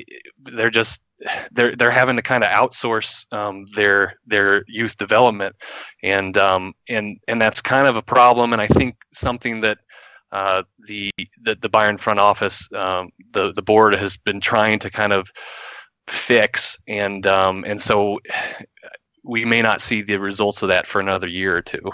they're 0.42 0.70
just 0.70 1.00
they're 1.52 1.76
they're 1.76 1.90
having 1.90 2.16
to 2.16 2.22
kind 2.22 2.44
of 2.44 2.50
outsource 2.50 3.30
um, 3.32 3.66
their 3.74 4.14
their 4.26 4.64
youth 4.66 4.96
development, 4.96 5.54
and 6.02 6.36
um, 6.38 6.74
and 6.88 7.18
and 7.28 7.40
that's 7.40 7.60
kind 7.60 7.86
of 7.86 7.96
a 7.96 8.02
problem. 8.02 8.52
And 8.52 8.62
I 8.62 8.66
think 8.66 8.96
something 9.12 9.60
that 9.60 9.78
uh, 10.32 10.62
the, 10.86 11.10
the 11.42 11.56
the 11.60 11.70
Bayern 11.70 11.98
front 11.98 12.20
office, 12.20 12.66
um, 12.74 13.10
the 13.32 13.52
the 13.52 13.62
board 13.62 13.94
has 13.94 14.16
been 14.16 14.40
trying 14.40 14.78
to 14.80 14.90
kind 14.90 15.12
of 15.12 15.30
fix, 16.06 16.78
and 16.88 17.26
um, 17.26 17.64
and 17.64 17.80
so 17.80 18.20
we 19.22 19.44
may 19.44 19.62
not 19.62 19.80
see 19.80 20.02
the 20.02 20.18
results 20.18 20.62
of 20.62 20.68
that 20.68 20.86
for 20.86 21.00
another 21.00 21.26
year 21.26 21.56
or 21.56 21.62
two. 21.62 21.90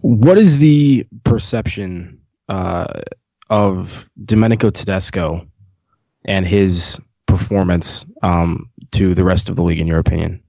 What 0.00 0.38
is 0.38 0.58
the 0.58 1.04
perception 1.24 2.20
uh, 2.48 2.86
of 3.50 4.08
Domenico 4.24 4.70
Tedesco 4.70 5.46
and 6.24 6.46
his 6.46 7.00
performance 7.26 8.06
um, 8.22 8.70
to 8.92 9.14
the 9.14 9.24
rest 9.24 9.48
of 9.48 9.56
the 9.56 9.62
league, 9.62 9.80
in 9.80 9.86
your 9.86 9.98
opinion? 9.98 10.42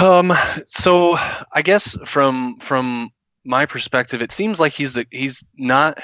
Um, 0.00 0.32
so 0.66 1.16
I 1.52 1.62
guess 1.62 1.96
from 2.04 2.58
from 2.58 3.10
my 3.44 3.66
perspective, 3.66 4.22
it 4.22 4.32
seems 4.32 4.58
like 4.58 4.72
he's 4.72 4.94
the 4.94 5.06
he's 5.10 5.44
not 5.56 5.98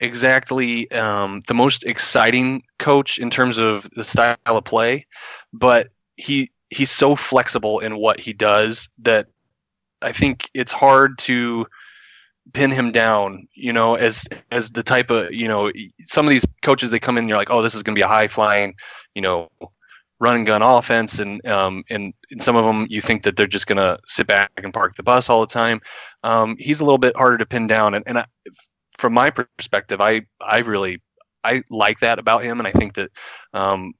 exactly 0.00 0.90
um, 0.92 1.42
the 1.46 1.54
most 1.54 1.84
exciting 1.84 2.62
coach 2.78 3.18
in 3.18 3.30
terms 3.30 3.58
of 3.58 3.88
the 3.96 4.04
style 4.04 4.36
of 4.46 4.64
play, 4.64 5.06
but 5.52 5.88
he 6.16 6.50
he's 6.70 6.90
so 6.90 7.16
flexible 7.16 7.78
in 7.80 7.96
what 7.96 8.18
he 8.20 8.32
does 8.32 8.88
that 8.98 9.28
I 10.02 10.12
think 10.12 10.48
it's 10.54 10.72
hard 10.72 11.18
to 11.20 11.66
pin 12.52 12.70
him 12.70 12.92
down, 12.92 13.48
you 13.54 13.72
know, 13.72 13.94
as 13.96 14.24
as 14.50 14.70
the 14.70 14.82
type 14.82 15.10
of, 15.10 15.32
you 15.32 15.48
know, 15.48 15.70
some 16.04 16.26
of 16.26 16.30
these 16.30 16.44
coaches 16.62 16.90
they 16.90 16.98
come 16.98 17.18
in 17.18 17.28
you're 17.28 17.38
like, 17.38 17.50
"Oh, 17.50 17.62
this 17.62 17.74
is 17.74 17.82
going 17.82 17.94
to 17.94 17.98
be 17.98 18.04
a 18.04 18.08
high 18.08 18.28
flying, 18.28 18.74
you 19.14 19.22
know, 19.22 19.48
run 20.18 20.36
and 20.36 20.46
gun 20.46 20.62
offense 20.62 21.18
and 21.18 21.44
um 21.46 21.84
and, 21.90 22.14
and 22.30 22.42
some 22.42 22.56
of 22.56 22.64
them 22.64 22.86
you 22.88 23.00
think 23.00 23.22
that 23.24 23.36
they're 23.36 23.46
just 23.46 23.66
going 23.66 23.76
to 23.76 23.98
sit 24.06 24.26
back 24.26 24.50
and 24.62 24.72
park 24.72 24.94
the 24.96 25.02
bus 25.02 25.28
all 25.30 25.40
the 25.40 25.46
time." 25.46 25.80
Um 26.22 26.56
he's 26.58 26.80
a 26.80 26.84
little 26.84 26.98
bit 26.98 27.16
harder 27.16 27.38
to 27.38 27.46
pin 27.46 27.66
down 27.66 27.94
and 27.94 28.04
and 28.06 28.18
I, 28.18 28.26
from 28.98 29.12
my 29.14 29.30
perspective, 29.30 30.00
I 30.00 30.22
I 30.40 30.58
really 30.60 31.02
I 31.44 31.62
like 31.70 32.00
that 32.00 32.18
about 32.18 32.44
him 32.44 32.58
and 32.58 32.66
I 32.66 32.72
think 32.72 32.94
that 32.94 33.10
um 33.54 33.94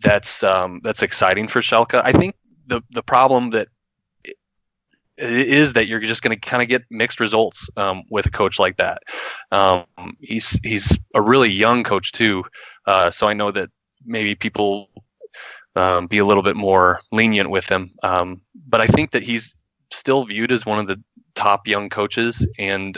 that's 0.00 0.42
um 0.42 0.80
that's 0.82 1.02
exciting 1.02 1.48
for 1.48 1.60
Schalke. 1.60 2.00
I 2.02 2.12
think 2.12 2.34
the 2.66 2.82
the 2.90 3.02
problem 3.02 3.50
that 3.50 3.68
is 5.20 5.74
that 5.74 5.86
you're 5.86 6.00
just 6.00 6.22
going 6.22 6.38
to 6.38 6.48
kind 6.48 6.62
of 6.62 6.68
get 6.68 6.82
mixed 6.90 7.20
results 7.20 7.68
um, 7.76 8.04
with 8.10 8.26
a 8.26 8.30
coach 8.30 8.58
like 8.58 8.76
that. 8.78 9.02
Um, 9.52 9.84
he's 10.20 10.58
he's 10.62 10.96
a 11.14 11.20
really 11.20 11.50
young 11.50 11.84
coach 11.84 12.12
too, 12.12 12.44
uh, 12.86 13.10
so 13.10 13.28
I 13.28 13.34
know 13.34 13.50
that 13.50 13.68
maybe 14.04 14.34
people 14.34 14.88
um, 15.76 16.06
be 16.06 16.18
a 16.18 16.24
little 16.24 16.42
bit 16.42 16.56
more 16.56 17.00
lenient 17.12 17.50
with 17.50 17.68
him. 17.68 17.92
Um, 18.02 18.40
but 18.68 18.80
I 18.80 18.86
think 18.86 19.10
that 19.12 19.22
he's 19.22 19.54
still 19.92 20.24
viewed 20.24 20.52
as 20.52 20.64
one 20.64 20.78
of 20.78 20.86
the 20.86 21.02
top 21.34 21.68
young 21.68 21.90
coaches, 21.90 22.46
and 22.58 22.96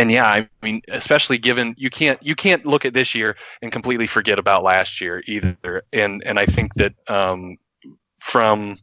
and 0.00 0.10
yeah, 0.10 0.26
I 0.26 0.48
mean, 0.62 0.80
especially 0.88 1.36
given 1.36 1.74
you 1.76 1.90
can't 1.90 2.18
you 2.22 2.34
can't 2.34 2.64
look 2.64 2.86
at 2.86 2.94
this 2.94 3.14
year 3.14 3.36
and 3.60 3.70
completely 3.70 4.06
forget 4.06 4.38
about 4.38 4.62
last 4.62 4.98
year 4.98 5.22
either. 5.26 5.82
And 5.92 6.22
and 6.24 6.38
I 6.38 6.46
think 6.46 6.72
that 6.74 6.94
um, 7.06 7.58
from 8.16 8.78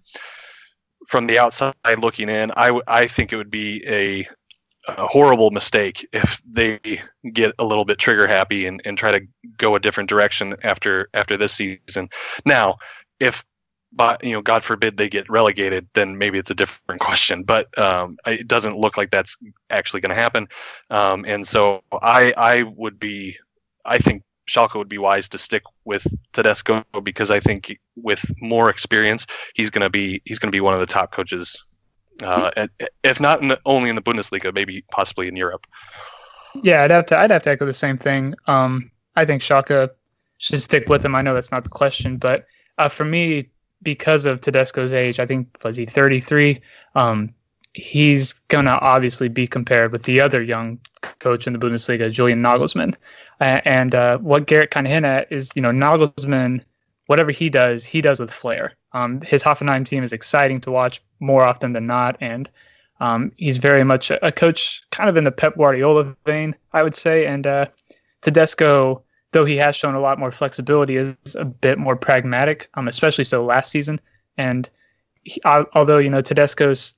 from 1.08 1.26
the 1.26 1.40
outside 1.40 1.74
looking 1.98 2.30
in, 2.30 2.52
I, 2.56 2.80
I 2.88 3.08
think 3.08 3.34
it 3.34 3.38
would 3.38 3.50
be 3.50 3.84
a, 3.88 4.28
a, 4.92 5.08
horrible 5.08 5.52
mistake 5.52 6.08
if 6.12 6.40
they 6.46 7.02
get 7.34 7.54
a 7.58 7.64
little 7.64 7.86
bit 7.86 7.98
trigger 7.98 8.28
happy 8.28 8.68
and, 8.68 8.82
and 8.86 8.98
try 8.98 9.18
to 9.18 9.26
go 9.58 9.76
a 9.76 9.80
different 9.80 10.10
direction 10.10 10.56
after 10.64 11.10
after 11.16 11.36
this 11.36 11.54
season. 11.54 12.10
Now, 12.46 12.76
if 13.20 13.44
but 13.92 14.24
you 14.24 14.34
know, 14.34 14.42
God 14.42 14.64
forbid 14.64 14.98
they 14.98 15.10
get 15.10 15.30
relegated, 15.30 15.88
then 15.94 16.18
maybe 16.18 16.38
it's 16.38 16.52
a 16.52 16.56
different 16.56 17.02
question. 17.10 17.44
But 17.44 17.76
um, 17.78 18.18
it 18.26 18.48
doesn't 18.48 18.78
look 18.78 18.98
like 18.98 19.12
that's 19.12 19.38
actually 19.70 20.02
going 20.02 20.16
to 20.16 20.22
happen. 20.22 20.48
Um, 20.90 21.26
and 21.26 21.48
so 21.48 21.84
I 21.94 22.34
I 22.38 22.64
would 22.64 23.00
be 23.00 23.38
I 23.86 23.98
think 23.98 24.24
Schalke 24.50 24.76
would 24.76 24.90
be 24.90 24.98
wise 24.98 25.28
to 25.30 25.38
stick 25.38 25.64
with 25.86 26.06
Tedesco 26.34 26.84
because 27.04 27.32
I 27.32 27.40
think 27.40 27.78
with 27.96 28.24
more 28.42 28.70
experience, 28.70 29.28
he's 29.56 29.70
going 29.70 29.82
to 29.82 29.90
be 29.90 30.22
he's 30.26 30.40
going 30.40 30.52
to 30.52 30.56
be 30.56 30.62
one 30.62 30.74
of 30.74 30.80
the 30.80 30.86
top 30.86 31.12
coaches, 31.12 31.56
uh, 32.24 32.68
if 33.04 33.20
not 33.20 33.42
in 33.42 33.50
the, 33.50 33.60
only 33.66 33.90
in 33.90 33.96
the 33.96 34.02
Bundesliga, 34.02 34.54
maybe 34.54 34.84
possibly 34.92 35.28
in 35.28 35.36
Europe. 35.36 35.68
Yeah, 36.64 36.84
I'd 36.84 36.92
have 36.92 37.06
to 37.08 37.18
I'd 37.18 37.32
have 37.32 37.44
to 37.44 37.52
echo 37.52 37.66
the 37.66 37.74
same 37.74 37.98
thing. 37.98 38.36
Um, 38.48 38.90
I 39.16 39.26
think 39.26 39.42
Schalke 39.42 39.90
should 40.38 40.62
stick 40.62 40.88
with 40.88 41.04
him. 41.04 41.16
I 41.16 41.22
know 41.22 41.34
that's 41.34 41.52
not 41.52 41.64
the 41.64 41.70
question, 41.70 42.18
but 42.18 42.46
uh, 42.78 42.90
for 42.90 43.04
me, 43.04 43.50
because 43.82 44.26
of 44.26 44.42
Tedesco's 44.42 44.94
age, 44.94 45.20
I 45.20 45.26
think 45.26 45.48
was 45.64 45.78
he 45.78 45.86
33. 45.86 46.62
Um, 46.96 47.34
he's 47.74 48.34
gonna 48.34 48.78
obviously 48.82 49.30
be 49.30 49.48
compared 49.48 49.92
with 49.92 50.04
the 50.04 50.20
other 50.20 50.42
young 50.42 50.80
coach 51.20 51.48
in 51.48 51.54
the 51.54 51.60
Bundesliga, 51.60 52.12
Julian 52.12 52.42
Nagelsmann. 52.42 52.96
And 53.40 53.94
uh, 53.94 54.18
what 54.18 54.48
Garrett 54.48 54.72
kind 54.72 54.88
of 54.88 54.92
hinted 54.92 55.12
at 55.12 55.32
is, 55.32 55.52
you 55.56 55.62
know, 55.62 55.72
Nagelsmann, 55.72 56.64
whatever 57.06 57.32
he 57.32 57.50
does, 57.50 57.86
he 57.86 58.02
does 58.02 58.20
with 58.20 58.32
flair. 58.32 58.74
Um, 58.94 59.22
his 59.22 59.44
Hoffenheim 59.44 59.86
team 59.86 60.04
is 60.04 60.12
exciting 60.12 60.60
to 60.62 60.72
watch 60.72 61.02
more 61.20 61.44
often 61.44 61.74
than 61.74 61.86
not, 61.86 62.18
and 62.20 62.50
um, 63.00 63.32
he's 63.38 63.60
very 63.60 63.84
much 63.84 64.10
a, 64.10 64.26
a, 64.26 64.32
coach, 64.32 64.82
kind 64.92 65.10
of 65.10 65.18
in 65.18 65.24
the 65.24 65.32
Pep 65.32 65.56
Guardiola 65.56 66.16
vein, 66.26 66.56
I 66.74 66.82
would 66.82 66.96
say. 66.96 67.28
And 67.28 67.46
uh, 67.46 67.68
Tedesco, 68.22 69.04
though 69.38 69.46
he 69.46 69.58
has 69.58 69.76
shown 69.76 69.94
a 69.94 70.00
lot 70.00 70.18
more 70.18 70.32
flexibility, 70.32 70.96
is 70.96 71.36
a 71.36 71.46
bit 71.46 71.78
more 71.78 71.96
pragmatic, 71.96 72.70
um, 72.74 72.88
especially 72.88 73.24
so 73.24 73.46
last 73.46 73.70
season. 73.70 74.02
And 74.36 74.68
he, 75.26 75.40
although 75.46 76.00
you 76.00 76.10
know 76.10 76.22
Tedesco's 76.22 76.98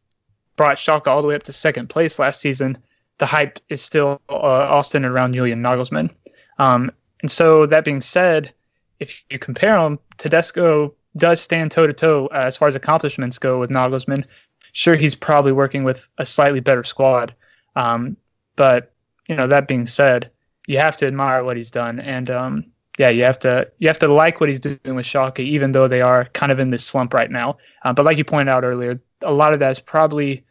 brought 0.56 0.78
Schalke 0.78 1.08
all 1.08 1.22
the 1.22 1.28
way 1.28 1.36
up 1.36 1.44
to 1.44 1.52
second 1.52 1.90
place 1.90 2.18
last 2.18 2.40
season, 2.40 2.78
the 3.18 3.26
hype 3.26 3.60
is 3.68 3.82
still 3.82 4.22
uh, 4.30 4.82
centered 4.84 5.12
around 5.12 5.34
Julian 5.34 5.62
Nagelsmann. 5.62 6.12
Um, 6.60 6.92
and 7.20 7.30
so 7.30 7.66
that 7.66 7.84
being 7.84 8.00
said, 8.00 8.54
if 9.02 9.22
you 9.30 9.38
compare 9.38 9.78
them, 9.78 10.00
Tedesco 10.18 10.94
does 11.18 11.42
stand 11.42 11.72
toe 11.72 11.88
to 11.88 11.94
toe 11.94 12.28
as 12.28 12.56
far 12.56 12.70
as 12.70 12.76
accomplishments 12.76 13.38
go 13.38 13.60
with 13.60 13.70
Nagelsmann. 13.70 14.24
sure 14.72 14.96
he's 14.96 15.16
probably 15.16 15.52
working 15.52 15.84
with 15.84 16.08
a 16.20 16.26
slightly 16.26 16.62
better 16.62 16.86
squad. 16.86 17.36
Um, 17.76 18.16
but 18.56 18.94
you 19.28 19.36
know, 19.36 19.48
that 19.48 19.68
being 19.68 19.88
said, 19.88 20.32
you 20.70 20.78
have 20.78 20.96
to 20.98 21.08
admire 21.08 21.44
what 21.44 21.58
he's 21.58 21.72
done, 21.72 22.00
and 22.00 22.30
um, 22.30 22.64
yeah, 23.00 23.10
you 23.10 23.24
have 23.24 23.40
to 23.40 23.68
you 23.80 23.88
have 23.88 23.98
to 24.00 24.08
like 24.08 24.40
what 24.40 24.50
he's 24.50 24.60
doing 24.60 24.78
with 24.84 25.06
Schalke, 25.06 25.40
even 25.40 25.72
though 25.72 25.88
they 25.88 26.02
are 26.02 26.26
kind 26.26 26.52
of 26.52 26.60
in 26.60 26.70
this 26.70 26.86
slump 26.86 27.12
right 27.12 27.32
now. 27.32 27.58
Uh, 27.84 27.92
but 27.92 28.06
like 28.06 28.20
you 28.20 28.24
pointed 28.24 28.52
out 28.52 28.64
earlier, 28.64 29.02
a 29.24 29.34
lot 29.34 29.52
of 29.52 29.60
that 29.60 29.72
is 29.72 29.80
probably 29.80 30.46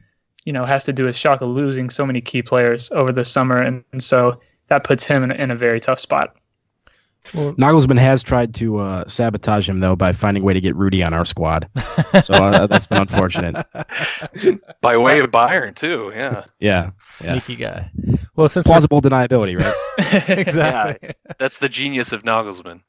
you 0.44 0.52
know 0.52 0.64
has 0.64 0.84
to 0.86 0.92
do 0.92 1.04
with 1.04 1.14
Schalke 1.14 1.42
losing 1.42 1.88
so 1.88 2.04
many 2.04 2.20
key 2.20 2.42
players 2.42 2.90
over 2.90 3.12
the 3.12 3.24
summer, 3.24 3.62
and, 3.62 3.84
and 3.92 4.02
so 4.02 4.40
that 4.66 4.82
puts 4.82 5.04
him 5.04 5.22
in, 5.22 5.30
in 5.30 5.52
a 5.52 5.56
very 5.56 5.78
tough 5.78 6.00
spot. 6.00 6.34
Well, 7.32 7.52
Nagelsmann 7.54 7.98
has 7.98 8.22
tried 8.22 8.54
to 8.56 8.78
uh, 8.78 9.06
sabotage 9.06 9.68
him 9.68 9.78
though 9.78 9.94
by 9.94 10.12
finding 10.12 10.42
a 10.42 10.46
way 10.46 10.54
to 10.54 10.60
get 10.60 10.74
Rudy 10.74 11.04
on 11.04 11.14
our 11.14 11.24
squad, 11.24 11.68
so 12.24 12.34
uh, 12.34 12.66
that's 12.68 12.88
been 12.88 13.02
unfortunate. 13.02 13.64
By 14.80 14.96
way 14.96 15.20
of 15.20 15.30
Bayern 15.30 15.76
too, 15.76 16.12
yeah. 16.12 16.44
Yeah. 16.58 16.90
Sneaky 17.10 17.54
yeah. 17.54 17.88
guy. 18.04 18.18
Well, 18.34 18.48
since 18.48 18.66
plausible 18.66 19.02
deniability, 19.02 19.58
right? 19.58 19.74
exactly. 20.28 21.08
Yeah, 21.08 21.32
that's 21.38 21.58
the 21.58 21.68
genius 21.68 22.12
of 22.12 22.22
Nagelsmann. 22.22 22.82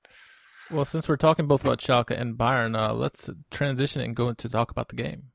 Well, 0.71 0.85
since 0.85 1.09
we're 1.09 1.17
talking 1.17 1.47
both 1.47 1.63
about 1.65 1.79
Schalke 1.79 2.11
and 2.11 2.37
Bayern, 2.37 2.77
uh, 2.77 2.93
let's 2.93 3.29
transition 3.49 4.01
and 4.01 4.15
go 4.15 4.29
into 4.29 4.47
talk 4.47 4.69
about 4.69 4.89
the 4.89 4.95
game. 4.95 5.31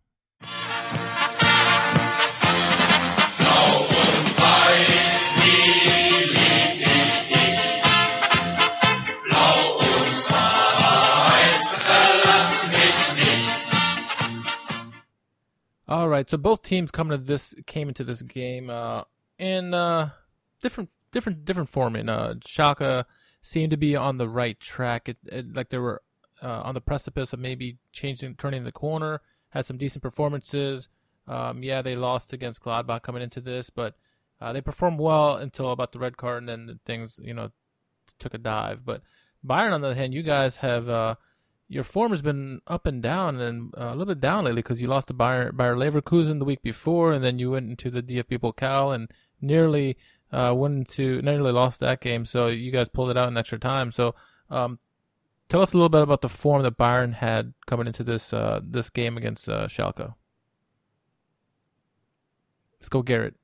All 15.86 16.08
right, 16.08 16.28
so 16.30 16.38
both 16.38 16.62
teams 16.62 16.90
coming 16.90 17.18
to 17.18 17.22
this 17.22 17.54
came 17.66 17.88
into 17.88 18.04
this 18.04 18.22
game 18.22 18.70
uh, 18.70 19.02
in 19.38 19.74
uh, 19.74 20.10
different 20.62 20.90
different 21.14 21.44
different 21.46 21.70
form. 21.70 21.96
In 21.96 22.11
uh, 22.11 22.35
Schalke 22.40 23.05
seemed 23.40 23.70
to 23.70 23.77
be 23.79 23.96
on 23.96 24.18
the 24.18 24.29
right 24.29 24.59
track, 24.61 25.09
it, 25.09 25.16
it, 25.27 25.55
like 25.55 25.70
they 25.70 25.79
were 25.79 26.03
uh, 26.42 26.61
on 26.62 26.74
the 26.74 26.81
precipice 26.81 27.33
of 27.33 27.38
maybe 27.38 27.79
changing, 27.92 28.35
turning 28.35 28.64
the 28.64 28.72
corner. 28.72 29.22
Had 29.50 29.64
some 29.64 29.79
decent 29.79 30.03
performances. 30.03 30.88
Um, 31.29 31.62
yeah, 31.62 31.81
they 31.81 31.94
lost 31.94 32.33
against 32.33 32.61
Gladbach 32.61 33.03
coming 33.03 33.22
into 33.22 33.40
this, 33.40 33.70
but 33.70 33.94
uh, 34.40 34.53
they 34.53 34.61
performed 34.61 34.98
well 34.98 35.37
until 35.37 35.70
about 35.70 35.92
the 35.92 36.00
red 36.00 36.16
card, 36.16 36.42
and 36.42 36.48
then 36.48 36.81
things 36.85 37.20
you 37.22 37.33
know 37.33 37.50
took 38.18 38.35
a 38.35 38.38
dive. 38.38 38.85
But 38.85 39.03
Bayern, 39.46 39.72
on 39.72 39.81
the 39.81 39.88
other 39.88 39.96
hand, 39.96 40.12
you 40.12 40.24
guys 40.24 40.57
have 40.57 40.88
uh, 40.88 41.14
your 41.68 41.85
form 41.85 42.11
has 42.11 42.22
been 42.22 42.61
up 42.66 42.87
and 42.87 43.03
down 43.03 43.40
and 43.40 43.72
uh, 43.79 43.87
a 43.87 43.96
little 43.96 44.07
bit 44.07 44.20
down 44.20 44.44
lately 44.44 44.62
because 44.62 44.83
you 44.83 44.88
lost 44.88 45.09
to 45.09 45.14
Bayer, 45.14 45.53
Bayer 45.53 45.77
Leverkusen 45.77 46.40
the 46.40 46.44
week 46.44 46.62
before, 46.62 47.12
and 47.12 47.24
then 47.24 47.38
you 47.38 47.53
went 47.53 47.70
into 47.70 47.90
the 47.90 48.03
DFB 48.03 48.40
Pokal 48.40 48.94
and 48.94 49.11
nearly 49.40 49.96
uh, 50.34 50.52
went 50.52 50.76
into 50.76 51.22
nearly 51.22 51.52
lost 51.52 51.80
that 51.80 52.00
game. 52.00 52.24
So 52.24 52.48
you 52.48 52.70
guys 52.70 52.88
pulled 52.88 53.10
it 53.10 53.16
out 53.16 53.28
in 53.28 53.36
extra 53.36 53.58
time. 53.58 53.90
So 53.92 54.14
um, 54.50 54.78
tell 55.48 55.62
us 55.62 55.72
a 55.72 55.76
little 55.76 55.88
bit 55.88 56.02
about 56.02 56.22
the 56.22 56.28
form 56.28 56.62
that 56.62 56.76
Bayern 56.76 57.14
had 57.14 57.54
coming 57.66 57.86
into 57.86 58.02
this 58.02 58.32
uh, 58.32 58.60
this 58.62 58.90
game 58.90 59.16
against 59.16 59.48
uh, 59.48 59.68
Schalke. 59.68 60.14
Let's 62.80 62.88
go, 62.88 63.02
Garrett. 63.02 63.34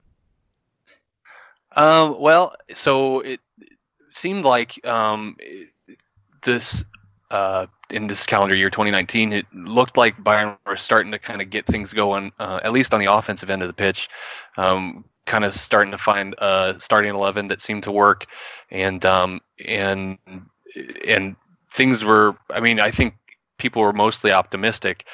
Um, 1.76 2.20
well, 2.20 2.55
so 2.74 3.20
it 3.20 3.40
seemed 4.12 4.44
like 4.44 4.85
um, 4.85 5.37
this 6.42 6.85
uh, 7.31 7.66
in 7.90 8.09
this 8.09 8.26
calendar 8.26 8.57
year 8.57 8.70
2019, 8.70 9.33
it 9.33 9.46
looked 9.55 9.96
like 9.96 10.16
Bayern 10.18 10.57
were 10.66 10.76
starting 10.76 11.12
to 11.12 11.18
kind 11.18 11.40
of 11.40 11.48
get 11.48 11.66
things 11.66 11.92
going, 11.92 12.33
uh, 12.40 12.59
at 12.64 12.72
least 12.72 12.92
on 12.92 13.00
the 13.00 13.12
offensive 13.12 13.50
end 13.50 13.62
of 13.62 13.68
the 13.68 13.74
pitch. 13.74 14.09
Um, 14.57 15.05
kind 15.27 15.45
of 15.45 15.53
starting 15.53 15.93
to 15.93 15.99
find 15.99 16.35
a 16.39 16.77
starting 16.79 17.15
11 17.15 17.49
that 17.49 17.63
seemed 17.63 17.83
to 17.85 17.93
work, 17.93 18.27
and 18.71 19.05
um, 19.05 19.41
and 19.65 20.19
and 21.07 21.37
things 21.71 22.05
were. 22.05 22.37
I 22.51 22.61
mean, 22.61 22.81
I 22.81 22.91
think 22.91 23.15
people 23.59 23.83
were 23.83 23.93
mostly 23.93 24.33
optimistic. 24.33 25.07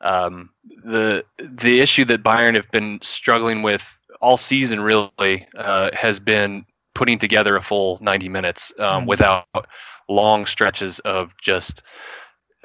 Um, 0.00 0.50
the 0.84 1.24
the 1.38 1.80
issue 1.80 2.04
that 2.06 2.22
Bayern 2.22 2.54
have 2.54 2.70
been 2.70 2.98
struggling 3.02 3.62
with 3.62 3.96
all 4.20 4.36
season 4.36 4.80
really 4.80 5.46
uh, 5.56 5.90
has 5.92 6.18
been 6.20 6.64
putting 6.94 7.18
together 7.18 7.56
a 7.56 7.62
full 7.62 7.98
90 8.00 8.28
minutes 8.28 8.72
um, 8.78 9.04
mm 9.04 9.08
without 9.08 9.46
long 10.08 10.44
stretches 10.44 10.98
of 11.00 11.34
just 11.38 11.82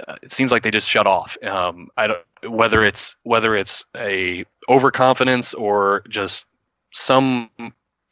uh, 0.08 0.16
it 0.22 0.32
seems 0.32 0.52
like 0.52 0.64
they 0.64 0.72
just 0.72 0.90
shut 0.90 1.08
off. 1.08 1.38
Um, 1.44 1.90
I 1.98 2.08
don't 2.08 2.20
whether 2.48 2.84
it's 2.86 3.16
whether 3.24 3.56
it's 3.56 3.84
a 3.96 4.46
overconfidence 4.70 5.54
or 5.54 6.04
just 6.10 6.46
some 6.98 7.50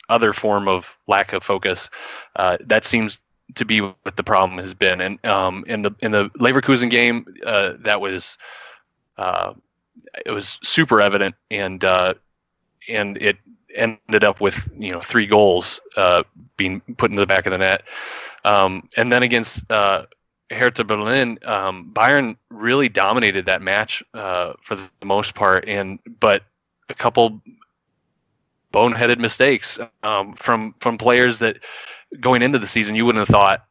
other 0.10 0.34
form 0.34 0.68
of 0.68 0.98
lack 1.08 1.34
of 1.34 1.44
focus. 1.44 1.90
Uh, 2.36 2.58
that 2.62 2.86
seems 2.86 3.18
to 3.56 3.66
be 3.66 3.82
what 3.82 4.16
the 4.16 4.24
problem 4.24 4.60
has 4.60 4.74
been. 4.74 5.02
And 5.02 5.24
um, 5.26 5.64
in 5.68 5.82
the 5.82 5.92
in 6.02 6.12
the 6.12 6.30
Leverkusen 6.40 6.90
game, 6.90 7.26
uh, 7.46 7.74
that 7.80 8.02
was 8.02 8.38
uh, 9.18 9.54
it 10.26 10.32
was 10.32 10.60
super 10.64 11.02
evident, 11.02 11.36
and 11.52 11.84
uh, 11.84 12.14
and 12.88 13.18
it 13.18 13.38
ended 13.76 14.24
up 14.24 14.42
with 14.42 14.70
you 14.78 14.92
know 14.92 15.02
three 15.02 15.26
goals 15.26 15.80
uh, 15.98 16.24
being 16.58 16.82
put 16.98 17.12
into 17.12 17.22
the 17.22 17.28
back 17.28 17.46
of 17.46 17.52
the 17.52 17.58
net. 17.58 17.84
Um, 18.44 18.90
and 18.96 19.12
then 19.12 19.24
against 19.24 19.70
uh, 19.72 20.06
Hertha 20.52 20.84
Berlin, 20.84 21.40
um, 21.46 21.92
Bayern 21.94 22.38
really 22.50 22.90
dominated 22.90 23.46
that 23.48 23.62
match 23.62 24.04
uh, 24.14 24.54
for 24.62 24.76
the 24.76 24.90
most 25.04 25.34
part, 25.34 25.68
and 25.68 26.00
but 26.20 26.44
a 26.90 26.94
couple 26.94 27.42
boneheaded 28.76 29.20
mistakes 29.20 29.80
um, 30.04 30.34
from 30.34 30.76
from 30.80 30.98
players 30.98 31.40
that 31.40 31.58
going 32.20 32.42
into 32.42 32.60
the 32.60 32.68
season 32.68 32.96
you 32.96 33.06
wouldn't 33.06 33.26
have 33.26 33.34
thought 33.34 33.66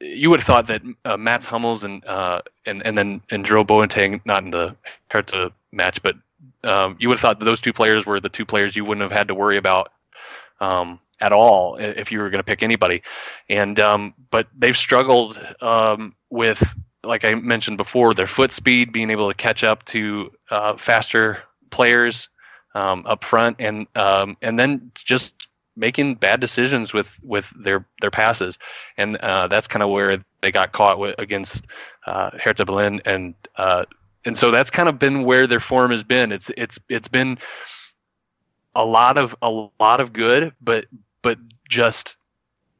you 0.00 0.30
would 0.30 0.40
have 0.40 0.46
thought 0.46 0.66
that 0.68 0.82
uh, 1.04 1.16
Mats 1.16 1.46
Hummels 1.46 1.84
and 1.84 2.04
uh, 2.06 2.40
and 2.66 2.84
and 2.86 2.96
then 2.96 3.20
and 3.30 3.44
Jerome 3.44 3.66
Boateng 3.66 4.20
not 4.24 4.42
in 4.42 4.50
the 4.50 4.74
Hertha 5.10 5.52
match, 5.72 6.02
but 6.02 6.16
um, 6.64 6.96
you 6.98 7.08
would 7.08 7.16
have 7.16 7.20
thought 7.20 7.38
that 7.38 7.44
those 7.44 7.60
two 7.60 7.72
players 7.72 8.06
were 8.06 8.20
the 8.20 8.28
two 8.28 8.46
players 8.46 8.74
you 8.74 8.84
wouldn't 8.84 9.02
have 9.02 9.16
had 9.16 9.28
to 9.28 9.34
worry 9.34 9.58
about 9.58 9.92
um, 10.60 10.98
at 11.20 11.32
all 11.32 11.76
if 11.76 12.10
you 12.10 12.18
were 12.18 12.30
going 12.30 12.38
to 12.38 12.44
pick 12.44 12.62
anybody. 12.62 13.02
And 13.48 13.78
um, 13.78 14.14
but 14.30 14.46
they've 14.56 14.76
struggled 14.76 15.40
um, 15.60 16.14
with, 16.30 16.74
like 17.04 17.24
I 17.24 17.34
mentioned 17.34 17.76
before, 17.76 18.14
their 18.14 18.26
foot 18.26 18.52
speed, 18.52 18.92
being 18.92 19.10
able 19.10 19.28
to 19.28 19.34
catch 19.34 19.64
up 19.64 19.84
to 19.86 20.32
uh, 20.50 20.76
faster 20.76 21.42
players 21.70 22.28
um, 22.74 23.04
up 23.06 23.24
front, 23.24 23.56
and 23.58 23.86
um, 23.96 24.36
and 24.42 24.58
then 24.58 24.90
just 24.94 25.48
making 25.76 26.14
bad 26.14 26.40
decisions 26.40 26.92
with 26.92 27.18
with 27.22 27.52
their 27.56 27.84
their 28.00 28.10
passes, 28.10 28.58
and 28.96 29.16
uh, 29.18 29.48
that's 29.48 29.66
kind 29.66 29.82
of 29.82 29.90
where 29.90 30.18
they 30.40 30.52
got 30.52 30.72
caught 30.72 30.98
with 30.98 31.14
against 31.18 31.66
uh, 32.06 32.30
Hertha 32.38 32.64
Berlin, 32.64 33.00
and 33.04 33.34
uh, 33.56 33.84
and 34.24 34.36
so 34.36 34.50
that's 34.50 34.70
kind 34.70 34.88
of 34.88 34.98
been 34.98 35.24
where 35.24 35.46
their 35.46 35.60
form 35.60 35.90
has 35.90 36.04
been. 36.04 36.32
It's 36.32 36.50
it's 36.56 36.78
it's 36.88 37.08
been 37.08 37.38
a 38.74 38.84
lot 38.84 39.18
of 39.18 39.34
a 39.42 39.50
lot 39.80 40.00
of 40.00 40.12
good, 40.12 40.52
but 40.60 40.86
but 41.22 41.38
just 41.68 42.16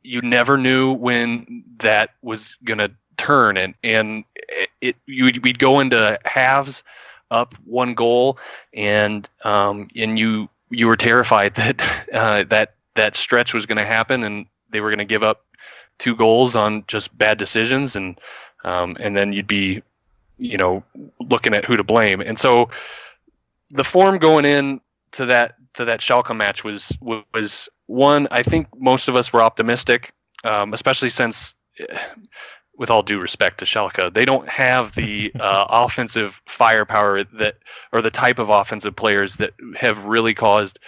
you 0.03 0.20
never 0.22 0.57
knew 0.57 0.92
when 0.92 1.64
that 1.79 2.11
was 2.22 2.57
gonna 2.64 2.90
turn, 3.16 3.57
and 3.57 3.74
and 3.83 4.24
it, 4.81 4.96
you 5.07 5.31
we'd 5.42 5.59
go 5.59 5.81
into 5.81 6.18
halves 6.24 6.83
up 7.30 7.54
one 7.64 7.94
goal, 7.94 8.38
and 8.72 9.28
um 9.44 9.88
and 9.94 10.18
you 10.18 10.48
you 10.70 10.86
were 10.86 10.96
terrified 10.96 11.54
that 11.56 11.82
uh, 12.12 12.44
that 12.44 12.74
that 12.94 13.16
stretch 13.16 13.54
was 13.54 13.66
going 13.66 13.78
to 13.78 13.86
happen, 13.86 14.24
and 14.24 14.46
they 14.70 14.80
were 14.80 14.88
going 14.88 14.98
to 14.98 15.04
give 15.04 15.22
up 15.22 15.44
two 15.98 16.16
goals 16.16 16.56
on 16.56 16.84
just 16.86 17.16
bad 17.16 17.38
decisions, 17.38 17.96
and 17.96 18.20
um, 18.64 18.96
and 19.00 19.16
then 19.16 19.32
you'd 19.32 19.46
be, 19.46 19.82
you 20.38 20.56
know, 20.56 20.82
looking 21.20 21.54
at 21.54 21.64
who 21.64 21.76
to 21.76 21.84
blame. 21.84 22.20
And 22.20 22.38
so, 22.38 22.70
the 23.70 23.84
form 23.84 24.18
going 24.18 24.44
in 24.44 24.80
to 25.12 25.26
that 25.26 25.54
to 25.74 25.84
that 25.84 26.00
Schalke 26.00 26.36
match 26.36 26.64
was 26.64 26.96
was 27.00 27.68
one, 27.86 28.28
I 28.30 28.42
think 28.42 28.68
most 28.78 29.08
of 29.08 29.16
us 29.16 29.32
were 29.32 29.42
optimistic, 29.42 30.12
um, 30.44 30.72
especially 30.72 31.10
since, 31.10 31.54
with 32.80 32.90
all 32.90 33.02
due 33.02 33.20
respect 33.20 33.58
to 33.58 33.66
Schalke, 33.66 34.12
they 34.14 34.24
don't 34.24 34.48
have 34.48 34.94
the 34.94 35.30
uh, 35.38 35.66
offensive 35.68 36.42
firepower 36.46 37.22
that, 37.24 37.56
or 37.92 38.00
the 38.00 38.10
type 38.10 38.38
of 38.38 38.48
offensive 38.48 38.96
players 38.96 39.36
that 39.36 39.52
have 39.76 40.06
really 40.06 40.32
caused 40.32 40.78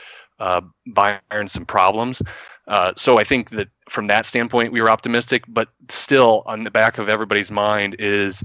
uh, 0.40 0.62
Bayern 0.88 1.48
some 1.48 1.66
problems. 1.66 2.22
Uh, 2.66 2.92
so 2.96 3.18
I 3.18 3.24
think 3.24 3.50
that 3.50 3.68
from 3.90 4.06
that 4.06 4.24
standpoint, 4.24 4.72
we 4.72 4.80
were 4.80 4.88
optimistic, 4.88 5.44
but 5.46 5.68
still 5.90 6.42
on 6.46 6.64
the 6.64 6.70
back 6.70 6.96
of 6.96 7.10
everybody's 7.10 7.50
mind 7.50 7.96
is 7.98 8.42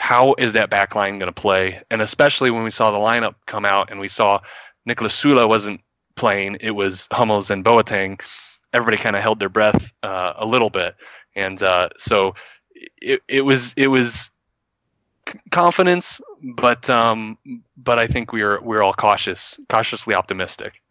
how 0.00 0.34
is 0.38 0.52
that 0.54 0.68
back 0.68 0.96
line 0.96 1.20
going 1.20 1.32
to 1.32 1.40
play? 1.40 1.80
And 1.90 2.02
especially 2.02 2.50
when 2.50 2.64
we 2.64 2.70
saw 2.72 2.90
the 2.90 2.98
lineup 2.98 3.36
come 3.46 3.64
out 3.64 3.90
and 3.90 4.00
we 4.00 4.08
saw 4.08 4.40
Niklas 4.88 5.14
Süle 5.14 5.48
wasn't 5.48 5.80
playing, 6.16 6.56
it 6.60 6.72
was 6.72 7.06
Hummels 7.12 7.50
and 7.50 7.64
Boateng. 7.64 8.20
Everybody 8.72 8.96
kind 8.96 9.14
of 9.14 9.22
held 9.22 9.38
their 9.38 9.48
breath 9.48 9.92
uh, 10.02 10.32
a 10.36 10.46
little 10.46 10.70
bit, 10.70 10.96
and 11.36 11.62
uh, 11.62 11.90
so 11.98 12.34
it, 13.00 13.22
it 13.28 13.42
was 13.42 13.72
it 13.76 13.88
was 13.88 14.30
confidence, 15.50 16.20
but 16.42 16.88
um, 16.90 17.38
but 17.76 17.98
I 17.98 18.06
think 18.06 18.32
we 18.32 18.42
are 18.42 18.60
we're 18.62 18.82
all 18.82 18.94
cautious, 18.94 19.58
cautiously 19.68 20.14
optimistic. 20.14 20.82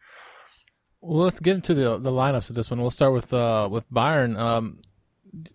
Well, 1.01 1.23
let's 1.23 1.39
get 1.39 1.55
into 1.55 1.73
the 1.73 1.97
the 1.97 2.11
lineups 2.11 2.49
of 2.49 2.55
this 2.55 2.69
one. 2.69 2.81
We'll 2.81 2.91
start 2.91 3.13
with 3.13 3.33
uh, 3.33 3.67
with 3.71 3.89
Bayern. 3.91 4.37
Um, 4.37 4.77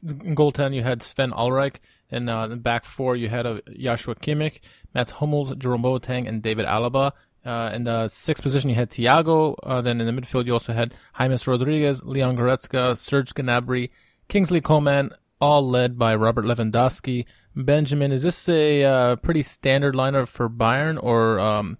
in 0.02 0.34
goal 0.34 0.52
ten, 0.52 0.72
you 0.72 0.82
had 0.82 1.02
Sven 1.02 1.32
Ulreich, 1.32 1.76
and 2.10 2.30
uh, 2.30 2.48
in 2.50 2.60
back 2.60 2.84
four, 2.84 3.16
you 3.16 3.28
had 3.28 3.46
uh, 3.46 3.60
Joshua 3.78 4.14
Kimmich, 4.14 4.60
Matt 4.94 5.10
Hummels, 5.10 5.54
Jerome 5.56 5.82
Boateng, 5.82 6.28
and 6.28 6.42
David 6.42 6.66
Alaba. 6.66 7.12
Uh, 7.44 7.70
in 7.74 7.82
the 7.82 8.08
sixth 8.08 8.42
position, 8.42 8.70
you 8.70 8.76
had 8.76 8.88
Thiago. 8.88 9.56
Uh, 9.62 9.82
then 9.82 10.00
in 10.00 10.06
the 10.06 10.18
midfield, 10.18 10.46
you 10.46 10.54
also 10.54 10.72
had 10.72 10.94
James 11.18 11.46
Rodriguez, 11.46 12.02
Leon 12.02 12.38
Goretzka, 12.38 12.96
Serge 12.96 13.34
Gnabry, 13.34 13.90
Kingsley 14.28 14.62
Coman, 14.62 15.10
all 15.44 15.68
led 15.68 15.98
by 15.98 16.14
Robert 16.14 16.46
Lewandowski. 16.46 17.26
Benjamin, 17.54 18.12
is 18.12 18.22
this 18.22 18.48
a 18.48 18.82
uh, 18.82 19.16
pretty 19.16 19.42
standard 19.42 19.94
lineup 19.94 20.26
for 20.26 20.48
Bayern, 20.48 20.98
or 21.00 21.38
um, 21.38 21.76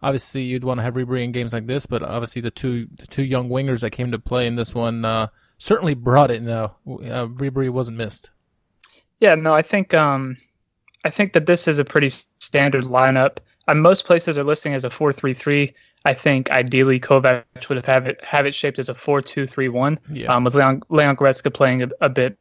obviously 0.00 0.42
you'd 0.42 0.62
want 0.62 0.78
to 0.78 0.84
have 0.84 0.94
Ribery 0.94 1.24
in 1.24 1.32
games 1.32 1.52
like 1.52 1.66
this, 1.66 1.84
but 1.84 2.00
obviously 2.00 2.40
the 2.40 2.52
two 2.52 2.86
the 2.96 3.08
two 3.08 3.24
young 3.24 3.48
wingers 3.48 3.80
that 3.80 3.90
came 3.90 4.12
to 4.12 4.20
play 4.20 4.46
in 4.46 4.54
this 4.54 4.72
one 4.72 5.04
uh, 5.04 5.26
certainly 5.58 5.94
brought 5.94 6.30
it. 6.30 6.42
No, 6.42 6.76
uh, 6.86 7.26
Ribery 7.26 7.70
wasn't 7.70 7.96
missed. 7.96 8.30
Yeah, 9.18 9.34
no, 9.34 9.52
I 9.52 9.62
think 9.62 9.94
um, 9.94 10.36
I 11.04 11.10
think 11.10 11.32
that 11.32 11.46
this 11.46 11.66
is 11.66 11.80
a 11.80 11.84
pretty 11.84 12.10
standard 12.38 12.84
lineup. 12.84 13.38
Uh, 13.66 13.74
most 13.74 14.04
places 14.06 14.38
are 14.38 14.44
listing 14.44 14.74
as 14.74 14.84
a 14.84 14.90
four-three-three. 14.90 15.74
I 16.04 16.14
think 16.14 16.52
ideally 16.52 17.00
Kovac 17.00 17.42
would 17.68 17.78
have 17.78 17.86
have 17.86 18.06
it 18.06 18.24
have 18.24 18.46
it 18.46 18.54
shaped 18.54 18.78
as 18.78 18.88
a 18.88 18.94
four-two-three-one. 18.94 19.98
Yeah. 20.12 20.32
Um, 20.32 20.44
with 20.44 20.54
Leon 20.54 20.82
Leon 20.88 21.16
Goretzka 21.16 21.52
playing 21.52 21.82
a, 21.82 21.88
a 22.00 22.08
bit 22.08 22.38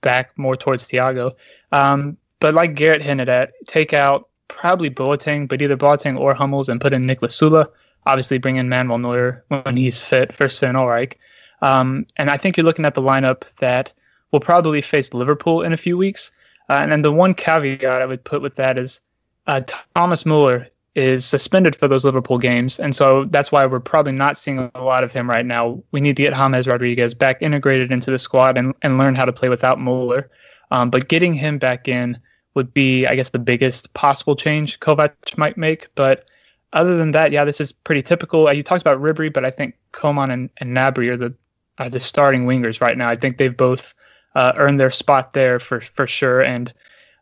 back 0.00 0.36
more 0.36 0.56
towards 0.56 0.86
Thiago. 0.88 1.32
Um, 1.72 2.16
but 2.40 2.54
like 2.54 2.74
Garrett 2.74 3.02
hinted 3.02 3.28
at, 3.28 3.52
take 3.66 3.92
out 3.92 4.28
probably 4.48 4.90
Boateng, 4.90 5.48
but 5.48 5.62
either 5.62 5.76
Boateng 5.76 6.18
or 6.18 6.34
Hummels 6.34 6.68
and 6.68 6.80
put 6.80 6.92
in 6.92 7.06
Niklas 7.06 7.32
Süle. 7.32 7.66
Obviously, 8.06 8.38
bring 8.38 8.56
in 8.56 8.68
Manuel 8.68 8.98
Neuer 8.98 9.44
when 9.48 9.76
he's 9.76 10.04
fit 10.04 10.32
for 10.32 10.48
Sven 10.48 10.74
Ulreich. 10.74 11.14
Um, 11.62 12.06
and 12.16 12.30
I 12.30 12.36
think 12.36 12.56
you're 12.56 12.64
looking 12.64 12.84
at 12.84 12.94
the 12.94 13.02
lineup 13.02 13.44
that 13.58 13.92
will 14.30 14.40
probably 14.40 14.82
face 14.82 15.14
Liverpool 15.14 15.62
in 15.62 15.72
a 15.72 15.76
few 15.76 15.96
weeks. 15.96 16.30
Uh, 16.68 16.74
and 16.74 16.92
then 16.92 17.02
the 17.02 17.12
one 17.12 17.34
caveat 17.34 18.02
I 18.02 18.06
would 18.06 18.22
put 18.24 18.42
with 18.42 18.56
that 18.56 18.78
is 18.78 19.00
uh, 19.46 19.62
Thomas 19.94 20.26
Muller 20.26 20.68
is 20.96 21.26
suspended 21.26 21.76
for 21.76 21.86
those 21.86 22.06
Liverpool 22.06 22.38
games. 22.38 22.80
And 22.80 22.96
so 22.96 23.24
that's 23.26 23.52
why 23.52 23.66
we're 23.66 23.80
probably 23.80 24.14
not 24.14 24.38
seeing 24.38 24.70
a 24.74 24.82
lot 24.82 25.04
of 25.04 25.12
him 25.12 25.28
right 25.28 25.44
now. 25.44 25.80
We 25.92 26.00
need 26.00 26.16
to 26.16 26.22
get 26.22 26.32
James 26.32 26.66
Rodriguez 26.66 27.12
back 27.12 27.42
integrated 27.42 27.92
into 27.92 28.10
the 28.10 28.18
squad 28.18 28.56
and, 28.56 28.74
and 28.80 28.96
learn 28.96 29.14
how 29.14 29.26
to 29.26 29.32
play 29.32 29.50
without 29.50 29.78
Muller. 29.78 30.30
Um, 30.70 30.88
but 30.88 31.08
getting 31.08 31.34
him 31.34 31.58
back 31.58 31.86
in 31.86 32.18
would 32.54 32.72
be, 32.72 33.06
I 33.06 33.14
guess, 33.14 33.30
the 33.30 33.38
biggest 33.38 33.92
possible 33.92 34.34
change 34.34 34.80
Kovac 34.80 35.36
might 35.36 35.58
make. 35.58 35.94
But 35.96 36.30
other 36.72 36.96
than 36.96 37.12
that, 37.12 37.30
yeah, 37.30 37.44
this 37.44 37.60
is 37.60 37.72
pretty 37.72 38.02
typical. 38.02 38.48
Uh, 38.48 38.52
you 38.52 38.62
talked 38.62 38.82
about 38.82 39.00
Ribery, 39.00 39.30
but 39.30 39.44
I 39.44 39.50
think 39.50 39.74
Coman 39.92 40.30
and, 40.30 40.50
and 40.56 40.74
Gnabry 40.74 41.10
are 41.10 41.16
the 41.16 41.34
are 41.78 41.90
the 41.90 42.00
starting 42.00 42.46
wingers 42.46 42.80
right 42.80 42.96
now. 42.96 43.10
I 43.10 43.16
think 43.16 43.36
they've 43.36 43.54
both 43.54 43.94
uh, 44.34 44.52
earned 44.56 44.80
their 44.80 44.90
spot 44.90 45.34
there 45.34 45.60
for 45.60 45.82
for 45.82 46.06
sure. 46.06 46.40
And 46.40 46.72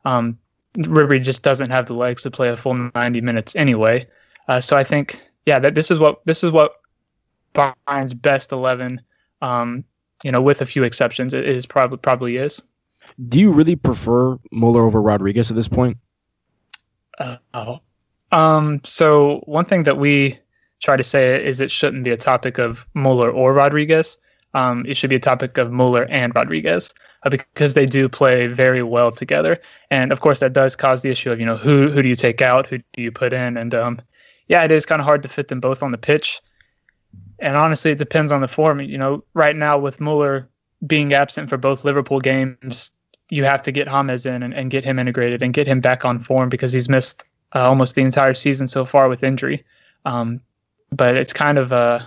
um, 0.04 0.38
Ribery 0.78 1.22
just 1.22 1.42
doesn't 1.42 1.70
have 1.70 1.87
the 1.87 1.94
legs 1.94 2.22
to 2.22 2.30
play 2.30 2.48
a 2.48 2.56
full 2.56 2.90
90 2.94 3.20
minutes 3.20 3.54
anyway. 3.56 4.06
Uh, 4.48 4.60
so 4.60 4.76
I 4.76 4.84
think, 4.84 5.20
yeah, 5.46 5.58
that 5.58 5.74
this 5.74 5.90
is 5.90 5.98
what 5.98 6.24
this 6.26 6.42
is 6.42 6.50
what 6.50 6.72
Bayern's 7.54 8.14
best 8.14 8.52
11. 8.52 9.00
Um, 9.40 9.84
you 10.22 10.32
know, 10.32 10.42
with 10.42 10.62
a 10.62 10.66
few 10.66 10.82
exceptions, 10.82 11.34
it 11.34 11.46
is 11.46 11.66
probably 11.66 11.98
probably 11.98 12.37
is. 12.37 12.60
Do 13.28 13.38
you 13.38 13.52
really 13.52 13.76
prefer 13.76 14.38
Muller 14.50 14.84
over 14.84 15.00
Rodriguez 15.00 15.50
at 15.50 15.56
this 15.56 15.68
point? 15.68 15.98
Uh, 17.18 17.37
oh. 17.52 17.80
Um, 18.32 18.80
so 18.84 19.42
one 19.44 19.66
thing 19.66 19.84
that 19.84 19.98
we 19.98 20.38
try 20.80 20.96
to 20.96 21.04
say 21.04 21.44
is 21.44 21.60
it 21.60 21.70
shouldn't 21.70 22.04
be 22.04 22.10
a 22.10 22.16
topic 22.16 22.58
of 22.58 22.87
Muller 22.94 23.30
or 23.30 23.52
Rodriguez. 23.52 24.18
Um, 24.54 24.84
it 24.87 24.96
should 24.96 25.10
be 25.10 25.16
a 25.16 25.20
topic 25.20 25.58
of 25.58 25.70
Muller 25.70 26.06
and 26.10 26.34
Rodriguez 26.34 26.92
uh, 27.24 27.30
because 27.30 27.74
they 27.74 27.87
do 27.87 28.08
play 28.08 28.46
very 28.46 28.82
well 28.82 29.10
together. 29.10 29.60
And 29.90 30.12
of 30.12 30.20
course, 30.20 30.40
that 30.40 30.52
does 30.52 30.76
cause 30.76 31.02
the 31.02 31.10
issue 31.10 31.30
of 31.30 31.40
you 31.40 31.46
know 31.46 31.56
who 31.56 31.90
who 31.90 32.02
do 32.02 32.08
you 32.08 32.14
take 32.14 32.42
out, 32.42 32.66
who 32.66 32.78
do 32.92 33.02
you 33.02 33.10
put 33.10 33.32
in, 33.32 33.56
and 33.56 33.74
um, 33.74 34.00
yeah, 34.48 34.62
it 34.64 34.70
is 34.70 34.87
kind 34.87 35.00
of 35.00 35.06
hard 35.06 35.22
to 35.22 35.28
fit 35.28 35.48
them 35.48 35.60
both 35.60 35.82
on 35.82 35.90
the 35.90 35.98
pitch. 35.98 36.40
And 37.38 37.56
honestly, 37.56 37.90
it 37.90 37.98
depends 37.98 38.30
on 38.30 38.40
the 38.40 38.48
form. 38.48 38.80
You 38.80 38.98
know, 38.98 39.24
right 39.34 39.56
now 39.56 39.78
with 39.78 40.00
Muller 40.00 40.48
being 40.87 41.12
absent 41.12 41.48
for 41.48 41.56
both 41.56 41.84
Liverpool 41.84 42.20
games, 42.20 42.92
you 43.30 43.44
have 43.44 43.62
to 43.62 43.72
get 43.72 43.88
James 43.88 44.26
in 44.26 44.42
and, 44.42 44.54
and 44.54 44.70
get 44.70 44.84
him 44.84 44.98
integrated 44.98 45.42
and 45.42 45.54
get 45.54 45.66
him 45.66 45.80
back 45.80 46.04
on 46.04 46.18
form 46.20 46.48
because 46.48 46.72
he's 46.72 46.88
missed 46.88 47.24
uh, 47.54 47.68
almost 47.68 47.94
the 47.94 48.02
entire 48.02 48.34
season 48.34 48.68
so 48.68 48.84
far 48.84 49.08
with 49.08 49.24
injury. 49.24 49.64
Um, 50.04 50.40
but 50.92 51.16
it's 51.16 51.32
kind 51.32 51.58
of 51.58 51.72
a 51.72 52.06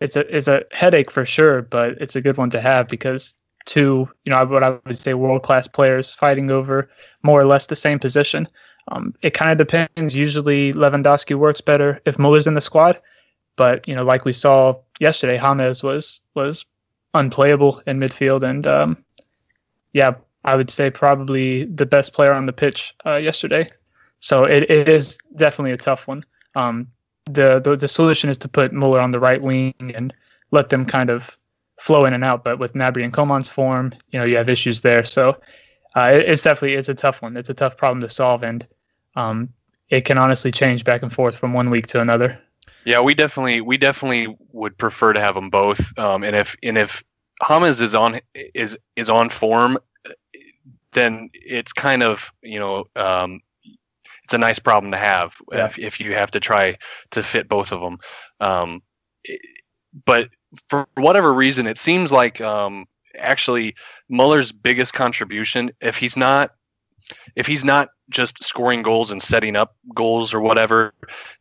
it's 0.00 0.16
a 0.16 0.36
it's 0.36 0.48
a 0.48 0.64
headache 0.72 1.10
for 1.10 1.24
sure, 1.24 1.62
but 1.62 1.92
it's 2.00 2.14
a 2.14 2.20
good 2.20 2.36
one 2.36 2.50
to 2.50 2.60
have 2.60 2.88
because 2.88 3.34
two, 3.68 4.08
you 4.24 4.30
know, 4.30 4.44
what 4.46 4.64
I 4.64 4.70
would 4.86 4.98
say 4.98 5.14
world 5.14 5.42
class 5.42 5.68
players 5.68 6.14
fighting 6.14 6.50
over 6.50 6.88
more 7.22 7.40
or 7.40 7.44
less 7.44 7.66
the 7.66 7.76
same 7.76 7.98
position. 7.98 8.48
Um, 8.90 9.14
it 9.22 9.34
kind 9.34 9.52
of 9.52 9.58
depends. 9.58 10.14
Usually 10.14 10.72
Lewandowski 10.72 11.34
works 11.36 11.60
better 11.60 12.00
if 12.06 12.18
Muller's 12.18 12.46
in 12.46 12.54
the 12.54 12.60
squad, 12.62 12.98
but 13.56 13.86
you 13.86 13.94
know, 13.94 14.04
like 14.04 14.24
we 14.24 14.32
saw 14.32 14.74
yesterday, 14.98 15.38
James 15.38 15.82
was 15.82 16.20
was 16.34 16.64
unplayable 17.12 17.82
in 17.86 18.00
midfield, 18.00 18.42
and 18.42 18.66
um, 18.66 18.96
yeah, 19.92 20.14
I 20.44 20.56
would 20.56 20.70
say 20.70 20.90
probably 20.90 21.64
the 21.64 21.86
best 21.86 22.14
player 22.14 22.32
on 22.32 22.46
the 22.46 22.52
pitch 22.52 22.94
uh, 23.04 23.16
yesterday. 23.16 23.68
So 24.20 24.44
it, 24.44 24.70
it 24.70 24.88
is 24.88 25.18
definitely 25.36 25.72
a 25.72 25.76
tough 25.76 26.08
one. 26.08 26.24
Um, 26.56 26.88
the, 27.26 27.60
the 27.60 27.76
the 27.76 27.88
solution 27.88 28.30
is 28.30 28.38
to 28.38 28.48
put 28.48 28.72
Muller 28.72 29.00
on 29.00 29.10
the 29.10 29.20
right 29.20 29.42
wing 29.42 29.74
and 29.94 30.14
let 30.50 30.70
them 30.70 30.86
kind 30.86 31.10
of 31.10 31.36
flow 31.80 32.04
in 32.04 32.12
and 32.14 32.24
out. 32.24 32.44
But 32.44 32.58
with 32.58 32.74
Gnabry 32.74 33.04
and 33.04 33.12
Coman's 33.12 33.48
form, 33.48 33.92
you 34.10 34.18
know, 34.18 34.24
you 34.24 34.36
have 34.36 34.48
issues 34.48 34.80
there. 34.80 35.04
So 35.04 35.40
uh, 35.96 36.10
it, 36.14 36.28
it's 36.28 36.42
definitely 36.42 36.74
it's 36.76 36.88
a 36.88 36.94
tough 36.94 37.22
one. 37.22 37.36
It's 37.36 37.50
a 37.50 37.54
tough 37.54 37.76
problem 37.76 38.00
to 38.02 38.10
solve, 38.10 38.42
and 38.42 38.66
um, 39.16 39.48
it 39.88 40.04
can 40.04 40.18
honestly 40.18 40.52
change 40.52 40.84
back 40.84 41.02
and 41.02 41.12
forth 41.12 41.36
from 41.36 41.52
one 41.52 41.70
week 41.70 41.86
to 41.88 42.00
another. 42.00 42.40
Yeah, 42.84 43.00
we 43.00 43.14
definitely 43.14 43.60
we 43.60 43.76
definitely 43.76 44.36
would 44.52 44.76
prefer 44.78 45.12
to 45.12 45.20
have 45.20 45.34
them 45.34 45.50
both. 45.50 45.96
Um, 45.98 46.22
and 46.24 46.34
if 46.36 46.56
and 46.62 46.78
if 46.78 47.02
James 47.48 47.80
is 47.80 47.94
on 47.94 48.20
is 48.54 48.76
is 48.96 49.10
on 49.10 49.28
form, 49.30 49.78
then 50.92 51.30
it's 51.32 51.72
kind 51.72 52.02
of 52.02 52.32
you 52.42 52.58
know 52.58 52.84
um, 52.96 53.40
it's 54.24 54.34
a 54.34 54.38
nice 54.38 54.58
problem 54.58 54.92
to 54.92 54.98
have 54.98 55.34
Yeah. 55.52 55.66
if, 55.66 55.78
if 55.78 56.00
you 56.00 56.14
have 56.14 56.30
to 56.32 56.40
try 56.40 56.76
to 57.12 57.22
fit 57.22 57.48
both 57.48 57.72
of 57.72 57.80
them. 57.80 57.98
Um, 58.40 58.82
it- 59.24 59.40
but 60.04 60.28
for 60.68 60.86
whatever 60.94 61.32
reason, 61.32 61.66
it 61.66 61.78
seems 61.78 62.12
like 62.12 62.40
um, 62.40 62.86
actually 63.18 63.74
Muller's 64.08 64.52
biggest 64.52 64.94
contribution, 64.94 65.70
if 65.80 65.96
he's 65.96 66.16
not 66.16 66.50
if 67.36 67.46
he's 67.46 67.64
not 67.64 67.88
just 68.10 68.42
scoring 68.44 68.82
goals 68.82 69.10
and 69.10 69.22
setting 69.22 69.56
up 69.56 69.74
goals 69.94 70.34
or 70.34 70.40
whatever, 70.40 70.92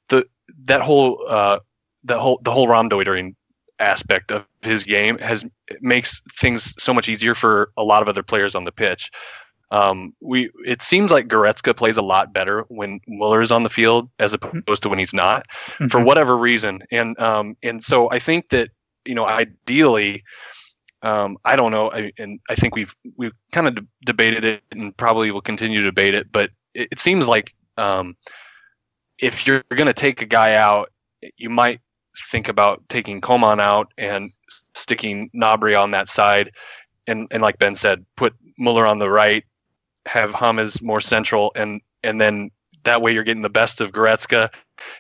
the 0.10 0.26
that 0.65 0.82
whole 0.82 1.24
uh, 1.30 1.60
the 2.04 2.20
whole 2.20 2.39
the 2.43 2.52
whole 2.52 2.67
Raumdeutung 2.67 3.36
aspect 3.80 4.32
of 4.32 4.43
his 4.62 4.84
game 4.84 5.17
has 5.20 5.46
makes 5.82 6.22
things 6.39 6.74
so 6.80 6.93
much 6.93 7.10
easier 7.10 7.36
for 7.36 7.72
a 7.78 7.84
lot 7.84 8.02
of 8.02 8.10
other 8.10 8.24
players 8.24 8.56
on 8.56 8.63
the 8.63 8.72
pitch. 8.72 9.12
Um, 9.70 10.13
we 10.22 10.50
it 10.65 10.82
seems 10.82 11.12
like 11.12 11.28
Goretzka 11.28 11.76
plays 11.76 11.98
a 11.98 12.02
lot 12.02 12.34
better 12.34 12.63
when 12.70 13.02
Muller 13.08 13.41
is 13.41 13.52
on 13.52 13.63
the 13.63 13.70
field 13.70 14.10
as 14.20 14.34
opposed 14.34 14.82
to 14.84 14.89
when 14.89 15.00
he's 15.00 15.13
not, 15.13 15.46
for 15.89 16.00
Mhm. 16.00 16.06
whatever 16.06 16.38
reason. 16.38 16.82
And 16.91 17.20
um, 17.20 17.58
and 17.62 17.84
so 17.84 18.10
I 18.10 18.20
think 18.20 18.50
that 18.50 18.70
you 19.08 19.15
know 19.15 19.26
ideally, 19.26 20.24
um, 21.02 21.38
I 21.46 21.56
don't 21.56 21.72
know, 21.72 21.91
I, 21.91 22.12
and 22.17 22.39
I 22.50 22.56
think 22.56 22.76
we've 22.76 22.96
we've 23.17 23.34
kind 23.52 23.67
of 23.67 23.76
de- 23.76 23.88
debated 24.06 24.46
it 24.46 24.63
and 24.72 24.96
probably 24.96 25.32
will 25.32 25.41
continue 25.41 25.80
to 25.80 25.86
debate 25.86 26.15
it, 26.15 26.32
but 26.32 26.52
it, 26.74 26.89
it 26.91 27.00
seems 27.00 27.28
like 27.28 27.53
um, 27.78 28.16
if 29.20 29.45
you're 29.47 29.64
going 29.70 29.88
to 29.88 29.93
take 29.93 30.22
a 30.22 30.26
guy 30.26 30.55
out, 30.55 30.91
you 31.38 31.49
might 31.49 31.82
think 32.32 32.47
about 32.47 32.84
taking 32.89 33.22
Coman 33.22 33.60
out 33.60 33.91
and 33.97 34.32
sticking 34.74 35.30
Gnabry 35.36 35.80
on 35.80 35.91
that 35.91 36.10
side, 36.10 36.51
and 37.05 37.28
and 37.32 37.41
like 37.41 37.60
Ben 37.60 37.76
said, 37.76 38.05
put 38.16 38.34
Muller 38.58 38.86
on 38.86 38.99
the 38.99 39.10
right, 39.10 39.43
have 40.05 40.34
James 40.39 40.82
more 40.82 41.01
central, 41.01 41.51
and 41.55 41.82
and 42.03 42.20
then 42.20 42.51
that 42.84 43.01
way 43.01 43.13
you're 43.13 43.23
getting 43.23 43.41
the 43.41 43.49
best 43.49 43.82
of 43.82 43.91
Goretzka, 43.91 44.53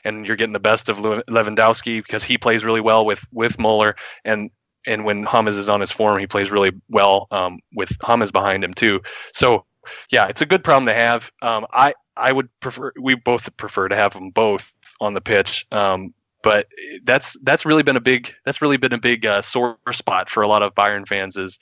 and 0.03 0.25
you're 0.25 0.35
getting 0.35 0.53
the 0.53 0.59
best 0.59 0.89
of 0.89 0.97
Lewandowski 0.97 2.03
because 2.03 2.23
he 2.23 2.37
plays 2.37 2.63
really 2.63 2.81
well 2.81 3.05
with 3.05 3.25
with 3.31 3.59
Muller, 3.59 3.95
and 4.25 4.49
and 4.85 5.05
when 5.05 5.27
James 5.31 5.57
is 5.57 5.69
on 5.69 5.81
his 5.81 5.91
form, 5.91 6.19
he 6.19 6.27
plays 6.27 6.51
really 6.51 6.71
well 6.89 7.27
um, 7.31 7.59
with 7.73 7.91
James 8.05 8.31
behind 8.31 8.63
him 8.63 8.73
too. 8.73 9.01
So 9.33 9.65
yeah, 10.11 10.27
it's 10.27 10.41
a 10.41 10.45
good 10.45 10.63
problem 10.63 10.85
to 10.87 10.93
have. 10.93 11.31
Um, 11.41 11.65
I 11.71 11.93
I 12.15 12.31
would 12.31 12.49
prefer 12.59 12.93
we 12.99 13.15
both 13.15 13.55
prefer 13.57 13.87
to 13.87 13.95
have 13.95 14.13
them 14.13 14.31
both 14.31 14.73
on 14.99 15.13
the 15.13 15.21
pitch. 15.21 15.65
Um, 15.71 16.13
but 16.43 16.67
that's 17.03 17.35
that's 17.43 17.65
really 17.65 17.83
been 17.83 17.97
a 17.97 18.01
big 18.01 18.33
that's 18.45 18.61
really 18.61 18.77
been 18.77 18.93
a 18.93 18.99
big 18.99 19.25
uh, 19.25 19.41
sore 19.41 19.77
spot 19.91 20.29
for 20.29 20.43
a 20.43 20.47
lot 20.47 20.63
of 20.63 20.73
Bayern 20.75 21.07
fans 21.07 21.37
is 21.37 21.59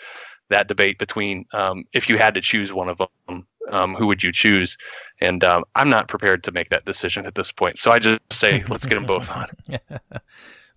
that 0.49 0.67
debate 0.67 0.99
between 0.99 1.45
um, 1.53 1.85
if 1.93 2.07
you 2.07 2.17
had 2.17 2.35
to 2.35 2.41
choose 2.41 2.71
one 2.71 2.89
of 2.89 3.01
them 3.27 3.47
um, 3.71 3.95
who 3.95 4.07
would 4.07 4.23
you 4.23 4.31
choose? 4.31 4.77
And 5.21 5.43
um, 5.43 5.63
I'm 5.75 5.89
not 5.89 6.07
prepared 6.07 6.43
to 6.43 6.51
make 6.51 6.69
that 6.69 6.85
decision 6.85 7.25
at 7.25 7.35
this 7.35 7.51
point. 7.51 7.77
So 7.77 7.91
I 7.91 7.99
just 7.99 8.19
say, 8.31 8.63
let's 8.69 8.85
get 8.85 8.95
them 8.95 9.05
both 9.05 9.29
on. 9.31 9.47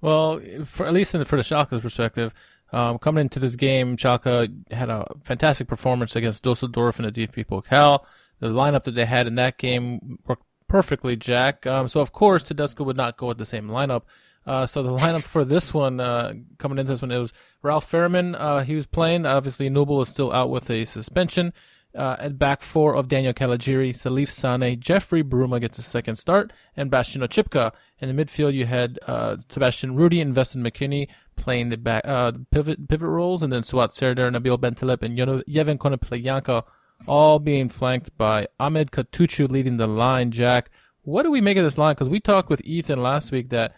well, 0.01 0.41
for, 0.65 0.87
at 0.87 0.93
least 0.93 1.15
in 1.15 1.21
the, 1.21 1.25
for 1.25 1.37
the 1.37 1.43
Schalke's 1.43 1.83
perspective, 1.83 2.33
um, 2.73 2.99
coming 2.99 3.23
into 3.23 3.39
this 3.39 3.57
game, 3.57 3.97
Schalke 3.97 4.73
had 4.73 4.91
a 4.91 5.07
fantastic 5.25 5.69
performance 5.69 6.15
against 6.17 6.45
Dusseldorf 6.45 6.99
in 6.99 7.07
the 7.07 7.13
DFB 7.13 7.47
Pokal. 7.47 8.05
The 8.41 8.49
lineup 8.49 8.85
that 8.85 8.95
they 8.95 9.07
had 9.07 9.27
in 9.27 9.35
that 9.37 9.59
game 9.59 10.19
worked 10.27 10.45
perfectly, 10.69 11.17
Jack. 11.17 11.67
Um, 11.67 11.89
so 11.89 12.01
of 12.01 12.13
course 12.13 12.45
Tedesco 12.45 12.85
would 12.85 12.97
not 12.97 13.17
go 13.17 13.27
with 13.27 13.39
the 13.39 13.47
same 13.47 13.69
lineup. 13.69 14.03
Uh, 14.47 14.67
so 14.67 14.83
the 14.83 14.97
lineup 14.97 15.23
for 15.23 15.45
this 15.45 15.75
one, 15.75 16.01
uh, 16.01 16.33
coming 16.59 16.79
into 16.79 16.93
this 16.93 17.03
one, 17.03 17.11
it 17.11 17.19
was 17.19 17.33
Ralf 17.63 17.91
Fährmann. 17.91 18.35
Uh, 18.39 18.61
he 18.61 18.75
was 18.75 18.87
playing. 18.87 19.27
Obviously, 19.27 19.69
Nubel 19.69 20.03
is 20.03 20.09
still 20.09 20.33
out 20.33 20.49
with 20.49 20.71
a 20.71 20.85
suspension. 20.85 21.53
Uh, 21.99 22.15
at 22.21 22.39
back 22.39 22.63
four 22.63 22.95
of 22.95 23.09
Daniel 23.09 23.33
Caligiuri, 23.33 23.91
Salif 23.91 24.31
Sane, 24.31 24.79
Jeffrey 24.79 25.25
Bruma 25.25 25.61
gets 25.61 25.79
a 25.79 25.83
second 25.83 26.15
start, 26.15 26.53
and 26.77 26.93
Bastian 26.93 27.23
Oczipka. 27.23 27.73
In 27.99 28.15
the 28.15 28.25
midfield, 28.25 28.55
you 28.55 28.67
had 28.67 29.01
uh, 29.09 29.37
Sebastian 29.49 29.97
Rudy 29.97 30.21
and 30.21 30.35
Weston 30.35 30.63
McKennie 30.63 31.09
playing 31.35 31.71
the 31.71 31.77
back, 31.77 32.03
uh, 32.07 32.31
pivot 32.53 32.89
pivot 32.89 33.09
roles, 33.09 33.43
and 33.43 33.53
then 33.53 33.63
Suat 33.63 33.93
Serdar, 33.93 34.31
Nabil 34.31 34.59
Bentaleb, 34.59 35.03
and 35.03 35.19
Yevhen 35.19 35.77
Konoplyanka 35.77 36.63
all 37.07 37.39
being 37.39 37.69
flanked 37.69 38.17
by 38.17 38.47
Ahmed 38.59 38.91
Kutucu 38.91 39.51
leading 39.51 39.77
the 39.77 39.87
line. 39.87 40.31
Jack, 40.31 40.71
what 41.03 41.23
do 41.23 41.31
we 41.31 41.41
make 41.41 41.57
of 41.57 41.65
this 41.65 41.79
line? 41.79 41.95
Because 41.95 42.09
we 42.09 42.21
talked 42.21 42.51
with 42.51 42.61
Ethan 42.65 43.03
last 43.03 43.33
week 43.33 43.51
that 43.51 43.75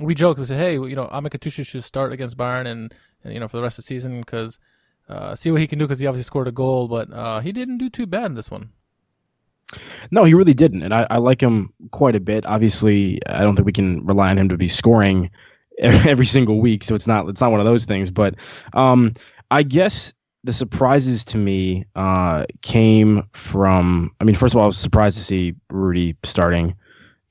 we 0.00 0.14
joked. 0.14 0.38
We 0.38 0.46
said, 0.46 0.58
hey, 0.58 0.74
you 0.74 0.96
know, 0.96 1.08
Ahmed 1.10 1.32
Kutucu 1.32 1.66
should 1.66 1.84
start 1.84 2.12
against 2.12 2.36
Bayern 2.36 2.66
and, 2.66 2.94
and 3.24 3.34
you 3.34 3.40
know 3.40 3.48
for 3.48 3.56
the 3.56 3.62
rest 3.62 3.78
of 3.78 3.84
the 3.84 3.88
season 3.88 4.20
because 4.20 4.58
uh, 5.08 5.34
see 5.34 5.50
what 5.50 5.60
he 5.60 5.66
can 5.66 5.78
do 5.78 5.86
because 5.86 5.98
he 5.98 6.06
obviously 6.06 6.24
scored 6.24 6.48
a 6.48 6.52
goal, 6.52 6.88
but 6.88 7.12
uh, 7.12 7.40
he 7.40 7.52
didn't 7.52 7.78
do 7.78 7.88
too 7.88 8.06
bad 8.06 8.26
in 8.26 8.34
this 8.34 8.50
one. 8.50 8.70
No, 10.10 10.24
he 10.24 10.34
really 10.34 10.54
didn't, 10.54 10.82
and 10.82 10.94
I, 10.94 11.06
I, 11.10 11.18
like 11.18 11.42
him 11.42 11.72
quite 11.90 12.16
a 12.16 12.20
bit. 12.20 12.46
Obviously, 12.46 13.20
I 13.28 13.42
don't 13.42 13.54
think 13.54 13.66
we 13.66 13.72
can 13.72 14.04
rely 14.06 14.30
on 14.30 14.38
him 14.38 14.48
to 14.48 14.56
be 14.56 14.68
scoring 14.68 15.30
every 15.78 16.24
single 16.24 16.60
week, 16.60 16.82
so 16.82 16.94
it's 16.94 17.06
not 17.06 17.28
it's 17.28 17.40
not 17.40 17.50
one 17.50 17.60
of 17.60 17.66
those 17.66 17.84
things. 17.84 18.10
But 18.10 18.34
um, 18.72 19.12
I 19.50 19.62
guess 19.62 20.14
the 20.44 20.52
surprises 20.54 21.24
to 21.26 21.38
me 21.38 21.84
uh, 21.96 22.46
came 22.62 23.22
from. 23.32 24.10
I 24.20 24.24
mean, 24.24 24.34
first 24.34 24.54
of 24.54 24.58
all, 24.58 24.64
I 24.64 24.66
was 24.66 24.78
surprised 24.78 25.18
to 25.18 25.24
see 25.24 25.54
Rudy 25.70 26.16
starting, 26.22 26.74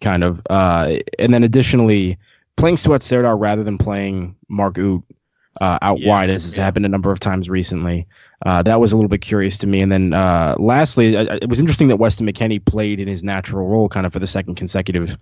kind 0.02 0.24
of, 0.24 0.42
uh, 0.52 0.98
and 1.18 1.34
then 1.34 1.44
additionally 1.44 2.18
playing 2.56 2.76
Suat 2.76 3.02
Serdar 3.02 3.36
rather 3.36 3.64
than 3.64 3.80
playing 3.80 4.36
Mark 4.48 4.78
Uth 4.78 5.04
uh, 5.62 5.80
out 5.82 6.00
yeah, 6.00 6.10
wide, 6.10 6.30
as 6.30 6.46
has 6.46 6.58
yeah. 6.58 6.64
happened 6.64 6.86
a 6.86 6.90
number 6.90 7.12
of 7.12 7.20
times 7.20 7.50
recently. 7.50 8.08
Uh, 8.46 8.62
that 8.62 8.80
was 8.80 8.92
a 8.92 8.96
little 8.96 9.10
bit 9.10 9.22
curious 9.22 9.58
to 9.58 9.68
me. 9.68 9.82
And 9.82 9.92
then 9.92 10.14
uh, 10.14 10.56
lastly, 10.60 11.18
I, 11.18 11.22
it 11.42 11.50
was 11.50 11.60
interesting 11.60 11.88
that 11.88 11.98
Weston 11.98 12.28
McKennie 12.28 12.64
played 12.64 13.00
in 13.00 13.08
his 13.08 13.24
natural 13.24 13.68
role 13.68 13.90
kind 13.90 14.06
of 14.06 14.14
for 14.14 14.20
the 14.20 14.28
second 14.28 14.56
consecutive 14.56 15.18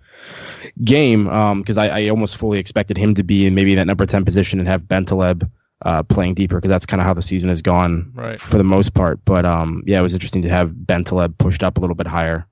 game 0.84 1.24
because 1.24 1.78
um, 1.78 1.82
I, 1.82 1.88
I, 1.88 2.08
almost 2.08 2.36
fully 2.36 2.58
expected 2.58 2.98
him 2.98 3.14
to 3.14 3.22
be 3.22 3.46
in 3.46 3.54
maybe 3.54 3.74
that 3.76 3.86
number 3.86 4.04
10 4.04 4.24
position 4.24 4.58
and 4.58 4.68
have 4.68 4.82
Bentaleb 4.82 5.50
uh, 5.82 6.02
playing 6.02 6.34
deeper 6.34 6.56
because 6.56 6.70
that's 6.70 6.86
kind 6.86 7.00
of 7.00 7.06
how 7.06 7.14
the 7.14 7.22
season 7.22 7.48
has 7.48 7.62
gone 7.62 8.12
right. 8.14 8.38
for 8.38 8.58
the 8.58 8.64
most 8.64 8.92
part. 8.92 9.18
But 9.24 9.46
um, 9.46 9.82
yeah, 9.86 9.98
it 9.98 10.02
was 10.02 10.14
interesting 10.14 10.42
to 10.42 10.48
have 10.50 10.72
Bentaleb 10.72 11.38
pushed 11.38 11.62
up 11.62 11.78
a 11.78 11.80
little 11.80 11.96
bit 11.96 12.06
higher. 12.06 12.46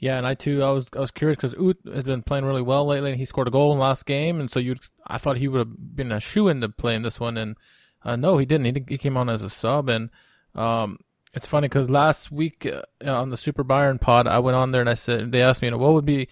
Yeah, 0.00 0.16
and 0.16 0.26
I 0.26 0.32
too, 0.32 0.64
I 0.64 0.70
was 0.70 0.88
I 0.96 0.98
was 0.98 1.10
curious 1.10 1.36
because 1.36 1.54
Uth 1.54 1.76
has 1.94 2.06
been 2.06 2.22
playing 2.22 2.46
really 2.46 2.62
well 2.62 2.86
lately, 2.86 3.10
and 3.10 3.18
he 3.18 3.26
scored 3.26 3.48
a 3.48 3.50
goal 3.50 3.72
in 3.72 3.78
the 3.78 3.84
last 3.84 4.06
game, 4.06 4.40
and 4.40 4.50
so 4.50 4.58
you, 4.58 4.76
I 5.06 5.18
thought 5.18 5.36
he 5.36 5.46
would 5.46 5.58
have 5.58 5.94
been 5.94 6.10
a 6.10 6.18
shoe 6.18 6.48
in 6.48 6.62
to 6.62 6.70
play 6.70 6.94
in 6.94 7.02
this 7.02 7.20
one, 7.20 7.36
and 7.36 7.56
uh, 8.02 8.16
no, 8.16 8.38
he 8.38 8.46
didn't. 8.46 8.64
He, 8.64 8.84
he 8.88 8.98
came 8.98 9.18
on 9.18 9.28
as 9.28 9.42
a 9.42 9.50
sub, 9.50 9.90
and 9.90 10.08
um, 10.54 11.00
it's 11.34 11.46
funny 11.46 11.68
because 11.68 11.90
last 11.90 12.32
week 12.32 12.66
uh, 12.66 13.10
on 13.10 13.28
the 13.28 13.36
Super 13.36 13.62
Bayern 13.62 14.00
pod, 14.00 14.26
I 14.26 14.38
went 14.38 14.56
on 14.56 14.70
there 14.70 14.80
and 14.80 14.88
I 14.88 14.94
said 14.94 15.32
they 15.32 15.42
asked 15.42 15.60
me, 15.60 15.66
you 15.68 15.72
know, 15.72 15.78
what 15.78 15.92
would 15.92 16.06
be 16.06 16.28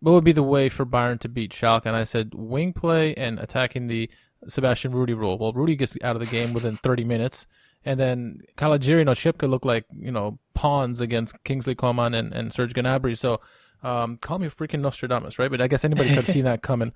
what 0.00 0.12
would 0.12 0.24
be 0.24 0.32
the 0.32 0.42
way 0.42 0.68
for 0.68 0.84
Bayern 0.84 1.20
to 1.20 1.28
beat 1.28 1.52
Schalke, 1.52 1.86
and 1.86 1.94
I 1.94 2.02
said 2.02 2.32
wing 2.34 2.72
play 2.72 3.14
and 3.14 3.38
attacking 3.38 3.86
the 3.86 4.10
Sebastian 4.48 4.92
Rudy 4.92 5.14
rule. 5.14 5.38
Well, 5.38 5.52
Rudy 5.52 5.76
gets 5.76 5.96
out 6.02 6.16
of 6.16 6.20
the 6.20 6.26
game 6.26 6.52
within 6.52 6.76
30 6.76 7.04
minutes. 7.04 7.46
And 7.84 7.98
then 7.98 8.42
Caligiuri 8.56 9.00
and 9.00 9.10
Oczipka 9.10 9.48
look 9.50 9.64
like, 9.64 9.84
you 9.98 10.12
know, 10.12 10.38
pawns 10.54 11.00
against 11.00 11.42
Kingsley 11.44 11.74
Coman 11.74 12.14
and, 12.14 12.32
and 12.32 12.52
Serge 12.52 12.74
Gnabry. 12.74 13.18
So 13.18 13.40
um, 13.82 14.18
call 14.18 14.38
me 14.38 14.48
freaking 14.48 14.80
Nostradamus, 14.80 15.38
right? 15.38 15.50
But 15.50 15.60
I 15.60 15.66
guess 15.66 15.84
anybody 15.84 16.14
could 16.14 16.26
see 16.26 16.42
that 16.42 16.62
coming. 16.62 16.92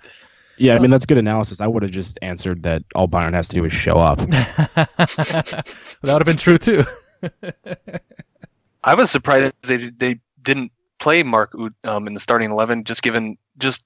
Yeah, 0.59 0.75
I 0.75 0.79
mean 0.79 0.91
that's 0.91 1.05
good 1.05 1.19
analysis. 1.19 1.61
I 1.61 1.67
would 1.67 1.83
have 1.83 1.93
just 1.93 2.19
answered 2.23 2.63
that 2.63 2.83
all 2.95 3.09
Bayern 3.09 3.35
has 3.35 3.47
to 3.49 3.57
do 3.57 3.65
is 3.65 3.73
show 3.73 3.99
up. 3.99 4.19
that 4.31 5.65
would 6.03 6.11
have 6.11 6.25
been 6.25 6.37
true 6.39 6.57
too. 6.57 6.85
I 8.85 8.95
was 8.95 9.11
surprised 9.11 9.53
they 9.63 9.77
they 9.77 10.19
didn't 10.43 10.73
play 10.99 11.23
Mark 11.23 11.55
um, 11.85 12.07
in 12.07 12.15
the 12.15 12.21
starting 12.21 12.51
eleven, 12.51 12.85
just 12.85 13.03
given 13.03 13.37
just 13.59 13.85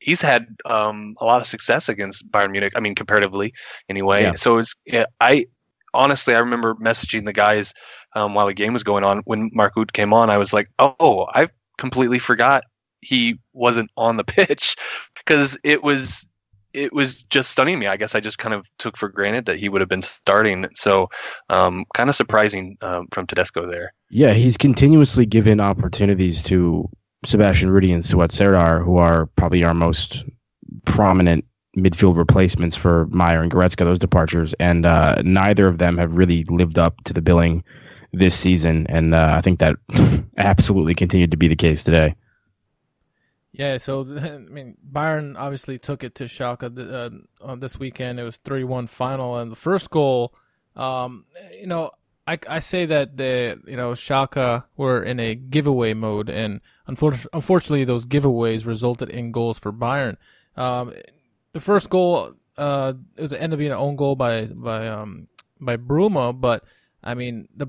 he's 0.00 0.20
had 0.20 0.46
um, 0.64 1.16
a 1.20 1.24
lot 1.24 1.40
of 1.40 1.46
success 1.46 1.88
against 1.88 2.30
Bayern 2.30 2.50
Munich. 2.50 2.72
I 2.76 2.80
mean, 2.80 2.94
comparatively, 2.94 3.54
anyway. 3.88 4.22
Yeah. 4.22 4.34
So 4.34 4.58
it's 4.58 4.74
yeah, 4.84 5.06
I 5.20 5.46
honestly 5.94 6.34
I 6.34 6.38
remember 6.38 6.74
messaging 6.74 7.24
the 7.24 7.32
guys 7.32 7.72
um, 8.14 8.34
while 8.34 8.46
the 8.46 8.54
game 8.54 8.72
was 8.72 8.82
going 8.82 9.04
on 9.04 9.22
when 9.24 9.50
Mark 9.52 9.74
Uth 9.76 9.92
came 9.92 10.12
on. 10.12 10.30
I 10.30 10.38
was 10.38 10.52
like, 10.52 10.70
oh, 10.78 11.26
I 11.32 11.48
completely 11.78 12.18
forgot 12.18 12.64
he 13.00 13.38
wasn't 13.52 13.90
on 13.96 14.16
the 14.16 14.24
pitch 14.24 14.76
because 15.16 15.56
it 15.62 15.82
was 15.82 16.26
it 16.72 16.92
was 16.92 17.22
just 17.24 17.50
stunning 17.50 17.78
me. 17.78 17.86
I 17.86 17.96
guess 17.96 18.14
I 18.14 18.20
just 18.20 18.36
kind 18.38 18.54
of 18.54 18.68
took 18.78 18.98
for 18.98 19.08
granted 19.08 19.46
that 19.46 19.58
he 19.58 19.70
would 19.70 19.80
have 19.80 19.88
been 19.88 20.02
starting. 20.02 20.66
So, 20.74 21.08
um, 21.48 21.86
kind 21.94 22.10
of 22.10 22.14
surprising 22.14 22.76
um, 22.82 23.08
from 23.12 23.26
Tedesco 23.26 23.66
there. 23.70 23.94
Yeah, 24.10 24.34
he's 24.34 24.58
continuously 24.58 25.24
given 25.24 25.58
opportunities 25.58 26.42
to 26.44 26.86
Sebastian 27.26 27.70
Rudy 27.70 27.92
and 27.92 28.02
Suat 28.02 28.30
Serdar, 28.30 28.82
who 28.82 28.96
are 28.98 29.26
probably 29.26 29.64
our 29.64 29.74
most 29.74 30.24
prominent 30.84 31.44
midfield 31.76 32.16
replacements 32.16 32.76
for 32.76 33.06
Meyer 33.06 33.42
and 33.42 33.50
Goretzka, 33.50 33.84
those 33.84 33.98
departures, 33.98 34.54
and 34.54 34.86
uh, 34.86 35.20
neither 35.24 35.66
of 35.66 35.78
them 35.78 35.98
have 35.98 36.16
really 36.16 36.44
lived 36.44 36.78
up 36.78 37.02
to 37.04 37.12
the 37.12 37.20
billing 37.20 37.62
this 38.12 38.34
season, 38.34 38.86
and 38.88 39.14
uh, 39.14 39.34
I 39.36 39.40
think 39.40 39.58
that 39.58 39.76
absolutely 40.38 40.94
continued 40.94 41.30
to 41.32 41.36
be 41.36 41.48
the 41.48 41.56
case 41.56 41.82
today. 41.82 42.14
Yeah, 43.52 43.78
so 43.78 44.00
I 44.20 44.38
mean, 44.38 44.76
Bayern 44.90 45.34
obviously 45.36 45.78
took 45.78 46.04
it 46.04 46.14
to 46.16 46.24
Schalke 46.24 46.62
uh, 46.62 47.10
on 47.44 47.60
this 47.60 47.78
weekend. 47.78 48.20
It 48.20 48.24
was 48.24 48.36
three-one 48.38 48.86
final, 48.86 49.36
and 49.36 49.50
the 49.50 49.56
first 49.56 49.90
goal, 49.90 50.34
um, 50.76 51.24
you 51.58 51.66
know, 51.66 51.90
I, 52.26 52.38
I 52.48 52.58
say 52.58 52.86
that 52.86 53.16
the 53.16 53.60
you 53.66 53.76
know 53.76 53.92
Schalke 53.92 54.64
were 54.76 55.02
in 55.02 55.20
a 55.20 55.34
giveaway 55.34 55.94
mode, 55.94 56.28
and 56.28 56.60
unfortunately, 56.86 57.30
unfortunately 57.32 57.84
those 57.84 58.04
giveaways 58.04 58.66
resulted 58.66 59.10
in 59.10 59.32
goals 59.32 59.58
for 59.58 59.72
Bayern. 59.72 60.16
Um, 60.56 60.92
the 61.52 61.60
first 61.60 61.88
goal 61.88 62.34
uh, 62.58 62.94
it 63.16 63.20
was 63.20 63.32
ended 63.32 63.54
up 63.54 63.58
being 63.58 63.72
an 63.72 63.78
own 63.78 63.96
goal 63.96 64.16
by 64.16 64.46
by 64.46 64.88
um, 64.88 65.28
by 65.60 65.76
Bruma, 65.76 66.38
but 66.38 66.64
I 67.02 67.14
mean 67.14 67.48
the 67.54 67.68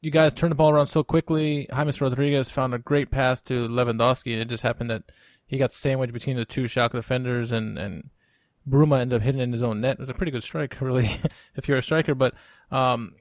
you 0.00 0.10
guys 0.10 0.32
turned 0.32 0.52
the 0.52 0.56
ball 0.56 0.70
around 0.70 0.86
so 0.86 1.02
quickly. 1.02 1.68
James 1.74 2.00
Rodriguez 2.00 2.50
found 2.50 2.74
a 2.74 2.78
great 2.78 3.10
pass 3.10 3.42
to 3.42 3.68
Lewandowski, 3.68 4.32
and 4.32 4.40
it 4.40 4.48
just 4.48 4.62
happened 4.62 4.88
that 4.88 5.02
he 5.46 5.58
got 5.58 5.72
sandwiched 5.72 6.14
between 6.14 6.36
the 6.36 6.44
two 6.44 6.64
Schalke 6.64 6.92
defenders, 6.92 7.52
and 7.52 7.78
and 7.78 8.10
Bruma 8.68 9.00
ended 9.00 9.16
up 9.16 9.22
hitting 9.22 9.40
in 9.40 9.52
his 9.52 9.62
own 9.62 9.80
net. 9.80 9.94
It 9.94 9.98
was 9.98 10.10
a 10.10 10.14
pretty 10.14 10.32
good 10.32 10.42
strike, 10.42 10.76
really, 10.80 11.20
if 11.56 11.68
you're 11.68 11.78
a 11.78 11.82
striker. 11.82 12.14
But 12.14 12.34
um, 12.70 13.14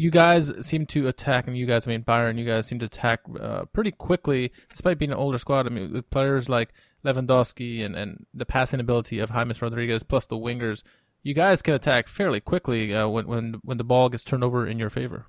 you 0.00 0.10
guys 0.10 0.50
seem 0.66 0.86
to 0.86 1.08
attack, 1.08 1.46
and 1.46 1.56
you 1.56 1.66
guys, 1.66 1.86
I 1.86 1.90
mean 1.90 2.02
Bayern, 2.02 2.38
you 2.38 2.46
guys 2.46 2.66
seem 2.66 2.78
to 2.78 2.86
attack 2.86 3.20
uh, 3.38 3.66
pretty 3.66 3.90
quickly, 3.90 4.50
despite 4.70 4.98
being 4.98 5.10
an 5.10 5.18
older 5.18 5.36
squad. 5.36 5.66
I 5.66 5.68
mean, 5.68 5.92
with 5.92 6.08
players 6.08 6.48
like 6.48 6.70
Lewandowski 7.04 7.84
and, 7.84 7.94
and 7.94 8.24
the 8.32 8.46
passing 8.46 8.80
ability 8.80 9.18
of 9.18 9.30
James 9.30 9.60
Rodriguez, 9.60 10.02
plus 10.02 10.24
the 10.24 10.36
wingers, 10.36 10.82
you 11.22 11.34
guys 11.34 11.60
can 11.60 11.74
attack 11.74 12.08
fairly 12.08 12.40
quickly 12.40 12.94
uh, 12.94 13.08
when 13.08 13.26
when 13.26 13.60
when 13.62 13.76
the 13.76 13.84
ball 13.84 14.08
gets 14.08 14.24
turned 14.24 14.42
over 14.42 14.66
in 14.66 14.78
your 14.78 14.88
favor. 14.88 15.26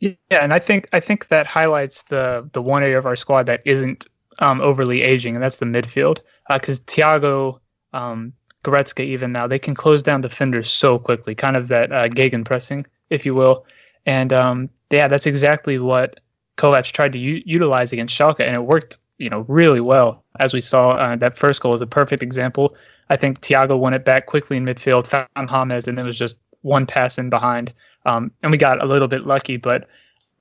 Yeah, 0.00 0.14
and 0.30 0.54
I 0.54 0.60
think 0.60 0.88
I 0.94 1.00
think 1.00 1.28
that 1.28 1.46
highlights 1.46 2.04
the 2.04 2.48
the 2.54 2.62
one 2.62 2.82
area 2.82 2.98
of 2.98 3.04
our 3.04 3.16
squad 3.16 3.44
that 3.46 3.62
isn't 3.66 4.06
um, 4.38 4.62
overly 4.62 5.02
aging, 5.02 5.34
and 5.36 5.42
that's 5.42 5.58
the 5.58 5.66
midfield. 5.66 6.20
Because 6.48 6.80
uh, 6.80 6.84
Thiago, 6.84 7.60
um, 7.92 8.32
Goretzka, 8.64 9.04
even 9.04 9.30
now, 9.30 9.46
they 9.46 9.58
can 9.58 9.74
close 9.74 10.02
down 10.02 10.22
defenders 10.22 10.70
so 10.70 10.98
quickly, 10.98 11.34
kind 11.34 11.54
of 11.54 11.68
that 11.68 11.92
uh, 11.92 12.44
pressing 12.44 12.86
if 13.10 13.26
you 13.26 13.34
will. 13.34 13.64
And 14.06 14.32
um, 14.32 14.70
yeah, 14.90 15.08
that's 15.08 15.26
exactly 15.26 15.78
what 15.78 16.20
Kovac 16.56 16.90
tried 16.92 17.12
to 17.12 17.18
u- 17.18 17.42
utilize 17.44 17.92
against 17.92 18.16
Schalke, 18.16 18.40
and 18.40 18.54
it 18.54 18.64
worked, 18.64 18.98
you 19.18 19.30
know, 19.30 19.44
really 19.48 19.80
well. 19.80 20.24
As 20.40 20.52
we 20.52 20.60
saw, 20.60 20.90
uh, 20.92 21.16
that 21.16 21.36
first 21.36 21.60
goal 21.60 21.74
is 21.74 21.80
a 21.80 21.86
perfect 21.86 22.22
example. 22.22 22.74
I 23.10 23.16
think 23.16 23.40
Thiago 23.40 23.78
won 23.78 23.94
it 23.94 24.04
back 24.04 24.26
quickly 24.26 24.56
in 24.56 24.64
midfield, 24.64 25.06
found 25.06 25.28
James, 25.48 25.88
and 25.88 25.96
then 25.96 26.04
was 26.04 26.18
just 26.18 26.36
one 26.62 26.86
pass 26.86 27.18
in 27.18 27.30
behind. 27.30 27.72
Um, 28.06 28.30
and 28.42 28.52
we 28.52 28.58
got 28.58 28.82
a 28.82 28.86
little 28.86 29.08
bit 29.08 29.26
lucky, 29.26 29.56
but 29.56 29.88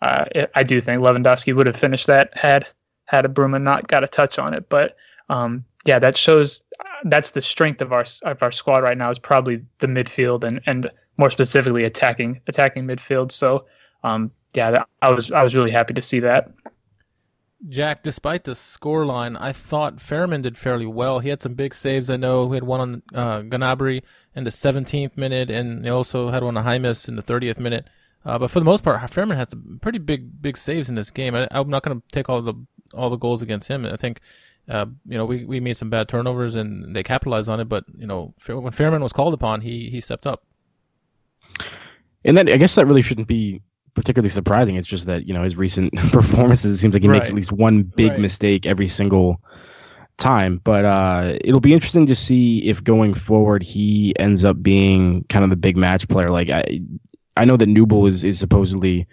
uh, 0.01 0.25
it, 0.35 0.51
I 0.55 0.63
do 0.63 0.79
think 0.79 1.01
Lewandowski 1.01 1.55
would 1.55 1.67
have 1.67 1.75
finished 1.75 2.07
that 2.07 2.35
had 2.37 2.67
had 3.05 3.25
a 3.25 3.29
Bruma 3.29 3.61
not 3.61 3.87
got 3.87 4.03
a 4.03 4.07
touch 4.07 4.37
on 4.37 4.53
it. 4.53 4.69
But 4.69 4.95
um, 5.29 5.65
yeah, 5.85 5.99
that 5.99 6.17
shows 6.17 6.61
that's 7.05 7.31
the 7.31 7.41
strength 7.41 7.81
of 7.81 7.91
our 7.93 8.05
of 8.23 8.41
our 8.43 8.51
squad 8.51 8.83
right 8.83 8.97
now 8.97 9.09
is 9.09 9.19
probably 9.19 9.63
the 9.79 9.87
midfield 9.87 10.43
and 10.43 10.61
and 10.65 10.89
more 11.17 11.29
specifically 11.29 11.83
attacking 11.83 12.41
attacking 12.47 12.85
midfield. 12.85 13.31
So 13.31 13.65
um, 14.03 14.31
yeah, 14.53 14.83
I 15.01 15.09
was 15.09 15.31
I 15.31 15.43
was 15.43 15.55
really 15.55 15.71
happy 15.71 15.93
to 15.93 16.01
see 16.01 16.19
that. 16.21 16.51
Jack, 17.69 18.03
despite 18.03 18.43
the 18.43 18.51
scoreline, 18.51 19.35
I 19.39 19.51
thought 19.51 19.97
Fährmann 19.97 20.43
did 20.43 20.57
fairly 20.57 20.85
well. 20.85 21.19
He 21.19 21.29
had 21.29 21.41
some 21.41 21.55
big 21.55 21.73
saves. 21.73 22.09
I 22.09 22.15
know 22.15 22.47
he 22.49 22.55
had 22.55 22.63
one 22.63 22.81
on 22.81 23.01
uh, 23.15 23.41
Gnabry 23.41 24.03
in 24.35 24.43
the 24.43 24.51
17th 24.51 25.17
minute, 25.17 25.49
and 25.49 25.83
he 25.83 25.89
also 25.89 26.29
had 26.29 26.43
one 26.43 26.55
on 26.55 26.63
James 26.63 27.09
in 27.09 27.15
the 27.15 27.23
30th 27.23 27.59
minute. 27.59 27.89
Uh, 28.23 28.37
but 28.37 28.51
for 28.51 28.59
the 28.59 28.65
most 28.65 28.83
part, 28.83 28.99
Fährmann 29.09 29.37
had 29.37 29.49
some 29.49 29.79
pretty 29.81 29.97
big, 29.97 30.41
big 30.41 30.57
saves 30.57 30.87
in 30.87 30.95
this 30.95 31.09
game. 31.09 31.33
I, 31.33 31.47
am 31.51 31.69
not 31.69 31.81
going 31.81 31.99
to 31.99 32.07
take 32.11 32.29
all 32.29 32.41
the 32.41 32.53
all 32.93 33.09
the 33.09 33.17
goals 33.17 33.41
against 33.41 33.67
him. 33.67 33.85
I 33.85 33.95
think, 33.95 34.19
uh, 34.69 34.85
you 35.05 35.17
know, 35.17 35.25
we, 35.25 35.43
we 35.43 35.59
made 35.59 35.77
some 35.77 35.89
bad 35.89 36.07
turnovers 36.07 36.55
and 36.55 36.95
they 36.95 37.03
capitalized 37.03 37.49
on 37.49 37.59
it. 37.59 37.67
But 37.67 37.85
you 37.97 38.07
know, 38.07 38.33
when 38.45 38.71
Fährmann 38.71 39.01
was 39.01 39.13
called 39.13 39.33
upon, 39.33 39.61
he 39.61 39.89
he 39.89 39.99
stepped 39.99 40.27
up. 40.27 40.43
And 42.25 42.37
then 42.37 42.49
I 42.49 42.57
guess 42.57 42.75
that 42.75 42.87
really 42.87 43.01
shouldn't 43.01 43.27
be 43.27 43.61
particularly 43.93 44.29
surprising. 44.29 44.75
It's 44.75 44.87
just 44.87 45.07
that 45.07 45.27
you 45.27 45.33
know 45.33 45.43
his 45.43 45.57
recent 45.57 45.93
performances. 46.11 46.71
It 46.71 46.77
seems 46.77 46.93
like 46.93 47.03
he 47.03 47.09
right. 47.09 47.15
makes 47.15 47.29
at 47.29 47.35
least 47.35 47.51
one 47.51 47.83
big 47.83 48.11
right. 48.11 48.19
mistake 48.19 48.65
every 48.65 48.87
single 48.87 49.41
time. 50.17 50.61
But 50.63 50.85
uh, 50.85 51.37
it'll 51.43 51.59
be 51.59 51.73
interesting 51.73 52.05
to 52.05 52.15
see 52.15 52.67
if 52.67 52.83
going 52.83 53.13
forward 53.13 53.63
he 53.63 54.13
ends 54.19 54.43
up 54.43 54.61
being 54.61 55.23
kind 55.29 55.43
of 55.43 55.49
the 55.49 55.55
big 55.55 55.77
match 55.77 56.07
player. 56.07 56.27
Like 56.27 56.49
I, 56.49 56.81
I 57.35 57.45
know 57.45 57.57
that 57.57 57.69
Nubel 57.69 58.07
is 58.07 58.23
is 58.23 58.39
supposedly 58.39 59.07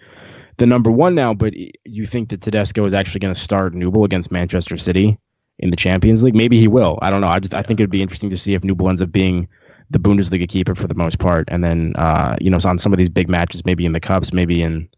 the 0.57 0.65
number 0.65 0.91
one 0.91 1.15
now, 1.15 1.33
but 1.33 1.53
you 1.55 2.05
think 2.05 2.29
that 2.29 2.41
Tedesco 2.41 2.85
is 2.85 2.93
actually 2.93 3.19
going 3.19 3.33
to 3.33 3.39
start 3.39 3.73
Nubel 3.73 4.05
against 4.05 4.31
Manchester 4.31 4.77
City 4.77 5.17
in 5.59 5.69
the 5.69 5.75
Champions 5.75 6.23
League? 6.23 6.35
Maybe 6.35 6.59
he 6.59 6.67
will. 6.67 6.99
I 7.01 7.09
don't 7.09 7.21
know. 7.21 7.27
I 7.27 7.39
just 7.39 7.53
I 7.53 7.61
think 7.61 7.79
it'd 7.79 7.89
be 7.89 8.01
interesting 8.01 8.29
to 8.29 8.37
see 8.37 8.53
if 8.53 8.61
Nubel 8.61 8.89
ends 8.89 9.01
up 9.01 9.11
being 9.11 9.47
the 9.89 9.99
Bundesliga 9.99 10.47
keeper 10.47 10.75
for 10.75 10.87
the 10.87 10.95
most 10.95 11.19
part, 11.19 11.47
and 11.49 11.63
then 11.63 11.95
uh, 11.95 12.35
you 12.41 12.49
know 12.49 12.59
on 12.65 12.77
some 12.77 12.93
of 12.93 12.97
these 12.97 13.09
big 13.09 13.29
matches, 13.29 13.65
maybe 13.65 13.85
in 13.85 13.91
the 13.91 13.99
cups, 13.99 14.33
maybe 14.33 14.61
in 14.61 14.89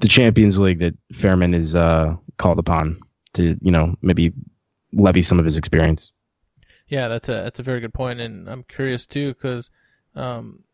the 0.00 0.08
Champions 0.08 0.58
League, 0.58 0.80
that 0.80 0.94
Fährmann 1.12 1.54
is 1.54 1.74
uh, 1.74 2.14
called 2.36 2.58
upon 2.58 3.00
to 3.34 3.56
you 3.60 3.70
know 3.70 3.94
maybe 4.02 4.32
levy 4.92 5.22
some 5.22 5.38
of 5.38 5.44
his 5.44 5.56
experience. 5.56 6.12
Yeah, 6.88 7.08
that's 7.08 7.28
a 7.28 7.32
that's 7.32 7.60
a 7.60 7.62
very 7.62 7.80
good 7.80 7.94
point, 7.94 8.20
and 8.20 8.48
I'm 8.48 8.64
curious 8.64 9.06
too 9.06 9.34
because 9.34 9.70
um, 10.14 10.64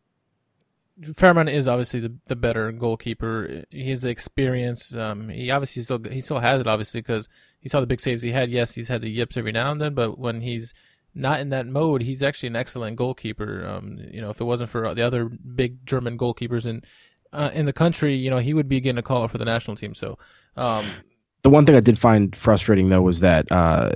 Fährmann 1.01 1.51
is 1.51 1.67
obviously 1.67 1.99
the, 1.99 2.15
the 2.25 2.35
better 2.35 2.71
goalkeeper. 2.71 3.65
He 3.69 3.89
has 3.89 4.01
the 4.01 4.09
experience. 4.09 4.95
Um, 4.95 5.29
he 5.29 5.51
obviously 5.51 5.83
still 5.83 5.99
he 6.09 6.21
still 6.21 6.39
has 6.39 6.61
it 6.61 6.67
obviously 6.67 7.01
because 7.01 7.27
he 7.59 7.67
saw 7.67 7.81
the 7.81 7.87
big 7.87 7.99
saves 7.99 8.23
he 8.23 8.31
had. 8.31 8.49
Yes, 8.49 8.75
he's 8.75 8.87
had 8.87 9.01
the 9.01 9.09
yips 9.09 9.35
every 9.35 9.51
now 9.51 9.71
and 9.71 9.81
then, 9.81 9.93
but 9.93 10.17
when 10.17 10.41
he's 10.41 10.73
not 11.15 11.39
in 11.39 11.49
that 11.49 11.65
mode, 11.65 12.01
he's 12.01 12.21
actually 12.21 12.47
an 12.47 12.55
excellent 12.57 12.97
goalkeeper. 12.97 13.65
Um, 13.65 13.97
you 14.11 14.21
know, 14.21 14.29
if 14.29 14.41
it 14.41 14.43
wasn't 14.43 14.69
for 14.69 14.93
the 14.93 15.01
other 15.01 15.25
big 15.25 15.85
German 15.85 16.17
goalkeepers 16.17 16.67
in 16.67 16.83
uh, 17.31 17.49
in 17.53 17.65
the 17.65 17.73
country, 17.73 18.15
you 18.15 18.29
know, 18.29 18.37
he 18.37 18.53
would 18.53 18.67
be 18.67 18.81
getting 18.81 18.99
a 18.99 19.03
call 19.03 19.23
up 19.23 19.31
for 19.31 19.37
the 19.37 19.45
national 19.45 19.77
team. 19.77 19.93
So, 19.93 20.17
um, 20.57 20.85
the 21.43 21.49
one 21.49 21.65
thing 21.65 21.75
I 21.75 21.79
did 21.79 21.97
find 21.97 22.35
frustrating 22.35 22.89
though 22.89 23.01
was 23.01 23.21
that 23.21 23.49
uh, 23.51 23.93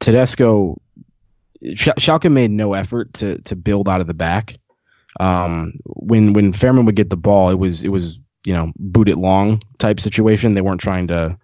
Tedesco, 0.00 0.80
Sch- 1.74 1.98
Schalke 1.98 2.32
made 2.32 2.50
no 2.50 2.72
effort 2.72 3.12
to 3.14 3.38
to 3.42 3.54
build 3.54 3.88
out 3.88 4.00
of 4.00 4.06
the 4.06 4.14
back. 4.14 4.56
Um, 5.18 5.74
when 5.84 6.32
when 6.32 6.52
Fährmann 6.52 6.86
would 6.86 6.96
get 6.96 7.10
the 7.10 7.16
ball, 7.16 7.50
it 7.50 7.58
was 7.58 7.84
it 7.84 7.88
was 7.88 8.18
you 8.44 8.54
know 8.54 8.72
boot 8.76 9.08
it 9.08 9.18
long 9.18 9.60
type 9.78 10.00
situation. 10.00 10.54
They 10.54 10.62
weren't 10.62 10.80
trying 10.80 11.08
to 11.08 11.36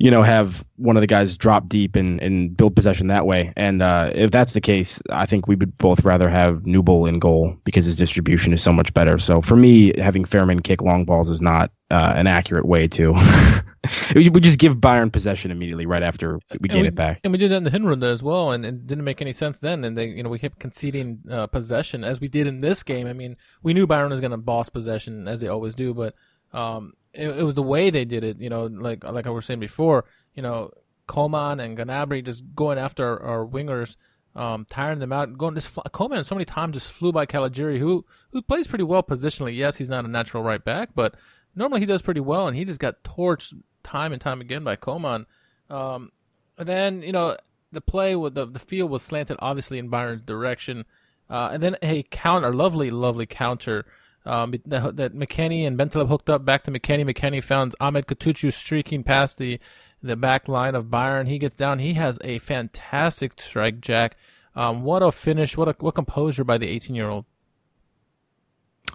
you 0.00 0.10
know, 0.10 0.22
have 0.22 0.66
one 0.76 0.96
of 0.96 1.02
the 1.02 1.06
guys 1.06 1.36
drop 1.36 1.68
deep 1.68 1.94
and, 1.94 2.22
and 2.22 2.56
build 2.56 2.74
possession 2.74 3.08
that 3.08 3.26
way. 3.26 3.52
And 3.54 3.82
uh, 3.82 4.10
if 4.14 4.30
that's 4.30 4.54
the 4.54 4.60
case, 4.60 4.98
I 5.10 5.26
think 5.26 5.46
we 5.46 5.56
would 5.56 5.76
both 5.76 6.06
rather 6.06 6.30
have 6.30 6.62
Nubel 6.62 7.06
in 7.06 7.18
goal 7.18 7.54
because 7.64 7.84
his 7.84 7.96
distribution 7.96 8.54
is 8.54 8.62
so 8.62 8.72
much 8.72 8.94
better. 8.94 9.18
So 9.18 9.42
for 9.42 9.56
me, 9.56 9.92
having 10.00 10.24
Fährmann 10.24 10.64
kick 10.64 10.80
long 10.80 11.04
balls 11.04 11.28
is 11.28 11.42
not 11.42 11.70
uh, 11.90 12.14
an 12.16 12.26
accurate 12.26 12.64
way 12.64 12.88
to. 12.88 13.12
we 14.14 14.30
just 14.40 14.58
give 14.58 14.78
Bayern 14.78 15.12
possession 15.12 15.50
immediately 15.50 15.84
right 15.84 16.02
after 16.02 16.40
we 16.60 16.70
gain 16.70 16.82
we, 16.82 16.88
it 16.88 16.94
back. 16.94 17.20
And 17.22 17.30
we 17.30 17.38
did 17.38 17.50
that 17.50 17.56
in 17.56 17.64
the 17.64 17.70
Hinrunde 17.70 18.04
as 18.04 18.22
well, 18.22 18.52
and 18.52 18.64
it 18.64 18.86
didn't 18.86 19.04
make 19.04 19.20
any 19.20 19.34
sense 19.34 19.58
then. 19.58 19.84
And 19.84 19.98
they, 19.98 20.06
you 20.06 20.22
know, 20.22 20.30
we 20.30 20.38
kept 20.38 20.58
conceding 20.58 21.20
uh, 21.30 21.46
possession 21.48 22.04
as 22.04 22.22
we 22.22 22.28
did 22.28 22.46
in 22.46 22.60
this 22.60 22.82
game. 22.82 23.06
I 23.06 23.12
mean, 23.12 23.36
we 23.62 23.74
knew 23.74 23.86
Bayern 23.86 24.08
was 24.08 24.20
going 24.20 24.30
to 24.30 24.38
boss 24.38 24.70
possession 24.70 25.28
as 25.28 25.42
they 25.42 25.48
always 25.48 25.74
do, 25.74 25.92
but 25.92 26.14
um, 26.54 26.94
it, 27.12 27.28
it, 27.28 27.42
was 27.42 27.54
the 27.54 27.62
way 27.62 27.90
they 27.90 28.04
did 28.04 28.24
it. 28.24 28.40
You 28.40 28.50
know, 28.50 28.66
like 28.66 29.04
like 29.04 29.26
I 29.26 29.30
was 29.30 29.46
saying 29.46 29.60
before. 29.60 30.04
You 30.34 30.42
know, 30.42 30.70
Coman 31.06 31.60
and 31.60 31.76
Gnabry 31.76 32.24
just 32.24 32.44
going 32.54 32.78
after 32.78 33.04
our, 33.04 33.40
our 33.40 33.46
wingers, 33.46 33.96
um, 34.36 34.64
tiring 34.70 35.00
them 35.00 35.12
out. 35.12 35.36
Going 35.36 35.54
this 35.54 35.72
Coman 35.92 36.22
so 36.24 36.34
many 36.34 36.44
times 36.44 36.74
just 36.74 36.92
flew 36.92 37.12
by 37.12 37.26
Caligiuri, 37.26 37.78
who 37.78 38.04
who 38.30 38.42
plays 38.42 38.68
pretty 38.68 38.84
well 38.84 39.02
positionally. 39.02 39.56
Yes, 39.56 39.76
he's 39.76 39.88
not 39.88 40.04
a 40.04 40.08
natural 40.08 40.42
right 40.42 40.64
back, 40.64 40.90
but 40.94 41.14
normally 41.54 41.80
he 41.80 41.86
does 41.86 42.02
pretty 42.02 42.20
well, 42.20 42.46
and 42.46 42.56
he 42.56 42.64
just 42.64 42.80
got 42.80 43.02
torched 43.02 43.54
time 43.82 44.12
and 44.12 44.20
time 44.20 44.40
again 44.40 44.62
by 44.62 44.76
Coman. 44.76 45.26
Um, 45.68 46.12
and 46.56 46.68
then 46.68 47.02
you 47.02 47.12
know 47.12 47.36
the 47.72 47.80
play 47.80 48.14
with 48.14 48.34
the 48.34 48.46
the 48.46 48.58
field 48.58 48.90
was 48.90 49.02
slanted 49.02 49.36
obviously 49.40 49.78
in 49.78 49.88
Bayern's 49.88 50.24
direction, 50.24 50.84
uh, 51.28 51.50
and 51.52 51.62
then 51.62 51.76
a 51.82 52.04
counter, 52.04 52.54
lovely, 52.54 52.90
lovely 52.90 53.26
counter 53.26 53.84
um, 54.26 54.54
that, 54.66 54.96
that 54.96 55.14
McKennie 55.14 55.66
and 55.66 55.78
Bentaleb 55.78 56.08
hooked 56.08 56.28
up 56.28 56.44
back 56.44 56.64
to 56.64 56.70
McKennie. 56.70 57.10
McKennie 57.10 57.42
found 57.42 57.74
Ahmed 57.80 58.06
Kutucu 58.06 58.52
streaking 58.52 59.02
past 59.02 59.38
the 59.38 59.58
the 60.02 60.16
back 60.16 60.48
line 60.48 60.74
of 60.74 60.86
Bayern. 60.86 61.28
He 61.28 61.38
gets 61.38 61.56
down. 61.56 61.78
He 61.78 61.94
has 61.94 62.18
a 62.22 62.38
fantastic 62.38 63.40
strike, 63.40 63.80
Jack. 63.80 64.16
Um, 64.54 64.82
what 64.82 65.02
a 65.02 65.12
finish! 65.12 65.56
What 65.56 65.68
a 65.68 65.74
what 65.80 65.94
composure 65.94 66.44
by 66.44 66.58
the 66.58 66.68
18 66.68 66.96
year 66.96 67.08
old. 67.08 67.26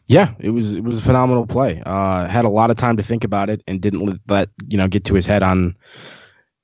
Yeah, 0.07 0.34
it 0.39 0.49
was 0.49 0.73
it 0.76 0.84
was 0.84 0.99
a 0.99 1.01
phenomenal 1.01 1.47
play. 1.47 1.82
Uh, 1.86 2.28
had 2.28 2.45
a 2.45 2.51
lot 2.51 2.69
of 2.69 2.78
time 2.78 2.97
to 2.97 3.03
think 3.03 3.23
about 3.23 3.49
it 3.49 3.63
and 3.67 3.82
didn't 3.82 4.05
let 4.05 4.17
that 4.28 4.49
you 4.67 4.78
know 4.78 4.88
get 4.88 5.05
to 5.05 5.15
his 5.15 5.26
head 5.26 5.41
on 5.41 5.76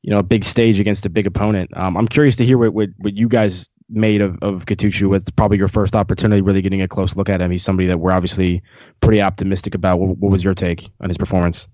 you 0.02 0.12
know 0.12 0.20
a 0.20 0.24
big 0.24 0.44
stage 0.44 0.80
against 0.80 1.06
a 1.06 1.10
big 1.10 1.26
opponent. 1.26 1.76
Um, 1.76 1.98
I'm 1.98 2.08
curious 2.08 2.36
to 2.38 2.46
hear 2.46 2.58
what, 2.58 2.74
what 2.74 2.90
what 2.98 3.18
you 3.18 3.28
guys 3.28 3.68
made 3.92 4.22
of, 4.22 4.38
of 4.42 4.66
Kutucu 4.66 5.10
with 5.10 5.36
probably 5.36 5.58
your 5.58 5.68
first 5.68 5.96
opportunity 5.96 6.42
really 6.42 6.62
getting 6.62 6.82
a 6.82 6.88
close 6.88 7.16
look 7.16 7.30
at 7.30 7.42
him. 7.42 7.52
He's 7.52 7.64
somebody 7.64 7.88
that 7.88 8.00
we're 8.00 8.12
obviously 8.12 8.64
pretty 9.02 9.22
optimistic 9.22 9.76
about. 9.76 10.00
What, 10.00 10.18
what 10.18 10.32
was 10.32 10.44
your 10.44 10.54
take 10.54 10.90
on 11.02 11.10
his 11.10 11.18
performance? 11.18 11.68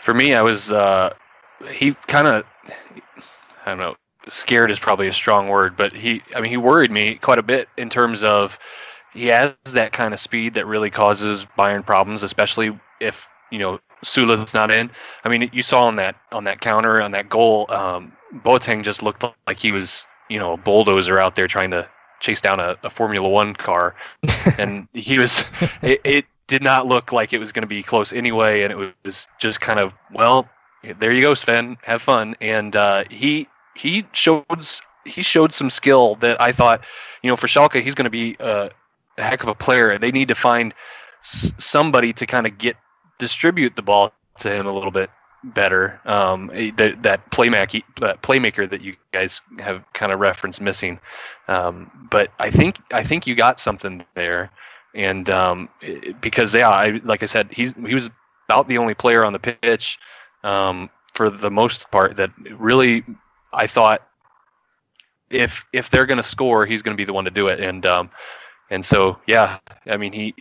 For 0.00 0.14
me, 0.14 0.34
I 0.34 0.42
was 0.42 0.70
uh, 0.70 1.14
he 1.70 1.94
kind 2.06 2.28
of 2.28 2.44
I 3.66 3.70
don't 3.70 3.78
know 3.78 3.96
scared 4.28 4.70
is 4.70 4.78
probably 4.78 5.08
a 5.08 5.12
strong 5.12 5.48
word, 5.48 5.76
but 5.76 5.92
he 5.92 6.22
I 6.34 6.40
mean 6.40 6.50
he 6.50 6.56
worried 6.56 6.90
me 6.90 7.16
quite 7.16 7.38
a 7.38 7.42
bit 7.42 7.68
in 7.76 7.90
terms 7.90 8.22
of 8.22 8.58
he 9.12 9.26
has 9.28 9.54
that 9.64 9.92
kind 9.92 10.12
of 10.12 10.20
speed 10.20 10.54
that 10.54 10.66
really 10.66 10.90
causes 10.90 11.46
Bayern 11.56 11.84
problems, 11.86 12.22
especially 12.22 12.78
if 13.00 13.28
you 13.50 13.58
know 13.58 13.80
Süle's 14.04 14.54
not 14.54 14.70
in. 14.70 14.90
I 15.24 15.28
mean, 15.28 15.48
you 15.52 15.62
saw 15.62 15.86
on 15.86 15.96
that 15.96 16.16
on 16.32 16.44
that 16.44 16.60
counter 16.60 17.00
on 17.00 17.12
that 17.12 17.28
goal, 17.28 17.66
um, 17.70 18.12
Boateng 18.34 18.82
just 18.82 19.02
looked 19.02 19.24
like 19.46 19.58
he 19.58 19.72
was, 19.72 20.06
you 20.28 20.38
know, 20.38 20.54
a 20.54 20.56
bulldozer 20.56 21.18
out 21.18 21.36
there 21.36 21.46
trying 21.46 21.70
to 21.70 21.88
chase 22.20 22.40
down 22.40 22.60
a, 22.60 22.76
a 22.82 22.90
Formula 22.90 23.28
One 23.28 23.54
car, 23.54 23.94
and 24.58 24.88
he 24.92 25.18
was. 25.18 25.44
It, 25.82 26.00
it, 26.04 26.24
did 26.46 26.62
not 26.62 26.86
look 26.86 27.10
like 27.10 27.32
it 27.32 27.38
was 27.38 27.52
going 27.52 27.62
to 27.62 27.66
be 27.66 27.82
close 27.82 28.12
anyway, 28.12 28.62
and 28.62 28.70
it 28.70 28.94
was 29.02 29.26
just 29.38 29.60
kind 29.60 29.80
of 29.80 29.94
well, 30.12 30.46
there 30.98 31.12
you 31.12 31.22
go, 31.22 31.34
Sven, 31.34 31.76
have 31.82 32.02
fun. 32.02 32.36
And 32.40 32.76
uh, 32.76 33.04
he 33.10 33.48
he 33.74 34.04
showed 34.12 34.44
he 35.04 35.22
showed 35.22 35.52
some 35.52 35.70
skill 35.70 36.16
that 36.16 36.40
I 36.40 36.52
thought, 36.52 36.84
you 37.22 37.30
know, 37.30 37.36
for 37.36 37.46
Schalke, 37.46 37.82
he's 37.82 37.94
going 37.94 38.04
to 38.04 38.10
be 38.10 38.36
uh, 38.40 38.68
a 39.18 39.22
heck 39.22 39.42
of 39.42 39.48
a 39.48 39.54
player. 39.54 39.98
They 39.98 40.12
need 40.12 40.28
to 40.28 40.34
find 40.34 40.74
s- 41.22 41.52
somebody 41.58 42.12
to 42.12 42.26
kind 42.26 42.46
of 42.46 42.58
get 42.58 42.76
distribute 43.18 43.76
the 43.76 43.82
ball 43.82 44.12
to 44.40 44.52
him 44.52 44.66
a 44.66 44.72
little 44.72 44.90
bit 44.90 45.10
better. 45.44 46.00
Um, 46.04 46.48
that 46.76 47.02
that 47.02 47.30
playmaker 47.30 47.82
that 48.00 48.22
playmaker 48.22 48.68
that 48.68 48.80
you 48.80 48.96
guys 49.12 49.40
have 49.58 49.84
kind 49.92 50.12
of 50.12 50.20
referenced 50.20 50.60
missing. 50.60 50.98
Um, 51.48 52.08
but 52.10 52.30
I 52.38 52.50
think 52.50 52.78
I 52.92 53.02
think 53.02 53.26
you 53.26 53.34
got 53.34 53.60
something 53.60 54.04
there, 54.14 54.50
and 54.94 55.28
um, 55.30 55.68
because 56.20 56.54
yeah, 56.54 56.70
I 56.70 57.00
like 57.04 57.22
I 57.22 57.26
said, 57.26 57.48
he's 57.50 57.74
he 57.74 57.94
was 57.94 58.10
about 58.48 58.68
the 58.68 58.78
only 58.78 58.94
player 58.94 59.24
on 59.24 59.32
the 59.32 59.38
pitch 59.38 59.98
um, 60.42 60.90
for 61.12 61.30
the 61.30 61.50
most 61.50 61.90
part 61.90 62.16
that 62.16 62.30
really 62.50 63.04
I 63.52 63.66
thought 63.66 64.06
if 65.30 65.64
if 65.72 65.90
they're 65.90 66.06
going 66.06 66.18
to 66.18 66.22
score, 66.22 66.66
he's 66.66 66.82
going 66.82 66.96
to 66.96 67.00
be 67.00 67.04
the 67.04 67.12
one 67.12 67.24
to 67.24 67.30
do 67.30 67.48
it, 67.48 67.60
and 67.60 67.84
um, 67.86 68.10
and 68.70 68.84
so 68.84 69.18
yeah, 69.26 69.58
I 69.86 69.96
mean 69.96 70.12
he 70.12 70.34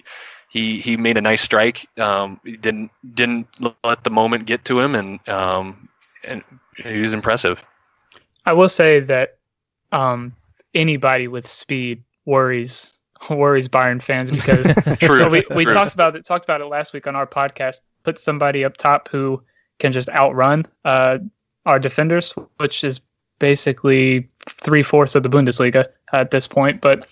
he 0.54 0.80
he 0.80 0.95
made 0.95 1.18
a 1.18 1.22
nice 1.22 1.41
strike. 1.41 1.88
Um, 1.97 2.39
didn't 2.62 2.91
didn't 3.16 3.47
let 3.84 4.04
the 4.04 4.12
moment 4.12 4.45
get 4.45 4.64
to 4.66 4.80
him, 4.80 4.93
and 4.93 5.28
um, 5.28 5.89
and 6.24 6.43
he 6.78 6.99
was 6.99 7.14
impressive. 7.14 7.66
I 8.45 8.54
will 8.54 8.70
say 8.70 8.99
that 8.99 9.39
um, 9.91 10.36
anybody 10.76 11.28
with 11.28 11.47
speed 11.47 12.04
worries 12.26 12.93
worries 13.32 13.68
Bayern 13.68 13.99
fans 13.99 14.30
because 14.30 14.66
True. 14.99 15.28
we, 15.28 15.43
we 15.56 15.64
True. 15.64 15.74
talked 15.74 15.93
about 15.93 16.16
it 16.16 16.24
talked 16.24 16.45
about 16.45 16.62
it 16.62 16.66
last 16.66 16.93
week 16.93 17.08
on 17.08 17.16
our 17.16 17.26
podcast. 17.26 17.78
Put 18.04 18.20
somebody 18.20 18.64
up 18.64 18.78
top 18.78 19.10
who 19.10 19.41
can 19.80 19.91
just 19.91 20.10
outrun 20.10 20.68
uh, 20.86 21.18
our 21.66 21.80
defenders, 21.80 22.34
which 22.58 22.84
is 22.84 23.01
basically 23.39 24.30
three 24.47 24.84
fourths 24.84 25.16
of 25.16 25.24
the 25.24 25.30
Bundesliga 25.30 25.88
at 26.12 26.30
this 26.30 26.47
point. 26.47 26.80
But 26.80 27.08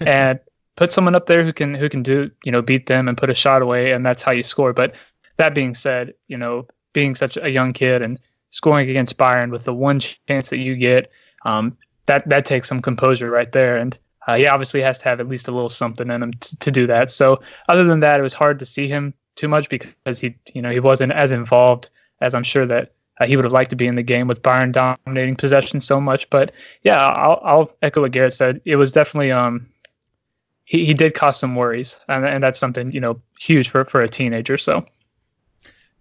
and 0.00 0.40
put 0.78 0.92
someone 0.92 1.16
up 1.16 1.26
there 1.26 1.42
who 1.42 1.52
can 1.52 1.74
who 1.74 1.88
can 1.88 2.04
do 2.04 2.30
you 2.44 2.52
know 2.52 2.62
beat 2.62 2.86
them 2.86 3.08
and 3.08 3.18
put 3.18 3.28
a 3.28 3.34
shot 3.34 3.62
away, 3.62 3.90
and 3.90 4.06
that's 4.06 4.22
how 4.22 4.30
you 4.30 4.44
score. 4.44 4.72
But 4.72 4.94
that 5.36 5.52
being 5.52 5.74
said, 5.74 6.14
you 6.28 6.38
know, 6.38 6.68
being 6.92 7.16
such 7.16 7.36
a 7.36 7.50
young 7.50 7.72
kid 7.72 8.00
and 8.00 8.20
scoring 8.50 8.88
against 8.88 9.18
Bayern 9.18 9.50
with 9.50 9.64
the 9.64 9.74
one 9.74 9.98
chance 9.98 10.50
that 10.50 10.58
you 10.58 10.76
get, 10.76 11.10
um, 11.44 11.76
that 12.06 12.28
that 12.28 12.44
takes 12.44 12.68
some 12.68 12.80
composure 12.80 13.28
right 13.28 13.50
there. 13.50 13.76
And 13.76 13.98
uh, 14.28 14.36
he 14.36 14.46
obviously 14.46 14.80
has 14.80 15.00
to 15.00 15.04
have 15.06 15.18
at 15.18 15.28
least 15.28 15.48
a 15.48 15.52
little 15.52 15.68
something 15.68 16.10
in 16.10 16.22
him 16.22 16.32
t- 16.34 16.56
to 16.60 16.70
do 16.70 16.86
that. 16.86 17.10
So 17.10 17.40
other 17.68 17.82
than 17.82 17.98
that, 18.00 18.20
it 18.20 18.22
was 18.22 18.34
hard 18.34 18.60
to 18.60 18.66
see 18.66 18.86
him 18.86 19.14
too 19.34 19.48
much 19.48 19.68
because 19.68 20.20
he, 20.20 20.36
you 20.54 20.62
know, 20.62 20.70
he 20.70 20.80
wasn't 20.80 21.12
as 21.12 21.32
involved 21.32 21.88
as 22.20 22.34
I'm 22.34 22.44
sure 22.44 22.66
that 22.66 22.92
uh, 23.20 23.26
he 23.26 23.34
would 23.34 23.44
have 23.44 23.52
liked 23.52 23.70
to 23.70 23.76
be 23.76 23.88
in 23.88 23.96
the 23.96 24.02
game 24.04 24.28
with 24.28 24.42
Bayern 24.42 24.70
dominating 24.70 25.34
possession 25.34 25.80
so 25.80 26.00
much. 26.00 26.30
But 26.30 26.52
yeah, 26.82 27.04
I'll, 27.04 27.40
I'll 27.42 27.76
echo 27.82 28.02
what 28.02 28.12
Garrett 28.12 28.32
said. 28.32 28.60
It 28.64 28.76
was 28.76 28.92
definitely 28.92 29.32
um, 29.32 29.66
he 30.68 30.84
he 30.84 30.92
did 30.92 31.14
cause 31.14 31.40
some 31.40 31.56
worries, 31.56 31.98
and 32.08 32.26
and 32.26 32.42
that's 32.42 32.58
something 32.58 32.92
you 32.92 33.00
know 33.00 33.20
huge 33.40 33.70
for 33.70 33.84
for 33.84 34.02
a 34.02 34.08
teenager. 34.08 34.58
So. 34.58 34.84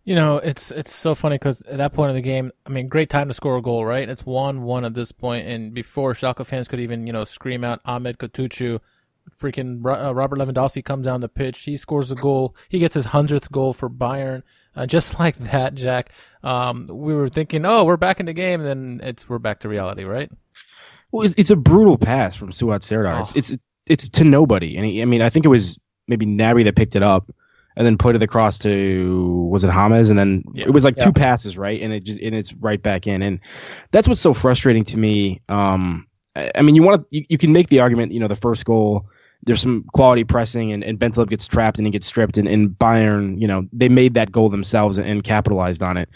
You 0.04 0.16
know, 0.16 0.38
it's 0.38 0.72
it's 0.72 0.94
so 0.94 1.14
funny 1.16 1.36
because 1.36 1.62
at 1.64 1.80
that 1.80 1.92
point 1.92 2.12
in 2.12 2.16
the 2.16 2.22
game, 2.22 2.54
I 2.66 2.70
mean, 2.70 2.88
great 2.88 3.10
time 3.10 3.28
to 3.28 3.34
score 3.34 3.58
a 3.58 3.62
goal, 3.62 3.86
right? 3.86 4.08
It's 4.08 4.26
one 4.26 4.62
one 4.62 4.86
at 4.86 4.94
this 4.94 5.12
point, 5.12 5.48
and 5.48 5.74
before 5.74 6.14
Schalke 6.14 6.46
fans 6.46 6.70
could 6.70 6.80
even 6.80 7.06
you 7.08 7.12
know 7.12 7.26
scream 7.26 7.66
out 7.66 7.82
Ahmed 7.84 8.18
Kutucu, 8.18 8.80
freaking 9.38 9.86
uh, 9.86 10.16
Robert 10.16 10.40
Lewandowski 10.40 10.84
comes 10.84 11.06
down 11.06 11.20
the 11.20 11.28
pitch. 11.28 11.60
He 11.64 11.76
scores 11.76 12.10
a 12.10 12.16
goal. 12.16 12.56
He 12.70 12.80
gets 12.80 12.94
his 12.94 13.04
hundredth 13.04 13.52
goal 13.52 13.74
for 13.74 13.90
Bayern, 13.90 14.44
uh, 14.78 14.86
just 14.86 15.20
like 15.20 15.36
that. 15.40 15.76
Jack, 15.76 16.12
um, 16.42 16.88
we 16.90 17.14
were 17.14 17.28
thinking, 17.28 17.66
oh, 17.66 17.84
we're 17.84 17.98
back 17.98 18.22
in 18.22 18.28
the 18.28 18.34
game, 18.34 18.62
and 18.62 18.70
then 19.02 19.10
it's 19.10 19.28
we're 19.28 19.40
back 19.40 19.60
to 19.62 19.70
reality, 19.70 20.06
right? 20.06 20.32
Well, 21.12 21.26
it's, 21.26 21.36
it's 21.38 21.52
a 21.52 21.58
brutal 21.58 21.98
pass 21.98 22.34
from 22.34 22.52
Suat 22.52 22.84
Serdar. 22.84 23.18
Oh. 23.18 23.20
It's, 23.20 23.36
it's 23.36 23.58
it's 23.90 24.10
to 24.10 24.24
nobody, 24.24 24.78
and 24.78 24.86
he, 24.86 25.02
I 25.02 25.06
mean, 25.06 25.22
I 25.22 25.30
think 25.30 25.46
it 25.46 25.50
was 25.50 25.80
maybe 26.08 26.26
Gnabry 26.26 26.64
that 26.64 26.76
picked 26.76 26.96
it 26.96 27.04
up 27.04 27.32
and 27.78 27.86
then 27.86 27.98
put 27.98 28.16
it 28.16 28.24
across 28.24 28.58
to 28.58 29.48
was 29.52 29.64
it 29.64 29.72
James? 29.72 30.10
And 30.10 30.18
then 30.18 30.44
yeah. 30.54 30.66
it 30.66 30.74
was 30.74 30.84
like 30.84 30.98
yeah. 30.98 31.06
two 31.06 31.14
passes 31.14 31.58
right? 31.58 31.80
And 31.82 31.94
it 31.94 32.04
just 32.04 32.20
and 32.20 32.36
it's 32.36 32.54
right 32.56 32.82
back 32.82 33.08
in. 33.08 33.22
And 33.22 33.40
that's 33.92 34.08
what's 34.08 34.20
so 34.20 34.34
frustrating 34.34 34.84
to 34.86 34.98
me. 34.98 35.42
Um 35.48 36.06
I, 36.36 36.52
I 36.56 36.62
mean 36.64 36.76
you 36.76 36.84
want 36.84 37.02
to 37.02 37.18
you, 37.18 37.26
you, 37.30 37.38
can 37.38 37.54
make 37.54 37.70
the 37.70 37.80
argument 37.80 38.12
you 38.12 38.20
know 38.20 38.28
the 38.28 38.36
first 38.36 38.66
goal 38.66 39.08
there's 39.44 39.62
some 39.62 39.86
quality 39.94 40.24
pressing 40.24 40.74
and, 40.74 40.84
and 40.84 40.98
Bentaleb 40.98 41.30
gets 41.30 41.46
trapped 41.46 41.78
and 41.78 41.86
he 41.86 41.92
gets 41.92 42.08
stripped 42.08 42.38
and, 42.38 42.48
and 42.48 42.72
Bayern 42.72 43.40
you 43.40 43.48
know 43.48 43.68
they 43.72 43.90
made 43.90 44.16
that 44.16 44.32
goal 44.32 44.50
themselves 44.50 44.98
and, 44.98 45.08
and 45.08 45.24
capitalized 45.24 45.84
on 45.84 45.98
it 45.98 46.10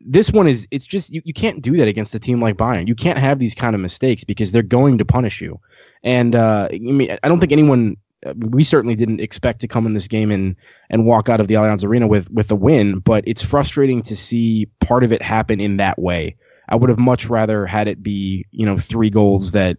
this 0.00 0.30
one 0.30 0.46
is 0.46 0.66
it's 0.70 0.86
just 0.86 1.12
you, 1.12 1.22
you 1.24 1.32
can't 1.32 1.62
do 1.62 1.76
that 1.76 1.88
against 1.88 2.14
a 2.14 2.18
team 2.18 2.40
like 2.40 2.56
Bayern. 2.56 2.88
You 2.88 2.94
can't 2.94 3.18
have 3.18 3.38
these 3.38 3.54
kind 3.54 3.74
of 3.74 3.80
mistakes 3.80 4.24
because 4.24 4.52
they're 4.52 4.62
going 4.62 4.98
to 4.98 5.04
punish 5.04 5.40
you. 5.40 5.60
And 6.02 6.34
uh, 6.34 6.68
I 6.72 6.78
mean, 6.78 7.16
I 7.22 7.28
don't 7.28 7.40
think 7.40 7.52
anyone 7.52 7.96
we 8.36 8.64
certainly 8.64 8.96
didn't 8.96 9.20
expect 9.20 9.60
to 9.60 9.68
come 9.68 9.86
in 9.86 9.94
this 9.94 10.08
game 10.08 10.30
and 10.30 10.56
and 10.90 11.06
walk 11.06 11.28
out 11.28 11.40
of 11.40 11.48
the 11.48 11.54
Allianz 11.54 11.84
Arena 11.84 12.06
with 12.06 12.30
with 12.30 12.50
a 12.50 12.56
win, 12.56 12.98
but 12.98 13.24
it's 13.26 13.42
frustrating 13.42 14.02
to 14.02 14.16
see 14.16 14.66
part 14.80 15.04
of 15.04 15.12
it 15.12 15.22
happen 15.22 15.60
in 15.60 15.76
that 15.76 15.98
way. 15.98 16.36
I 16.68 16.76
would 16.76 16.90
have 16.90 16.98
much 16.98 17.30
rather 17.30 17.64
had 17.64 17.88
it 17.88 18.02
be, 18.02 18.46
you 18.50 18.66
know, 18.66 18.76
three 18.76 19.10
goals 19.10 19.52
that 19.52 19.78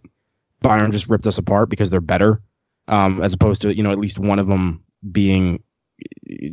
Bayern 0.64 0.90
just 0.90 1.08
ripped 1.08 1.26
us 1.26 1.38
apart 1.38 1.68
because 1.70 1.90
they're 1.90 2.00
better, 2.00 2.42
um, 2.88 3.22
as 3.22 3.32
opposed 3.32 3.62
to, 3.62 3.74
you 3.74 3.82
know, 3.82 3.92
at 3.92 3.98
least 3.98 4.18
one 4.18 4.38
of 4.38 4.48
them 4.48 4.82
being 5.12 5.62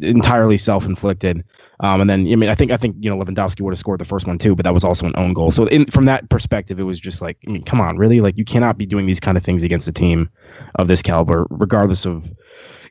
entirely 0.01 0.57
self-inflicted. 0.57 1.43
Um, 1.79 2.01
and 2.01 2.09
then 2.09 2.21
I 2.31 2.35
mean 2.35 2.49
I 2.49 2.55
think 2.55 2.71
I 2.71 2.77
think 2.77 2.95
you 2.99 3.09
know 3.09 3.17
Lewandowski 3.17 3.61
would 3.61 3.71
have 3.71 3.79
scored 3.79 3.99
the 3.99 4.05
first 4.05 4.27
one 4.27 4.37
too, 4.37 4.55
but 4.55 4.63
that 4.63 4.73
was 4.73 4.83
also 4.83 5.05
an 5.05 5.13
own 5.15 5.33
goal. 5.33 5.51
So 5.51 5.65
in, 5.67 5.85
from 5.85 6.05
that 6.05 6.29
perspective, 6.29 6.79
it 6.79 6.83
was 6.83 6.99
just 6.99 7.21
like 7.21 7.37
I 7.47 7.51
mean, 7.51 7.63
come 7.63 7.79
on, 7.81 7.97
really? 7.97 8.21
Like 8.21 8.37
you 8.37 8.45
cannot 8.45 8.77
be 8.77 8.85
doing 8.85 9.05
these 9.05 9.19
kind 9.19 9.37
of 9.37 9.43
things 9.43 9.63
against 9.63 9.87
a 9.87 9.91
team 9.91 10.29
of 10.75 10.87
this 10.87 11.01
caliber, 11.01 11.45
regardless 11.49 12.05
of 12.05 12.31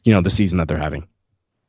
you 0.04 0.12
know 0.12 0.20
the 0.20 0.30
season 0.30 0.58
that 0.58 0.68
they're 0.68 0.78
having. 0.78 1.06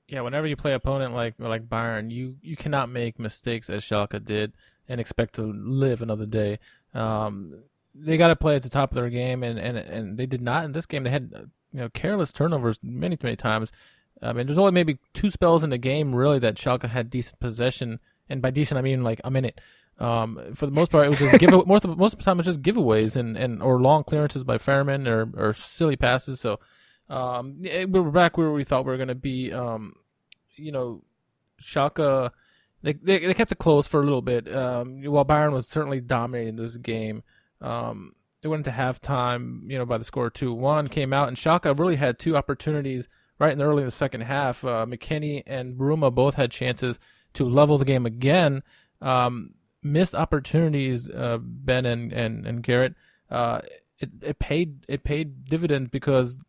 Yeah, 0.07 0.21
whenever 0.21 0.47
you 0.47 0.55
play 0.55 0.73
opponent 0.73 1.13
like 1.13 1.35
like 1.37 1.67
Bayern, 1.67 2.11
you 2.11 2.37
you 2.41 2.55
cannot 2.55 2.89
make 2.89 3.19
mistakes 3.19 3.69
as 3.69 3.83
Schalke 3.83 4.23
did 4.23 4.53
and 4.87 5.01
expect 5.01 5.35
to 5.35 5.41
live 5.41 6.01
another 6.01 6.25
day. 6.25 6.59
Um, 6.93 7.63
they 7.93 8.17
got 8.17 8.27
to 8.27 8.35
play 8.35 8.55
at 8.55 8.63
the 8.63 8.69
top 8.69 8.91
of 8.91 8.95
their 8.95 9.09
game, 9.09 9.43
and, 9.43 9.59
and 9.59 9.77
and 9.77 10.17
they 10.17 10.25
did 10.25 10.41
not 10.41 10.63
in 10.65 10.71
this 10.71 10.85
game. 10.85 11.03
They 11.03 11.09
had 11.09 11.31
you 11.73 11.79
know 11.79 11.89
careless 11.89 12.31
turnovers 12.31 12.79
many 12.81 13.17
many 13.21 13.35
times. 13.35 13.71
I 14.21 14.33
mean, 14.33 14.47
there's 14.47 14.57
only 14.57 14.71
maybe 14.71 14.97
two 15.13 15.29
spells 15.29 15.63
in 15.63 15.69
the 15.69 15.77
game 15.77 16.13
really 16.15 16.39
that 16.39 16.55
Schalke 16.55 16.89
had 16.89 17.09
decent 17.09 17.39
possession, 17.39 17.99
and 18.29 18.41
by 18.41 18.51
decent 18.51 18.77
I 18.77 18.81
mean 18.81 19.03
like 19.03 19.21
a 19.23 19.31
minute. 19.31 19.59
Um, 19.99 20.53
for 20.53 20.67
the 20.67 20.71
most 20.71 20.91
part, 20.91 21.05
it 21.05 21.09
was 21.09 21.19
just 21.19 21.39
give 21.39 21.51
most 21.67 21.85
of, 21.85 21.97
most 21.97 22.13
of 22.13 22.19
the 22.19 22.25
time 22.25 22.37
it 22.37 22.45
was 22.45 22.57
just 22.57 22.61
giveaways 22.61 23.15
and, 23.15 23.35
and 23.35 23.61
or 23.61 23.79
long 23.79 24.03
clearances 24.03 24.43
by 24.43 24.57
Fährmann 24.57 25.07
or 25.07 25.29
or 25.35 25.53
silly 25.53 25.95
passes. 25.95 26.39
So 26.39 26.59
um, 27.09 27.57
we 27.61 27.85
were 27.85 28.11
back 28.11 28.37
where 28.37 28.51
we 28.51 28.63
thought 28.63 28.85
we 28.85 28.91
were 28.91 28.97
going 28.97 29.07
to 29.07 29.15
be. 29.15 29.51
Um, 29.51 29.93
you 30.55 30.71
know, 30.71 31.03
Schalke 31.61 32.31
they, 32.83 32.93
they 32.93 33.19
they 33.19 33.33
kept 33.33 33.51
it 33.51 33.57
close 33.57 33.87
for 33.87 34.01
a 34.01 34.03
little 34.03 34.21
bit. 34.21 34.53
Um, 34.53 35.01
while 35.03 35.25
Bayern 35.25 35.51
was 35.51 35.67
certainly 35.67 36.01
dominating 36.01 36.55
this 36.55 36.77
game. 36.77 37.23
Um, 37.61 38.13
they 38.41 38.49
went 38.49 38.67
into 38.67 38.77
halftime, 38.77 39.69
you 39.69 39.79
know, 39.79 39.85
by 39.85 39.97
the 39.97 40.03
score 40.03 40.29
two 40.29 40.53
one. 40.53 40.87
Came 40.87 41.11
out 41.11 41.27
and 41.27 41.35
Schalke 41.35 41.77
really 41.77 41.95
had 41.95 42.19
two 42.19 42.37
opportunities 42.37 43.07
right 43.39 43.51
in 43.51 43.57
the 43.57 43.65
early 43.65 43.83
in 43.83 43.87
the 43.87 43.91
second 43.91 44.21
half. 44.21 44.63
Uh, 44.63 44.85
McKennie 44.85 45.43
and 45.45 45.75
Bruma 45.77 46.13
both 46.13 46.35
had 46.35 46.51
chances 46.51 46.99
to 47.33 47.45
level 47.45 47.77
the 47.77 47.85
game 47.85 48.05
again. 48.05 48.63
Um, 49.01 49.53
missed 49.83 50.15
opportunities, 50.15 51.09
uh, 51.09 51.37
Ben 51.41 51.85
and, 51.85 52.11
and, 52.11 52.45
and 52.45 52.63
Garrett. 52.63 52.95
Uh, 53.29 53.61
it, 53.99 54.09
it 54.21 54.39
paid 54.39 54.85
it 54.87 55.03
paid 55.03 55.45
dividends 55.45 55.89
because 55.89 56.39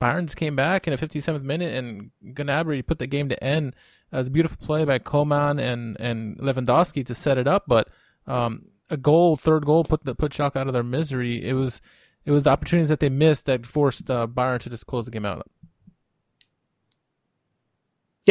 Bayern's 0.00 0.34
came 0.34 0.56
back 0.56 0.86
in 0.86 0.94
the 0.94 1.06
57th 1.06 1.42
minute 1.42 1.74
and 1.74 2.10
Gnabry 2.24 2.86
put 2.86 2.98
the 2.98 3.06
game 3.06 3.28
to 3.28 3.44
end. 3.44 3.74
It 4.12 4.16
was 4.16 4.28
a 4.28 4.30
beautiful 4.30 4.58
play 4.64 4.84
by 4.84 4.98
Coman 4.98 5.58
and, 5.58 5.98
and 6.00 6.38
Lewandowski 6.38 7.04
to 7.06 7.14
set 7.14 7.38
it 7.38 7.46
up, 7.46 7.64
but 7.66 7.88
um, 8.26 8.66
a 8.88 8.96
goal, 8.96 9.36
third 9.36 9.66
goal, 9.66 9.84
put 9.84 10.04
the 10.04 10.14
put 10.14 10.32
Schalke 10.32 10.56
out 10.56 10.66
of 10.66 10.72
their 10.72 10.82
misery. 10.82 11.46
It 11.46 11.52
was 11.52 11.80
it 12.24 12.32
was 12.32 12.46
opportunities 12.46 12.88
that 12.88 13.00
they 13.00 13.08
missed 13.08 13.46
that 13.46 13.66
forced 13.66 14.10
uh, 14.10 14.26
Bayern 14.26 14.60
to 14.60 14.70
just 14.70 14.86
close 14.86 15.04
the 15.04 15.10
game 15.10 15.26
out. 15.26 15.46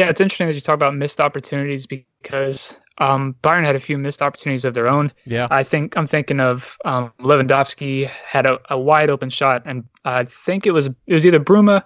Yeah, 0.00 0.08
it's 0.08 0.18
interesting 0.18 0.46
that 0.46 0.54
you 0.54 0.62
talk 0.62 0.76
about 0.76 0.96
missed 0.96 1.20
opportunities 1.20 1.86
because 1.86 2.74
um, 2.96 3.36
Bayern 3.42 3.66
had 3.66 3.76
a 3.76 3.80
few 3.80 3.98
missed 3.98 4.22
opportunities 4.22 4.64
of 4.64 4.72
their 4.72 4.88
own. 4.88 5.12
Yeah, 5.26 5.46
I 5.50 5.62
think 5.62 5.94
I'm 5.94 6.06
thinking 6.06 6.40
of 6.40 6.78
um, 6.86 7.12
Lewandowski 7.20 8.06
had 8.06 8.46
a, 8.46 8.58
a, 8.70 8.78
wide 8.78 9.10
open 9.10 9.28
shot, 9.28 9.60
and 9.66 9.84
I 10.06 10.24
think 10.24 10.66
it 10.66 10.70
was 10.70 10.86
it 10.86 11.12
was 11.12 11.26
either 11.26 11.38
Bruma 11.38 11.84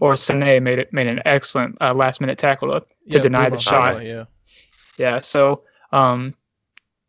or 0.00 0.14
Sané 0.14 0.60
made 0.60 0.80
it 0.80 0.92
made 0.92 1.06
an 1.06 1.22
excellent 1.24 1.76
uh, 1.80 1.94
last 1.94 2.20
minute 2.20 2.36
tackle 2.36 2.72
to, 2.72 2.80
to 2.80 2.86
yeah, 3.06 3.20
deny 3.20 3.46
Bruma, 3.46 3.50
the 3.52 3.60
shot. 3.60 3.94
Bruma, 3.94 4.04
yeah, 4.04 4.24
yeah. 4.98 5.20
So 5.20 5.62
um, 5.92 6.34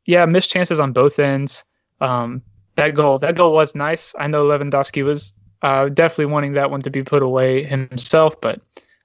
yeah, 0.06 0.24
missed 0.28 0.52
chances 0.52 0.80
on 0.80 0.94
both 0.94 1.18
ends. 1.18 1.64
Um, 2.00 2.44
that 2.76 2.94
goal 2.94 3.18
that 3.18 3.36
goal 3.36 3.54
was 3.54 3.74
nice. 3.74 4.14
I 4.20 4.28
know 4.28 4.46
Lewandowski 4.46 5.04
was 5.04 5.34
uh, 5.64 5.90
definitely 5.90 6.28
wanting 6.28 6.54
that 6.54 6.70
one 6.70 6.84
to 6.84 6.92
be 6.92 7.02
put 7.02 7.24
away 7.24 7.64
himself, 7.64 8.40
but 8.40 8.62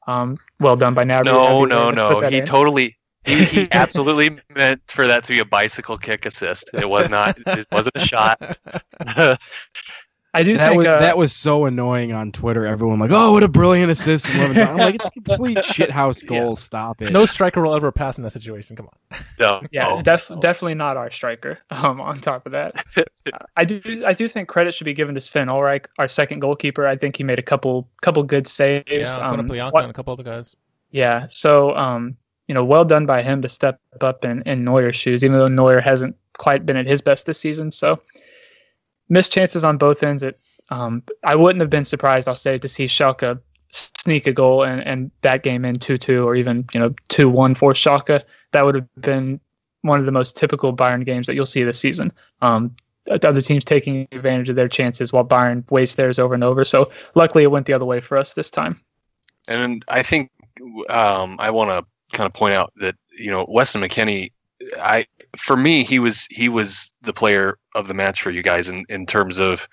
um, 0.09 0.39
well 0.59 0.75
done 0.75 0.95
by 0.95 1.05
now. 1.05 1.21
No, 1.23 1.65
no, 1.67 1.91
no. 1.91 2.21
He 2.29 2.39
in. 2.39 2.47
totally. 2.47 2.97
He, 3.25 3.45
he 3.45 3.69
absolutely 3.73 4.41
meant 4.55 4.81
for 4.89 5.07
that 5.07 5.23
to 5.25 5.33
be 5.33 5.39
a 5.39 5.45
bicycle 5.45 5.99
kick 5.99 6.25
assist. 6.25 6.71
It 6.73 6.89
was 6.89 7.11
not. 7.11 7.39
It 7.47 7.67
wasn't 7.71 7.97
a 7.97 8.01
shot. 8.01 8.59
I 10.35 10.43
do 10.43 10.57
that 10.59 10.69
think 10.69 10.79
was, 10.79 10.87
uh, 10.87 10.99
that 10.99 11.17
was 11.17 11.35
so 11.35 11.65
annoying 11.65 12.13
on 12.13 12.33
Twitter. 12.33 12.67
Everyone 12.67 12.99
like, 12.99 13.11
"Oh, 13.13 13.33
what 13.33 13.43
a 13.43 13.49
brilliant 13.49 13.91
assist!" 13.91 14.29
I'm 14.29 14.77
like, 14.77 14.97
"It's 14.97 15.07
a 15.07 15.11
complete 15.11 15.57
shithouse 15.59 16.25
goal. 16.27 16.51
Yeah. 16.51 16.55
Stop 16.55 17.01
it." 17.01 17.13
No 17.13 17.25
striker 17.25 17.63
will 17.63 17.75
ever 17.75 17.91
pass 17.91 18.19
in 18.19 18.25
that 18.25 18.33
situation. 18.33 18.77
Come 18.77 18.87
on. 18.87 19.19
No. 19.39 19.63
Yeah, 19.73 19.89
no, 19.89 20.03
def- 20.03 20.31
no. 20.31 20.39
definitely 20.41 20.75
not 20.75 20.97
our 20.97 21.11
striker. 21.11 21.59
Um, 21.71 22.01
on 22.01 22.21
top 22.21 22.45
of 22.45 22.53
that, 22.53 22.85
I 23.57 23.65
do 23.65 23.81
I 24.05 24.13
do 24.13 24.27
think 24.27 24.49
credit 24.49 24.75
should 24.75 24.85
be 24.85 24.95
given 24.95 25.15
to 25.15 25.21
Sven 25.21 25.47
Ulreich, 25.47 25.87
our 25.99 26.09
second 26.09 26.41
goalkeeper. 26.41 26.87
I 26.87 26.97
think 26.97 27.17
he 27.17 27.23
made 27.23 27.39
a 27.39 27.43
couple 27.43 27.89
couple 28.03 28.23
good 28.25 28.47
saves. 28.49 28.85
Yeah, 28.91 29.15
um, 29.15 29.47
what, 29.47 29.85
and 29.85 29.91
a 29.91 29.95
couple 29.95 30.13
other 30.13 30.25
guys. 30.25 30.57
Yeah, 30.91 31.27
so 31.29 31.77
um, 31.77 32.17
you 32.49 32.55
know, 32.55 32.65
well 32.65 32.85
done 32.85 33.07
by 33.07 33.23
him 33.23 33.43
to 33.43 33.49
step 33.49 33.81
up 34.01 34.25
in 34.25 34.43
in 34.43 34.65
Neuer's 34.65 34.97
shoes, 34.97 35.23
even 35.23 35.39
though 35.39 35.49
Neuer 35.49 35.81
hasn't 35.81 36.17
quite 36.37 36.67
been 36.67 36.77
at 36.77 36.87
his 36.87 37.01
best 37.01 37.27
this 37.27 37.39
season. 37.39 37.71
So 37.71 38.01
missed 39.09 39.33
chances 39.33 39.65
on 39.65 39.79
both 39.79 40.03
ends. 40.03 40.23
It, 40.23 40.39
um, 40.71 41.03
I 41.25 41.35
wouldn't 41.35 41.61
have 41.61 41.71
been 41.71 41.85
surprised, 41.85 42.29
I'll 42.29 42.37
say, 42.37 42.59
to 42.59 42.69
see 42.69 42.87
Schalke 42.87 43.41
sneak 43.73 44.27
a 44.27 44.33
goal 44.33 44.63
and, 44.65 44.81
and 44.83 45.11
that 45.23 45.43
game 45.43 45.65
in 45.65 45.77
2-2 45.77 46.25
or 46.25 46.35
even, 46.35 46.65
you 46.73 46.81
know, 46.81 46.91
2-1 47.09 47.57
for 47.57 47.73
Schalke. 47.73 48.23
That 48.53 48.65
would 48.65 48.75
have 48.75 48.89
been 49.01 49.41
one 49.83 50.01
of 50.01 50.07
the 50.07 50.13
most 50.13 50.37
typical 50.37 50.75
Bayern 50.75 51.05
games 51.05 51.27
that 51.27 51.35
you'll 51.35 51.47
see 51.47 51.63
this 51.63 51.79
season. 51.79 52.13
Um, 52.43 52.75
other 53.11 53.41
teams 53.41 53.65
taking 53.65 54.07
advantage 54.13 54.51
of 54.51 54.57
their 54.57 54.69
chances 54.69 55.13
while 55.13 55.25
Bayern 55.25 55.69
wastes 55.71 55.97
theirs 55.97 56.19
over 56.19 56.35
and 56.35 56.45
over. 56.45 56.65
So 56.65 56.91
luckily 57.15 57.45
it 57.45 57.51
went 57.51 57.67
the 57.67 57.73
other 57.73 57.85
way 57.85 58.01
for 58.01 58.19
us 58.19 58.35
this 58.35 58.51
time. 58.51 58.81
And 59.47 59.83
I 59.89 60.03
think 60.03 60.31
um, 60.91 61.37
I 61.39 61.51
want 61.51 61.71
to 61.71 62.17
kind 62.17 62.27
of 62.27 62.35
point 62.35 62.55
out 62.55 62.73
that, 62.81 62.97
you 63.19 63.31
know, 63.31 63.47
Weston 63.49 63.83
McKennie, 63.83 64.33
I 64.79 65.07
for 65.37 65.57
me, 65.57 65.85
he 65.85 65.99
was 65.99 66.27
he 66.31 66.49
was 66.49 66.93
the 67.03 67.13
player 67.13 67.59
of 67.75 67.89
the 67.89 67.95
match 67.95 68.23
for 68.23 68.31
you 68.31 68.43
guys 68.43 68.69
in, 68.69 68.85
in 68.89 69.07
terms 69.07 69.39
of 69.39 69.67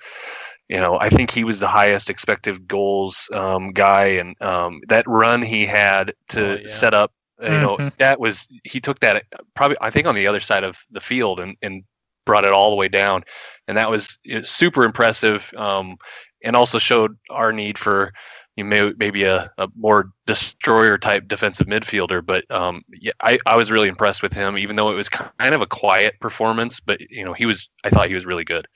you 0.70 0.78
know, 0.78 0.98
I 1.00 1.10
think 1.10 1.32
he 1.32 1.44
was 1.44 1.60
the 1.60 1.68
highest 1.68 2.10
expected 2.10 2.68
goals 2.68 3.30
um, 3.34 3.72
guy, 3.72 4.06
and 4.06 4.40
um, 4.42 4.80
that 4.88 5.08
run 5.08 5.42
he 5.42 5.66
had 5.66 6.14
to 6.30 6.58
Oh, 6.58 6.60
yeah. 6.64 6.68
set 6.68 6.94
up, 6.94 7.12
you 7.42 7.60
know, 7.60 7.80
Mhm. 7.80 7.92
that 7.98 8.20
was 8.20 8.48
he 8.64 8.80
took 8.80 9.00
that 9.00 9.24
probably 9.56 9.78
I 9.82 9.90
think 9.92 10.08
on 10.08 10.16
the 10.16 10.28
other 10.28 10.40
side 10.40 10.64
of 10.64 10.78
the 10.92 11.02
field 11.02 11.40
and 11.40 11.56
and 11.62 11.84
brought 12.26 12.46
it 12.46 12.54
all 12.54 12.70
the 12.70 12.76
way 12.76 12.88
down, 12.88 13.24
and 13.68 13.78
that 13.78 13.90
was 13.90 14.18
you 14.24 14.36
know, 14.36 14.42
super 14.42 14.84
impressive, 14.84 15.52
um, 15.58 15.98
and 16.44 16.56
also 16.56 16.80
showed 16.80 17.18
our 17.30 17.52
need 17.52 17.78
for 17.78 18.12
you 18.56 18.64
may, 18.64 18.94
maybe 18.98 19.24
a, 19.24 19.52
a 19.58 19.68
more 19.78 20.12
destroyer 20.26 20.98
type 20.98 21.28
defensive 21.28 21.68
midfielder. 21.68 22.26
But 22.26 22.50
um, 22.50 22.84
yeah, 22.90 23.12
I, 23.22 23.38
I 23.46 23.56
was 23.58 23.72
really 23.72 23.90
impressed 23.90 24.22
with 24.24 24.34
him, 24.34 24.58
even 24.58 24.76
though 24.76 24.90
it 24.92 24.96
was 24.96 25.10
kind 25.10 25.54
of 25.54 25.62
a 25.62 25.68
quiet 25.68 26.20
performance. 26.20 26.80
But 26.80 27.02
you 27.10 27.26
know, 27.26 27.34
he 27.34 27.46
was 27.46 27.70
I 27.84 27.90
thought 27.90 28.08
he 28.10 28.16
was 28.16 28.26
really 28.26 28.46
good. 28.46 28.68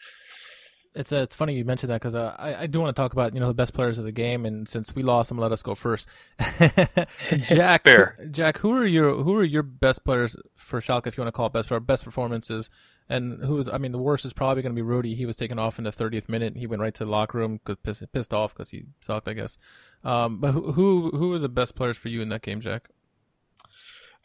It's 1.00 1.14
uh, 1.14 1.22
it's 1.22 1.34
funny 1.34 1.56
you 1.56 1.64
mentioned 1.64 1.92
that 1.92 2.02
because 2.02 2.14
uh, 2.14 2.36
I 2.38 2.64
I 2.64 2.68
do 2.68 2.82
want 2.82 2.94
to 2.94 3.02
talk 3.02 3.14
about 3.14 3.34
you 3.34 3.40
know 3.40 3.48
the 3.48 3.54
best 3.54 3.74
players 3.74 4.00
of 4.00 4.04
the 4.04 4.12
game, 4.12 4.46
and 4.46 4.68
since 4.68 4.94
we 4.94 5.02
lost, 5.02 5.32
I'm 5.32 5.38
let 5.38 5.54
us 5.54 5.62
go 5.64 5.74
first. 5.74 6.10
Jack, 7.46 7.86
Fair. 7.86 8.18
Jack, 8.30 8.58
who 8.58 8.74
are 8.74 8.86
your 8.86 9.24
who 9.24 9.34
are 9.36 9.44
your 9.46 9.64
best 9.64 10.04
players 10.04 10.36
for 10.58 10.82
Schalke 10.82 11.08
if 11.08 11.16
you 11.16 11.22
want 11.24 11.30
to 11.34 11.38
call 11.38 11.46
it 11.48 11.54
best 11.54 11.72
best 11.88 12.04
performances, 12.04 12.70
and 13.08 13.42
who 13.46 13.64
I 13.72 13.78
mean 13.78 13.94
the 13.94 13.98
worst 13.98 14.26
is 14.26 14.34
probably 14.34 14.62
gonna 14.62 14.76
be 14.76 14.82
Rudy. 14.82 15.16
He 15.16 15.26
was 15.26 15.38
taken 15.38 15.58
off 15.58 15.78
in 15.78 15.86
the 15.86 15.92
30th 15.92 16.28
minute. 16.28 16.58
He 16.58 16.68
went 16.68 16.82
right 16.82 16.94
to 16.96 17.06
the 17.06 17.12
locker 17.12 17.38
room 17.38 17.62
'cause 17.64 17.78
pissed, 17.82 18.04
pissed 18.12 18.34
off 18.34 18.54
because 18.54 18.72
he 18.72 18.84
sucked, 19.00 19.30
I 19.30 19.34
guess. 19.34 19.58
Um, 20.04 20.42
but 20.42 20.52
who 20.52 20.74
who 20.74 21.12
who 21.12 21.34
are 21.34 21.40
the 21.40 21.48
best 21.48 21.76
players 21.76 21.96
for 21.98 22.10
you 22.10 22.22
in 22.22 22.28
that 22.28 22.42
game, 22.42 22.60
Jack? 22.60 22.90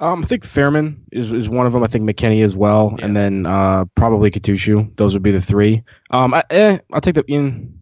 Um, 0.01 0.23
I 0.25 0.27
think 0.27 0.45
Fährmann 0.45 0.97
is, 1.13 1.33
is 1.33 1.49
one 1.49 1.67
of 1.67 1.73
them. 1.73 1.83
I 1.85 1.87
think 1.87 2.09
McKennie 2.09 2.43
as 2.45 2.57
well, 2.57 2.95
Yeah. 2.99 3.05
and 3.05 3.17
then 3.17 3.47
uh, 3.47 3.85
probably 3.95 4.31
Kutucu. 4.31 4.95
Those 4.97 5.15
would 5.15 5.23
be 5.23 5.31
the 5.31 5.41
three. 5.41 5.83
Um, 6.11 6.35
I, 6.35 6.43
eh, 6.51 6.79
I'll 6.93 7.01
take 7.01 7.15
the 7.15 7.25
in. 7.29 7.79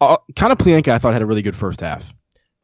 Uh, 0.00 0.16
Konoplyanka, 0.34 0.88
I 0.88 0.98
thought 0.98 1.12
had 1.12 1.22
a 1.22 1.26
really 1.26 1.42
good 1.42 1.56
first 1.56 1.80
half. 1.80 2.14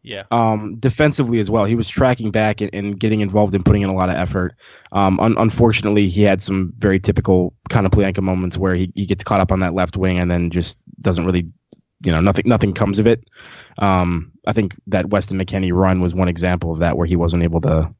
Yeah, 0.06 0.24
Um, 0.30 0.76
defensively 0.78 1.40
as 1.40 1.50
well, 1.50 1.64
he 1.64 1.74
was 1.74 1.88
tracking 1.88 2.30
back 2.30 2.60
and, 2.60 2.68
and 2.74 3.00
getting 3.00 3.20
involved 3.22 3.54
and 3.54 3.64
putting 3.64 3.80
in 3.80 3.88
a 3.88 3.94
lot 3.94 4.10
of 4.10 4.16
effort. 4.16 4.54
Um, 4.92 5.18
un- 5.18 5.34
unfortunately, 5.38 6.08
he 6.08 6.22
had 6.22 6.42
some 6.42 6.74
very 6.76 7.00
typical 7.00 7.54
Konoplyanka 7.70 8.20
moments 8.20 8.58
where 8.58 8.74
he, 8.74 8.92
he 8.94 9.06
gets 9.06 9.24
caught 9.24 9.40
up 9.40 9.50
on 9.50 9.60
that 9.60 9.72
left 9.72 9.96
wing 9.96 10.18
and 10.18 10.30
then 10.30 10.50
just 10.50 10.78
doesn't 11.00 11.24
really, 11.24 11.50
you 12.04 12.12
know, 12.12 12.20
nothing 12.20 12.46
nothing 12.46 12.74
comes 12.74 12.98
of 12.98 13.06
it. 13.06 13.24
Um, 13.78 14.30
I 14.46 14.52
think 14.52 14.74
that 14.88 15.08
Weston 15.08 15.38
McKennie 15.38 15.72
run 15.72 16.02
was 16.02 16.14
one 16.14 16.28
example 16.28 16.70
of 16.70 16.80
that 16.80 16.98
where 16.98 17.06
he 17.06 17.16
wasn't 17.16 17.42
able 17.42 17.62
to 17.62 17.90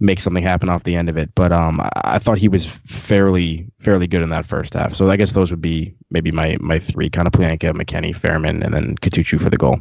make 0.00 0.20
something 0.20 0.42
happen 0.42 0.68
off 0.68 0.84
the 0.84 0.96
end 0.96 1.08
of 1.08 1.16
it. 1.16 1.34
But 1.34 1.52
um, 1.52 1.80
I, 1.80 1.90
I 2.04 2.18
thought 2.18 2.38
he 2.38 2.48
was 2.48 2.66
fairly 2.66 3.70
fairly 3.78 4.06
good 4.06 4.22
in 4.22 4.30
that 4.30 4.46
first 4.46 4.74
half. 4.74 4.94
So 4.94 5.08
I 5.08 5.16
guess 5.16 5.32
those 5.32 5.50
would 5.50 5.62
be 5.62 5.94
maybe 6.10 6.30
my 6.30 6.56
my 6.60 6.78
three 6.78 7.10
kind 7.10 7.26
of 7.26 7.32
Plianka, 7.32 7.72
McKennie, 7.72 8.16
Fährmann, 8.16 8.64
and 8.64 8.74
then 8.74 8.96
Kutucu 8.96 9.40
for 9.40 9.50
the 9.50 9.56
goal. 9.56 9.80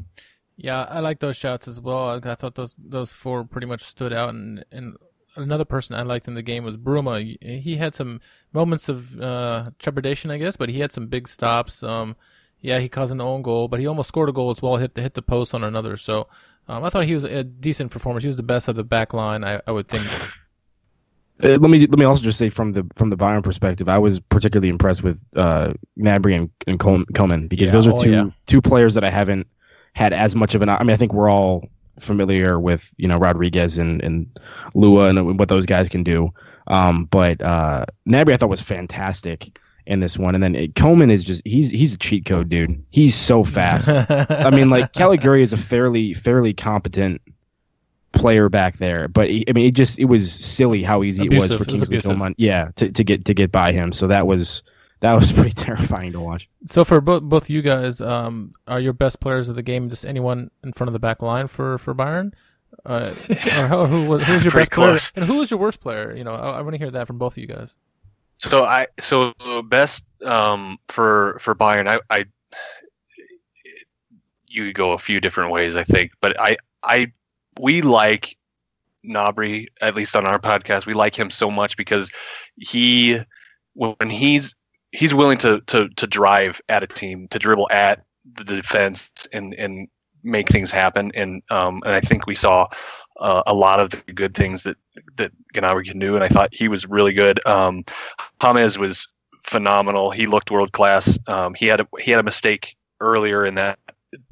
Yeah, 0.58 0.84
I 0.84 1.00
like 1.00 1.20
those 1.20 1.36
shots 1.36 1.68
as 1.68 1.82
well. 1.82 2.22
I, 2.24 2.36
thought 2.36 2.56
those 2.56 2.78
those 2.80 3.12
four 3.12 3.44
pretty 3.44 3.68
much 3.68 3.84
stood 3.84 4.14
out. 4.14 4.30
And, 4.30 4.64
and 4.72 4.96
another 5.36 5.66
person 5.66 5.96
I 5.96 6.04
liked 6.04 6.28
in 6.28 6.34
the 6.34 6.42
game 6.42 6.64
was 6.64 6.78
Bruma. 6.78 7.38
He, 7.42 7.76
had 7.76 7.94
some 7.94 8.22
moments 8.54 8.88
of 8.88 9.20
uh, 9.20 9.66
trepidation, 9.80 10.32
I 10.32 10.38
guess, 10.38 10.56
but 10.56 10.70
he 10.70 10.80
had 10.80 10.94
some 10.94 11.08
big 11.08 11.28
stops. 11.28 11.84
Um, 11.84 12.16
yeah, 12.62 12.80
he 12.80 12.88
caused 12.88 13.12
an 13.12 13.22
own 13.22 13.42
goal, 13.42 13.68
but 13.68 13.82
he 13.82 13.88
almost 13.88 14.08
scored 14.08 14.30
a 14.30 14.32
goal 14.34 14.50
as 14.50 14.62
well. 14.62 14.78
Hit 14.78 14.96
the 14.96 15.02
hit 15.02 15.14
the 15.14 15.22
post 15.22 15.54
on 15.54 15.64
another. 15.64 15.98
So 15.98 16.28
um, 16.68 16.84
I 16.84 16.90
thought 16.90 17.06
he 17.06 17.14
was 17.14 17.24
a 17.24 17.44
decent 17.44 17.92
performer. 17.92 18.20
He 18.20 18.28
was 18.28 18.38
the 18.38 18.44
best 18.44 18.68
of 18.68 18.76
the 18.76 18.84
back 18.84 19.14
line, 19.14 19.44
I, 19.44 19.62
I 19.68 19.72
would 19.72 19.88
think. 19.88 20.06
Uh, 21.44 21.58
let 21.60 21.70
me 21.70 21.80
let 21.82 22.00
me 22.00 22.06
also 22.06 22.24
just 22.24 22.38
say 22.38 22.48
from 22.48 22.72
the 22.72 22.88
from 22.96 23.10
the 23.10 23.18
Bayern 23.18 23.44
perspective, 23.44 23.90
I 23.90 23.98
was 23.98 24.20
particularly 24.20 24.70
impressed 24.70 25.04
with 25.04 25.24
uh, 25.36 25.74
Gnabry 26.00 26.34
and, 26.34 26.50
and 26.66 26.80
Coman 26.80 27.48
because 27.48 27.68
Yeah, 27.68 27.74
those 27.74 27.88
are 27.88 27.94
oh, 27.94 28.02
two 28.02 28.12
yeah. 28.12 28.26
two 28.46 28.62
players 28.62 28.94
that 28.94 29.04
I 29.04 29.10
haven't 29.10 29.48
had 29.94 30.14
as 30.14 30.36
much 30.36 30.56
of 30.56 30.62
an. 30.62 30.70
I 30.70 30.80
mean, 30.80 30.92
I 30.92 30.98
think 30.98 31.14
we're 31.14 31.30
all 31.30 31.68
familiar 32.00 32.60
with 32.60 32.94
you 32.98 33.08
know 33.08 33.18
Rodriguez 33.18 33.78
and 33.78 34.02
and 34.02 34.40
Lua 34.76 35.10
and 35.10 35.38
what 35.38 35.50
those 35.50 35.66
guys 35.66 35.90
can 35.90 36.04
do. 36.04 36.32
Um, 36.68 37.06
but 37.06 37.42
uh, 37.42 37.86
Gnabry 38.08 38.34
I 38.34 38.38
thought 38.38 38.50
was 38.50 38.62
fantastic 38.62 39.58
in 39.88 40.00
this 40.00 40.18
one, 40.18 40.34
and 40.34 40.44
then 40.44 40.56
it, 40.56 40.76
Coman 40.76 41.12
is 41.12 41.24
just 41.24 41.42
he's 41.46 41.70
he's 41.70 41.94
a 41.94 41.98
cheat 41.98 42.26
code 42.26 42.50
dude. 42.50 42.84
He's 42.92 43.16
so 43.16 43.44
fast. 43.44 43.90
I 43.90 44.50
mean, 44.50 44.70
like 44.70 44.94
Caligiuri 44.94 45.42
is 45.42 45.54
a 45.54 45.58
fairly 45.58 46.14
fairly 46.14 46.54
competent 46.54 47.22
player 48.14 48.50
back 48.50 48.78
there, 48.78 49.08
but 49.08 49.30
he, 49.30 49.46
I 49.48 49.54
mean, 49.54 49.68
it 49.68 49.76
just 49.76 50.00
it 50.00 50.06
was 50.06 50.32
silly 50.32 50.82
how 50.82 51.04
easy 51.04 51.26
it 51.26 51.38
was 51.38 51.54
for 51.54 51.64
It 51.64 51.70
Kingsley 51.70 51.98
abusive. 51.98 52.12
Coman, 52.12 52.36
yeah, 52.38 52.70
to, 52.78 52.92
to 52.92 53.04
get 53.04 53.26
to 53.26 53.34
get 53.34 53.52
by 53.52 53.72
him. 53.72 53.92
So 53.92 54.08
that 54.08 54.26
was 54.26 54.64
that 55.02 55.14
was 55.14 55.32
pretty 55.34 55.52
terrifying 55.52 56.12
to 56.14 56.20
watch. 56.20 56.50
So 56.68 56.84
for 56.84 57.02
both 57.02 57.24
both 57.24 57.50
you 57.50 57.62
guys, 57.62 58.02
um, 58.02 58.52
are 58.68 58.80
your 58.80 58.94
best 58.94 59.20
players 59.20 59.50
of 59.50 59.56
the 59.56 59.64
game 59.64 59.90
just 59.90 60.06
anyone 60.06 60.50
in 60.64 60.74
front 60.74 60.90
of 60.90 60.94
the 60.94 61.00
back 61.00 61.22
line 61.22 61.48
for 61.48 61.78
for 61.78 61.94
Bayern? 61.94 62.34
Uh, 62.86 63.14
or 63.30 63.68
who, 63.68 63.86
who 63.86 64.06
was 64.06 64.24
who's 64.24 64.44
your 64.44 64.52
Pretty 64.52 64.70
best 64.70 64.72
player, 64.72 64.98
and 65.16 65.26
who 65.26 65.40
was 65.40 65.52
your 65.52 65.60
worst 65.60 65.80
player? 65.80 66.16
You 66.16 66.24
know, 66.24 66.34
I, 66.34 66.58
I 66.58 66.62
want 66.62 66.74
to 66.74 66.80
hear 66.80 66.92
that 66.92 67.08
from 67.08 67.18
both 67.18 67.34
of 67.34 67.38
you 67.38 67.48
guys. 67.48 67.76
So 68.38 68.66
I 68.66 68.88
so 69.00 69.34
best 69.64 70.04
um, 70.26 70.78
for 70.88 71.38
for 71.40 71.56
Bayern, 71.56 71.88
I, 71.88 72.00
I 72.10 72.26
you 74.50 74.74
go 74.74 74.94
a 74.94 75.00
few 75.00 75.20
different 75.20 75.52
ways, 75.52 75.76
I 75.76 75.84
think, 75.84 76.12
but 76.22 76.40
I 76.40 76.58
I 76.84 77.12
we 77.60 77.82
like 77.82 78.38
Gnabry 79.06 79.68
at 79.82 79.96
least 79.96 80.16
on 80.16 80.26
our 80.26 80.40
podcast. 80.40 80.86
We 80.86 80.94
like 80.94 81.18
him 81.18 81.30
so 81.30 81.50
much 81.52 81.78
because 81.78 82.10
he 82.58 83.20
when 83.74 84.10
he's 84.10 84.54
he's 84.92 85.14
willing 85.14 85.38
to 85.40 85.62
to 85.62 85.90
to 85.90 86.08
drive 86.08 86.62
at 86.70 86.84
a 86.84 86.88
team, 86.88 87.28
to 87.30 87.40
dribble 87.40 87.70
at 87.72 88.04
the 88.34 88.44
defense 88.44 89.12
and 89.32 89.54
and 89.54 89.88
make 90.24 90.50
things 90.50 90.72
happen. 90.72 91.12
And 91.16 91.44
um 91.50 91.82
and 91.86 91.94
I 91.94 92.02
think 92.02 92.26
we 92.26 92.36
saw 92.36 92.68
uh, 93.20 93.44
a 93.46 93.54
lot 93.54 93.80
of 93.80 93.92
the 93.92 94.14
good 94.14 94.34
things 94.34 94.64
that 94.64 94.78
that 95.18 95.32
Gnabry 95.54 95.86
can 95.86 96.00
do, 96.00 96.16
and 96.16 96.24
I 96.24 96.30
thought 96.30 96.54
he 96.54 96.68
was 96.68 96.86
really 96.88 97.14
good. 97.14 97.46
Um, 97.46 97.84
James 98.42 98.78
was 98.78 99.08
phenomenal. 99.44 100.12
He 100.12 100.26
looked 100.26 100.52
world 100.52 100.72
class. 100.72 101.18
Um, 101.28 101.54
he 101.54 101.68
had 101.68 101.82
a, 101.82 101.88
he 102.00 102.12
had 102.12 102.20
a 102.20 102.24
mistake 102.24 102.76
earlier 103.00 103.46
in 103.46 103.56
that 103.56 103.80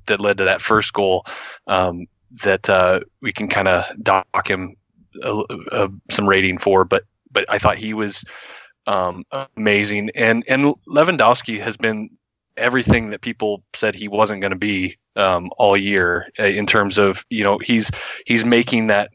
that 0.05 0.19
led 0.19 0.37
to 0.37 0.43
that 0.45 0.61
first 0.61 0.93
goal 0.93 1.25
um, 1.67 2.07
that 2.43 2.69
uh, 2.69 2.99
we 3.21 3.31
can 3.31 3.47
kind 3.47 3.67
of 3.67 3.85
dock 4.01 4.49
him 4.49 4.75
a, 5.21 5.43
a, 5.71 5.89
some 6.09 6.27
rating 6.27 6.57
for. 6.57 6.83
But 6.83 7.03
but 7.31 7.45
I 7.49 7.59
thought 7.59 7.77
he 7.77 7.93
was 7.93 8.23
um, 8.87 9.23
amazing, 9.55 10.09
and 10.15 10.43
and 10.47 10.75
Lewandowski 10.87 11.59
has 11.61 11.77
been 11.77 12.09
everything 12.57 13.09
that 13.09 13.21
people 13.21 13.63
said 13.73 13.95
he 13.95 14.07
wasn't 14.07 14.41
going 14.41 14.51
to 14.51 14.57
be 14.57 14.97
um, 15.15 15.51
all 15.57 15.77
year 15.77 16.31
uh, 16.39 16.43
in 16.43 16.65
terms 16.65 16.97
of 16.97 17.25
you 17.29 17.43
know 17.43 17.57
he's 17.59 17.91
he's 18.25 18.45
making 18.45 18.87
that 18.87 19.11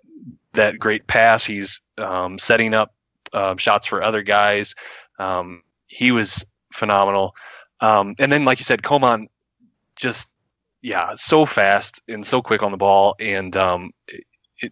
that 0.55 0.79
great 0.79 1.07
pass. 1.07 1.45
He's 1.45 1.81
um, 1.99 2.39
setting 2.39 2.75
up 2.75 2.95
um, 3.33 3.57
shots 3.57 3.87
for 3.87 4.03
other 4.03 4.23
guys. 4.23 4.75
Um, 5.19 5.63
he 5.87 6.13
was 6.13 6.45
phenomenal. 6.73 7.35
Um, 7.81 8.15
and 8.19 8.31
then, 8.31 8.45
like 8.45 8.59
you 8.59 8.65
said, 8.65 8.83
Coman 8.83 9.29
just 9.97 10.29
yeah, 10.83 11.15
so 11.17 11.45
fast 11.45 12.01
and 12.09 12.25
so 12.25 12.41
quick 12.41 12.63
on 12.63 12.71
the 12.71 12.77
ball. 12.77 13.17
And 13.21 13.57
um, 13.57 13.93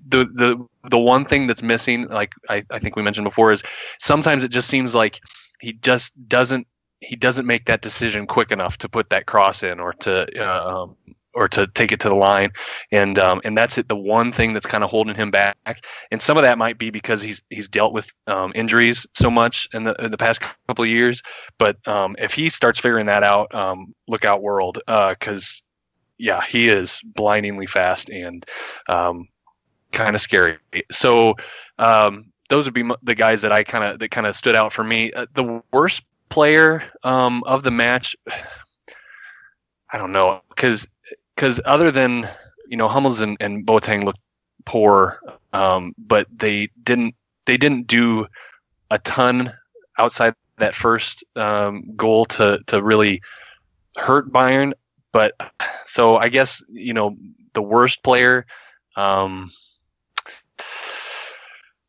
the 0.08 0.24
the 0.34 0.64
the 0.90 0.98
one 0.98 1.24
thing 1.24 1.46
that's 1.46 1.62
missing, 1.62 2.08
like 2.08 2.32
I, 2.48 2.64
I 2.70 2.78
think 2.78 2.96
we 2.96 3.02
mentioned 3.02 3.24
before, 3.24 3.52
is 3.52 3.62
sometimes 3.98 4.44
it 4.44 4.48
just 4.48 4.68
seems 4.68 4.94
like 4.94 5.20
he 5.60 5.72
just 5.74 6.12
doesn't 6.28 6.66
he 7.07 7.16
doesn't 7.16 7.46
make 7.46 7.66
that 7.66 7.82
decision 7.82 8.26
quick 8.26 8.50
enough 8.50 8.78
to 8.78 8.88
put 8.88 9.11
that 9.11 9.26
cross 9.26 9.62
in 9.62 9.78
or 9.78 9.92
to 9.92 10.26
uh, 10.38 10.82
um, 10.82 10.96
or 11.34 11.48
to 11.48 11.66
take 11.68 11.92
it 11.92 12.00
to 12.00 12.09
the 12.09 12.14
line, 12.14 12.50
and 12.90 13.18
um, 13.18 13.40
and 13.44 13.57
that's 13.57 13.78
it. 13.78 13.88
The 13.88 13.96
one 13.96 14.32
thing 14.32 14.54
that's 14.54 14.66
kind 14.66 14.82
of 14.82 14.90
holding 14.90 15.14
him 15.14 15.30
back, 15.30 15.84
and 16.11 16.20
some 16.20 16.36
of 16.36 16.42
that 16.42 16.59
might 16.59 16.78
be 16.78 16.90
because 16.90 17.22
he's 17.22 17.40
he's 17.50 17.68
dealt 17.68 17.92
with 17.92 18.12
um, 18.26 18.52
injuries 18.54 19.07
so 19.14 19.30
much 19.30 19.68
in 19.72 19.84
the 19.84 19.94
in 20.02 20.11
the 20.11 20.16
past 20.16 20.40
couple 20.66 20.84
of 20.84 20.90
years. 20.90 21.22
But 21.59 21.76
um, 21.86 22.16
if 22.18 22.32
he 22.32 22.48
starts 22.48 22.80
figuring 22.80 23.07
that 23.07 23.22
out, 23.22 23.54
um, 23.54 23.94
look 24.09 24.24
out, 24.24 24.42
world, 24.42 24.78
because 24.86 25.62
yeah, 26.18 26.42
he 26.42 26.68
is 26.68 27.00
blindingly 27.04 27.66
fast 27.66 28.09
and 28.09 28.44
um, 28.88 29.28
kind 29.92 30.16
of 30.16 30.22
scary. 30.22 30.59
So 30.90 31.34
um, 31.78 32.32
those 32.48 32.64
would 32.64 32.74
be 32.74 32.88
the 33.02 33.14
guys 33.14 33.42
that 33.42 33.52
I 33.52 33.62
kind 33.62 33.84
of 33.84 34.00
that 34.00 34.11
kind 34.11 34.26
of 34.26 34.34
stood 34.34 34.57
out 34.57 34.72
for 34.72 34.82
me. 34.82 35.12
Uh, 35.12 35.26
the 35.34 35.62
worst 35.72 36.02
player 36.28 36.82
um, 37.02 37.42
of 37.44 37.62
the 37.62 37.70
match, 37.70 38.16
I 39.92 39.98
don't 39.98 40.12
know, 40.12 40.40
because 40.50 40.86
because 41.34 41.60
other 41.64 41.90
than 41.90 42.28
you 42.68 42.76
know 42.76 42.88
Hummels 42.88 43.20
and, 43.20 43.36
and 43.40 43.66
Boateng 43.66 44.04
looked 44.04 44.20
poor, 44.64 45.20
um, 45.52 45.94
but 45.98 46.26
they 46.36 46.68
didn't 46.82 47.14
they 47.46 47.56
didn't 47.56 47.86
do 47.86 48.26
a 48.90 48.98
ton 48.98 49.52
outside 49.98 50.34
that 50.58 50.74
first 50.74 51.24
um, 51.36 51.84
goal 51.96 52.24
to 52.26 52.60
to 52.66 52.82
really 52.82 53.22
hurt 53.96 54.32
Bayern. 54.32 54.72
But 55.12 55.32
so 55.84 56.16
I 56.16 56.28
guess 56.28 56.62
you 56.68 56.92
know 56.92 57.16
the 57.54 57.62
worst 57.62 58.02
player. 58.02 58.46
Um, 58.96 59.50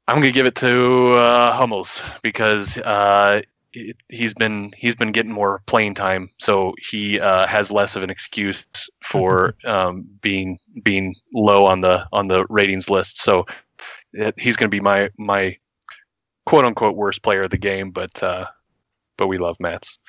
I'm 0.07 0.17
gonna 0.17 0.31
give 0.31 0.45
it 0.45 0.55
to 0.55 1.13
uh, 1.15 1.51
Hummels 1.53 2.01
because 2.23 2.77
uh, 2.77 3.41
it, 3.73 3.97
he's 4.09 4.33
been 4.33 4.71
he's 4.75 4.95
been 4.95 5.11
getting 5.11 5.31
more 5.31 5.61
playing 5.65 5.95
time, 5.95 6.29
so 6.39 6.73
he 6.79 7.19
uh, 7.19 7.47
has 7.47 7.71
less 7.71 7.95
of 7.95 8.03
an 8.03 8.09
excuse 8.09 8.63
for 9.03 9.55
um, 9.65 10.05
being 10.21 10.57
being 10.83 11.15
low 11.33 11.65
on 11.65 11.81
the 11.81 12.05
on 12.11 12.27
the 12.27 12.45
ratings 12.49 12.89
list. 12.89 13.21
So 13.21 13.45
it, 14.13 14.35
he's 14.37 14.55
going 14.55 14.69
to 14.69 14.75
be 14.75 14.79
my 14.79 15.09
my 15.17 15.57
quote 16.45 16.65
unquote 16.65 16.95
worst 16.95 17.23
player 17.23 17.43
of 17.43 17.49
the 17.51 17.57
game, 17.57 17.91
but 17.91 18.21
uh, 18.23 18.45
but 19.17 19.27
we 19.27 19.37
love 19.37 19.57
Mats. 19.59 19.99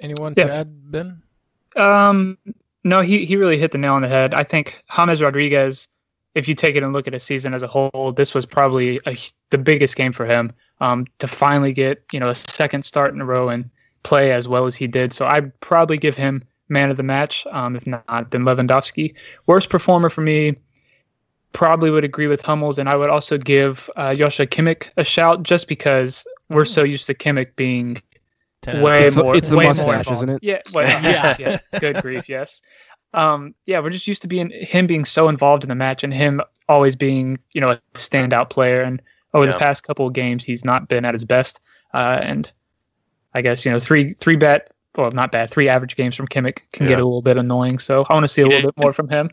Anyone 0.00 0.34
Yeah. 0.36 0.46
to 0.46 0.52
add, 0.52 0.90
Ben? 0.90 1.22
Um, 1.76 2.38
no, 2.84 3.00
he 3.00 3.24
he 3.24 3.36
really 3.36 3.58
hit 3.58 3.72
the 3.72 3.78
nail 3.78 3.94
on 3.94 4.02
the 4.02 4.08
head. 4.08 4.34
I 4.34 4.42
think 4.44 4.82
James 4.94 5.20
Rodriguez, 5.22 5.88
if 6.34 6.48
you 6.48 6.54
take 6.54 6.76
it 6.76 6.82
and 6.82 6.92
look 6.92 7.06
at 7.06 7.14
a 7.14 7.18
season 7.20 7.54
as 7.54 7.62
a 7.62 7.66
whole, 7.68 8.12
this 8.16 8.34
was 8.34 8.44
probably 8.46 9.00
a, 9.06 9.16
the 9.50 9.58
biggest 9.58 9.96
game 9.96 10.12
for 10.12 10.26
him. 10.26 10.52
Um, 10.80 11.06
to 11.20 11.28
finally 11.28 11.72
get 11.72 12.02
you 12.12 12.18
know 12.20 12.28
a 12.28 12.34
second 12.34 12.84
start 12.84 13.14
in 13.14 13.20
a 13.20 13.24
row 13.24 13.48
and 13.48 13.70
play 14.02 14.32
as 14.32 14.48
well 14.48 14.66
as 14.66 14.74
he 14.76 14.86
did. 14.86 15.12
So 15.12 15.26
I'd 15.26 15.58
probably 15.60 15.96
give 15.96 16.16
him 16.16 16.42
man 16.68 16.90
of 16.90 16.96
the 16.96 17.02
match. 17.02 17.46
Um, 17.52 17.76
if 17.76 17.86
not, 17.86 18.30
then 18.30 18.42
Lewandowski. 18.42 19.14
Worst 19.46 19.70
performer 19.70 20.10
for 20.10 20.20
me. 20.22 20.56
Probably 21.52 21.88
would 21.88 22.02
agree 22.04 22.26
with 22.26 22.42
Hummels, 22.42 22.78
and 22.80 22.88
I 22.88 22.96
would 22.96 23.10
also 23.10 23.38
give 23.38 23.88
uh, 23.94 24.12
Joshua 24.16 24.44
Kimmich 24.46 24.90
a 24.96 25.04
shout 25.04 25.44
just 25.44 25.68
because 25.68 26.26
we're 26.48 26.64
so 26.64 26.82
used 26.82 27.06
to 27.06 27.14
Kimmich 27.14 27.54
being 27.54 27.96
10 28.62 28.82
way 28.82 29.04
It's 29.04 29.14
the- 29.14 29.22
more. 29.22 29.36
it's 29.36 29.48
the 29.50 29.56
way 29.56 29.64
more 29.66 29.74
mustache, 29.74 29.98
involved. 29.98 30.16
isn't 30.18 30.28
it? 30.30 30.38
Yeah, 30.42 30.58
well, 30.72 30.88
Yeah. 30.88 31.36
yeah, 31.38 31.58
yeah. 31.72 31.78
Good 31.78 32.02
grief, 32.02 32.28
yes. 32.28 32.60
Um, 33.14 33.54
yeah, 33.66 33.78
we're 33.80 33.90
just 33.90 34.06
used 34.06 34.22
to 34.22 34.28
being 34.28 34.50
him 34.50 34.86
being 34.86 35.04
so 35.04 35.28
involved 35.28 35.62
in 35.64 35.68
the 35.68 35.74
match 35.74 36.02
and 36.04 36.12
him 36.12 36.40
always 36.68 36.96
being, 36.96 37.38
you 37.52 37.60
know, 37.60 37.70
a 37.70 37.80
standout 37.94 38.50
player. 38.50 38.82
And 38.82 39.00
over 39.32 39.46
Yeah. 39.46 39.52
the 39.52 39.58
past 39.58 39.84
couple 39.84 40.06
of 40.06 40.12
games, 40.12 40.44
he's 40.44 40.64
not 40.64 40.88
been 40.88 41.04
at 41.04 41.14
his 41.14 41.24
best. 41.24 41.60
Uh, 41.94 42.18
and 42.22 42.52
I 43.34 43.40
guess 43.42 43.64
you 43.64 43.70
know, 43.72 43.78
three 43.78 44.14
three 44.20 44.36
bet, 44.36 44.72
well, 44.96 45.10
not 45.12 45.32
bad, 45.32 45.50
three 45.50 45.68
average 45.68 45.96
games 45.96 46.14
from 46.16 46.28
Kimmich 46.28 46.58
can 46.72 46.86
get 46.86 46.94
a 46.98 47.04
little 47.04 47.22
bit 47.22 47.36
annoying. 47.36 47.78
So 47.78 48.04
I 48.08 48.14
want 48.14 48.24
to 48.24 48.28
see 48.28 48.42
a 48.42 48.46
He 48.46 48.50
little 48.54 48.70
did- 48.70 48.74
bit 48.76 48.82
more 48.82 48.92
from 48.92 49.08
him. 49.08 49.30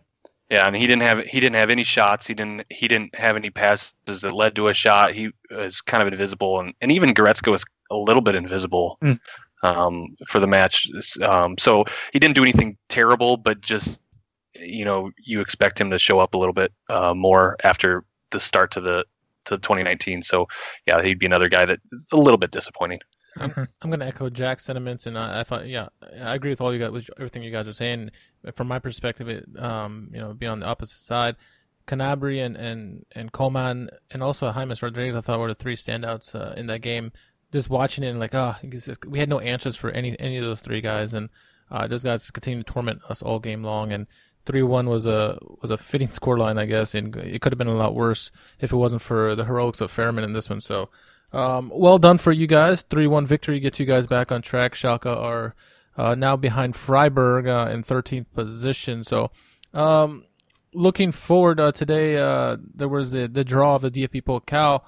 Yeah, 0.49 0.67
and 0.67 0.75
he 0.75 0.85
didn't 0.85 1.03
have 1.03 1.19
he 1.19 1.39
didn't 1.39 1.55
have 1.55 1.69
any 1.69 1.83
shots. 1.83 2.27
He 2.27 2.33
didn't 2.33 2.65
he 2.69 2.87
didn't 2.87 3.15
have 3.15 3.35
any 3.37 3.49
passes 3.49 3.93
that 4.05 4.33
led 4.33 4.53
to 4.57 4.67
a 4.67 4.73
shot. 4.73 5.13
He 5.13 5.29
was 5.49 5.79
kind 5.79 6.01
of 6.05 6.11
invisible, 6.11 6.59
and, 6.59 6.73
and 6.81 6.91
even 6.91 7.13
Goretzka 7.13 7.49
was 7.51 7.63
a 7.89 7.97
little 7.97 8.21
bit 8.21 8.35
invisible 8.35 8.97
Mm. 9.01 9.17
Um, 9.63 10.17
for 10.27 10.39
the 10.39 10.47
match. 10.47 10.89
Um, 11.21 11.55
so 11.59 11.85
he 12.13 12.17
didn't 12.17 12.33
do 12.33 12.41
anything 12.41 12.77
terrible, 12.89 13.37
but 13.37 13.61
just 13.61 13.99
you 14.55 14.85
know 14.85 15.11
you 15.23 15.39
expect 15.39 15.79
him 15.79 15.91
to 15.91 15.99
show 15.99 16.19
up 16.19 16.33
a 16.33 16.37
little 16.37 16.53
bit 16.53 16.73
uh, 16.89 17.13
more 17.13 17.57
after 17.63 18.03
the 18.31 18.39
start 18.39 18.71
to 18.71 18.81
the 18.81 19.05
to 19.45 19.57
2019. 19.57 20.21
So 20.23 20.47
yeah, 20.87 21.01
he'd 21.03 21.19
be 21.19 21.25
another 21.25 21.49
guy 21.49 21.65
that 21.65 21.79
is 21.91 22.07
a 22.11 22.17
little 22.17 22.37
bit 22.37 22.51
disappointing. 22.51 22.99
I'm, 23.37 23.53
I'm 23.81 23.89
going 23.89 24.01
to 24.01 24.05
echo 24.05 24.29
Jack's 24.29 24.65
sentiments, 24.65 25.05
and 25.05 25.17
I, 25.17 25.39
I 25.39 25.43
thought, 25.43 25.67
yeah, 25.67 25.87
I 26.21 26.35
agree 26.35 26.49
with 26.49 26.59
all 26.59 26.73
you 26.73 26.79
guys, 26.79 26.91
with 26.91 27.09
everything 27.17 27.43
you 27.43 27.51
guys 27.51 27.67
are 27.67 27.73
saying. 27.73 28.11
From 28.53 28.67
my 28.67 28.79
perspective, 28.79 29.29
it, 29.29 29.47
um, 29.57 30.09
you 30.13 30.19
know, 30.19 30.33
being 30.33 30.51
on 30.51 30.59
the 30.59 30.65
opposite 30.65 30.99
side, 30.99 31.37
Gnabry 31.87 32.45
and 32.45 32.55
and 32.55 33.05
and 33.13 33.31
Coman, 33.31 33.89
and 34.11 34.23
also 34.23 34.51
James 34.51 34.81
Rodriguez, 34.81 35.15
I 35.15 35.21
thought 35.21 35.39
were 35.39 35.47
the 35.47 35.55
three 35.55 35.75
standouts 35.75 36.35
uh, 36.35 36.53
in 36.55 36.67
that 36.67 36.79
game. 36.79 37.11
Just 37.51 37.69
watching 37.69 38.03
it, 38.03 38.09
and 38.09 38.19
like, 38.19 38.33
oh, 38.33 38.55
we 39.07 39.19
had 39.19 39.29
no 39.29 39.39
answers 39.39 39.75
for 39.75 39.89
any 39.91 40.17
any 40.19 40.37
of 40.37 40.43
those 40.43 40.61
three 40.61 40.81
guys, 40.81 41.13
and 41.13 41.29
uh, 41.69 41.87
those 41.87 42.03
guys 42.03 42.31
continue 42.31 42.63
to 42.63 42.71
torment 42.71 43.01
us 43.09 43.21
all 43.21 43.39
game 43.39 43.63
long. 43.63 43.91
And 43.91 44.07
three 44.45 44.63
one 44.63 44.87
was 44.87 45.05
a 45.05 45.37
was 45.61 45.71
a 45.71 45.77
fitting 45.77 46.07
scoreline, 46.19 46.59
I 46.59 46.65
guess, 46.65 46.95
and 46.95 47.15
it 47.15 47.41
could 47.41 47.51
have 47.51 47.57
been 47.57 47.67
a 47.67 47.75
lot 47.75 47.95
worse 47.95 48.31
if 48.59 48.71
it 48.71 48.77
wasn't 48.77 49.01
for 49.01 49.35
the 49.35 49.45
heroics 49.45 49.81
of 49.81 49.91
Fährmann 49.91 50.23
in 50.23 50.33
this 50.33 50.49
one. 50.49 50.61
So. 50.61 50.89
Um, 51.33 51.71
well 51.73 51.97
done 51.97 52.17
for 52.17 52.33
you 52.33 52.45
guys. 52.45 52.83
3-1 52.83 53.25
victory 53.25 53.61
gets 53.61 53.79
you 53.79 53.85
guys 53.85 54.05
back 54.05 54.33
on 54.33 54.41
track. 54.41 54.73
Schalke 54.73 55.05
are 55.05 55.55
uh, 55.97 56.15
now 56.15 56.35
behind 56.35 56.75
Freiburg 56.75 57.47
uh, 57.47 57.69
in 57.71 57.83
13th 57.83 58.25
position. 58.33 59.05
So, 59.05 59.31
um, 59.73 60.25
looking 60.73 61.11
forward 61.11 61.59
uh, 61.59 61.71
today, 61.71 62.17
uh, 62.17 62.57
there 62.73 62.87
was 62.87 63.11
the, 63.11 63.27
the 63.27 63.43
draw 63.43 63.75
of 63.75 63.81
the 63.81 63.91
DFB 63.91 64.23
Pokal. 64.23 64.81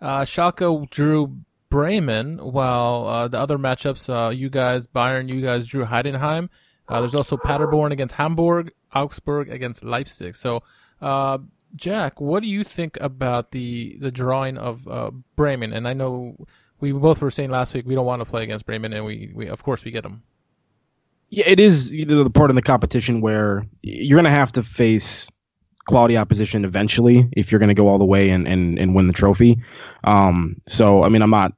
Uh, 0.00 0.20
Schalke 0.20 0.88
drew 0.90 1.38
Bremen, 1.70 2.38
while 2.38 3.06
uh, 3.06 3.28
the 3.28 3.38
other 3.38 3.58
matchups, 3.58 4.08
uh, 4.08 4.30
you 4.30 4.48
guys, 4.48 4.86
Bayern, 4.86 5.28
you 5.28 5.40
guys 5.40 5.66
drew 5.66 5.84
Heidenheim. 5.84 6.48
Uh, 6.88 7.00
there's 7.00 7.14
also 7.14 7.36
Paderborn 7.36 7.92
against 7.92 8.14
Hamburg, 8.14 8.72
Augsburg 8.94 9.50
against 9.50 9.84
Leipzig. 9.84 10.34
So, 10.36 10.62
uh, 11.02 11.38
Jack, 11.76 12.20
what 12.20 12.42
do 12.42 12.48
you 12.48 12.64
think 12.64 12.96
about 13.00 13.50
the 13.50 13.98
the 14.00 14.10
drawing 14.10 14.56
of 14.56 14.88
uh, 14.88 15.10
Bremen? 15.36 15.74
And 15.74 15.86
I 15.86 15.92
know 15.92 16.46
we 16.80 16.92
both 16.92 17.20
were 17.20 17.30
saying 17.30 17.50
last 17.50 17.74
week 17.74 17.86
we 17.86 17.94
don't 17.94 18.06
want 18.06 18.20
to 18.20 18.24
play 18.24 18.42
against 18.42 18.64
Bremen, 18.64 18.94
and 18.94 19.04
we, 19.04 19.30
we 19.34 19.48
of 19.48 19.62
course 19.62 19.84
we 19.84 19.90
get 19.90 20.02
them. 20.02 20.22
Yeah, 21.30 21.44
it 21.46 21.60
is 21.60 21.90
the 21.90 22.30
part 22.30 22.48
in 22.48 22.56
the 22.56 22.62
competition 22.62 23.20
where 23.20 23.66
you're 23.82 24.16
going 24.16 24.24
to 24.24 24.30
have 24.30 24.52
to 24.52 24.62
face 24.62 25.28
quality 25.86 26.16
opposition 26.16 26.64
eventually 26.64 27.28
if 27.32 27.50
you're 27.50 27.58
going 27.58 27.68
to 27.68 27.74
go 27.74 27.88
all 27.88 27.98
the 27.98 28.04
way 28.04 28.30
and, 28.30 28.46
and, 28.46 28.78
and 28.78 28.94
win 28.94 29.08
the 29.08 29.12
trophy. 29.12 29.60
Um, 30.04 30.60
so, 30.66 31.02
I 31.02 31.08
mean, 31.08 31.22
I'm 31.22 31.30
not 31.30 31.52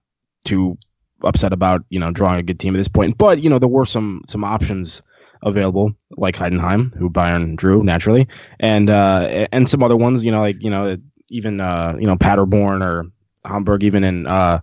too 0.44 0.76
upset 1.22 1.52
about, 1.52 1.82
you 1.90 2.00
know, 2.00 2.10
drawing 2.10 2.38
a 2.38 2.42
good 2.42 2.58
team 2.58 2.74
at 2.74 2.78
this 2.78 2.88
point, 2.88 3.18
but, 3.18 3.42
you 3.42 3.50
know, 3.50 3.58
there 3.58 3.68
were 3.68 3.86
some, 3.86 4.22
some 4.28 4.44
options 4.44 5.02
available 5.42 5.92
like 6.16 6.36
Heidenheim, 6.36 6.94
who 6.96 7.10
Bayern 7.10 7.56
drew 7.56 7.82
naturally, 7.82 8.28
and, 8.58 8.90
uh, 8.90 9.46
and 9.52 9.68
some 9.68 9.82
other 9.82 9.96
ones, 9.96 10.24
you 10.24 10.30
know, 10.30 10.40
like, 10.40 10.56
you 10.62 10.70
know, 10.70 10.96
even, 11.30 11.60
uh, 11.60 11.96
you 11.98 12.06
know, 12.06 12.16
Paderborn 12.16 12.82
or 12.82 13.04
Hamburg 13.44 13.82
even. 13.84 14.04
And, 14.04 14.26
uh, 14.26 14.60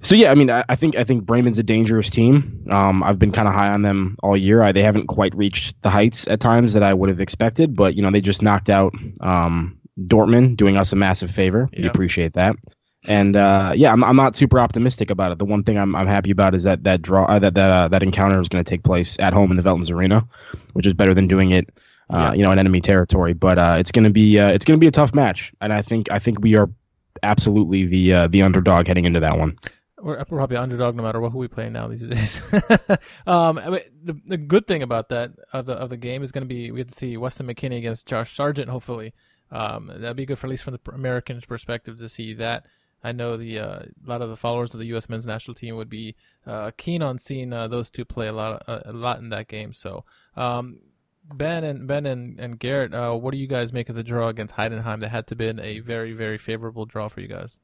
so 0.00 0.16
yeah, 0.16 0.30
I 0.30 0.34
mean, 0.34 0.50
I, 0.50 0.64
I 0.68 0.74
think 0.74 0.96
I 0.96 1.04
think 1.04 1.24
Bremen's 1.24 1.58
a 1.58 1.62
dangerous 1.62 2.10
team. 2.10 2.64
Um, 2.70 3.02
I've 3.02 3.18
been 3.18 3.30
kind 3.30 3.46
of 3.46 3.54
high 3.54 3.68
on 3.68 3.82
them 3.82 4.16
all 4.22 4.36
year. 4.36 4.62
I, 4.62 4.72
they 4.72 4.82
haven't 4.82 5.06
quite 5.06 5.34
reached 5.34 5.80
the 5.82 5.90
heights 5.90 6.26
at 6.26 6.40
times 6.40 6.72
that 6.72 6.82
I 6.82 6.94
would 6.94 7.08
have 7.08 7.20
expected, 7.20 7.76
but 7.76 7.94
you 7.94 8.02
know, 8.02 8.10
they 8.10 8.20
just 8.20 8.42
knocked 8.42 8.70
out 8.70 8.94
um, 9.20 9.78
Dortmund, 10.00 10.56
doing 10.56 10.76
us 10.76 10.92
a 10.92 10.96
massive 10.96 11.30
favor. 11.30 11.68
We 11.76 11.86
appreciate 11.86 12.32
that. 12.34 12.56
And 13.04 13.34
uh, 13.34 13.72
yeah, 13.74 13.92
I'm, 13.92 14.04
I'm 14.04 14.14
not 14.16 14.36
super 14.36 14.60
optimistic 14.60 15.10
about 15.10 15.32
it. 15.32 15.38
The 15.38 15.44
one 15.44 15.64
thing 15.64 15.76
I'm, 15.76 15.96
I'm 15.96 16.06
happy 16.06 16.30
about 16.30 16.54
is 16.54 16.62
that 16.62 16.84
that 16.84 17.02
draw 17.02 17.24
uh, 17.24 17.38
that 17.40 17.54
that 17.54 17.70
uh, 17.70 17.88
that 17.88 18.02
encounter 18.02 18.40
is 18.40 18.48
going 18.48 18.62
to 18.62 18.68
take 18.68 18.84
place 18.84 19.16
at 19.18 19.32
home 19.32 19.50
in 19.50 19.56
the 19.56 19.62
Veltins 19.62 19.90
Arena, 19.90 20.26
which 20.74 20.86
is 20.86 20.94
better 20.94 21.12
than 21.12 21.26
doing 21.26 21.50
it, 21.50 21.68
uh, 22.10 22.16
Yeah. 22.16 22.32
you 22.34 22.42
know, 22.44 22.52
in 22.52 22.58
enemy 22.60 22.80
territory. 22.80 23.32
But 23.32 23.58
uh, 23.58 23.76
it's 23.78 23.90
going 23.90 24.04
to 24.04 24.10
be 24.10 24.38
uh, 24.38 24.48
it's 24.50 24.64
going 24.64 24.78
to 24.78 24.80
be 24.80 24.86
a 24.86 24.92
tough 24.92 25.14
match, 25.14 25.52
and 25.60 25.72
I 25.72 25.82
think 25.82 26.10
I 26.12 26.20
think 26.20 26.40
we 26.40 26.54
are 26.54 26.70
absolutely 27.24 27.86
the 27.86 28.12
uh, 28.14 28.26
the 28.28 28.42
underdog 28.42 28.86
heading 28.86 29.04
into 29.04 29.20
that 29.20 29.36
one. 29.36 29.56
We're, 30.00 30.18
we're 30.18 30.24
probably 30.24 30.56
the 30.56 30.62
underdog 30.62 30.94
no 30.96 31.02
matter 31.02 31.20
what 31.20 31.30
who 31.32 31.38
we 31.38 31.48
play 31.48 31.68
now 31.70 31.88
these 31.88 32.02
days. 32.04 32.40
um, 33.26 33.58
I 33.58 33.68
mean, 33.70 33.80
the 34.04 34.20
the 34.26 34.36
good 34.36 34.66
thing 34.68 34.82
about 34.82 35.08
that 35.08 35.32
of 35.52 35.66
the 35.66 35.72
of 35.72 35.90
the 35.90 35.96
game 35.96 36.22
is 36.22 36.30
going 36.30 36.42
to 36.42 36.48
be 36.48 36.70
we 36.70 36.78
get 36.78 36.88
to 36.88 36.94
see 36.94 37.16
Weston 37.16 37.46
McKennie 37.48 37.78
against 37.78 38.06
Josh 38.06 38.34
Sargent. 38.36 38.68
Hopefully, 38.68 39.12
um, 39.50 39.88
that'd 39.92 40.16
be 40.16 40.24
good 40.26 40.38
for 40.38 40.46
at 40.46 40.50
least 40.50 40.62
from 40.62 40.74
the 40.74 40.92
Americans' 40.92 41.44
perspective 41.44 41.98
to 41.98 42.08
see 42.08 42.32
that. 42.34 42.64
I 43.04 43.12
know 43.12 43.36
the 43.36 43.58
uh, 43.58 43.80
a 43.80 43.88
lot 44.06 44.22
of 44.22 44.30
the 44.30 44.36
followers 44.36 44.72
of 44.74 44.80
the 44.80 44.86
U.S. 44.86 45.08
men's 45.08 45.26
national 45.26 45.54
team 45.54 45.76
would 45.76 45.88
be 45.88 46.14
uh, 46.46 46.70
keen 46.76 47.02
on 47.02 47.18
seeing 47.18 47.52
uh, 47.52 47.68
those 47.68 47.90
two 47.90 48.04
play 48.04 48.28
a 48.28 48.32
lot 48.32 48.62
uh, 48.68 48.80
a 48.84 48.92
lot 48.92 49.18
in 49.18 49.30
that 49.30 49.48
game. 49.48 49.72
So, 49.72 50.04
um, 50.36 50.78
Ben 51.34 51.64
and 51.64 51.86
Ben 51.86 52.06
and, 52.06 52.38
and 52.38 52.58
Garrett, 52.58 52.94
uh, 52.94 53.14
what 53.14 53.32
do 53.32 53.38
you 53.38 53.46
guys 53.46 53.72
make 53.72 53.88
of 53.88 53.96
the 53.96 54.04
draw 54.04 54.28
against 54.28 54.54
Heidenheim? 54.54 55.00
That 55.00 55.10
had 55.10 55.26
to 55.28 55.36
been 55.36 55.58
a 55.58 55.80
very 55.80 56.12
very 56.12 56.38
favorable 56.38 56.86
draw 56.86 57.08
for 57.08 57.20
you 57.20 57.28
guys. 57.28 57.58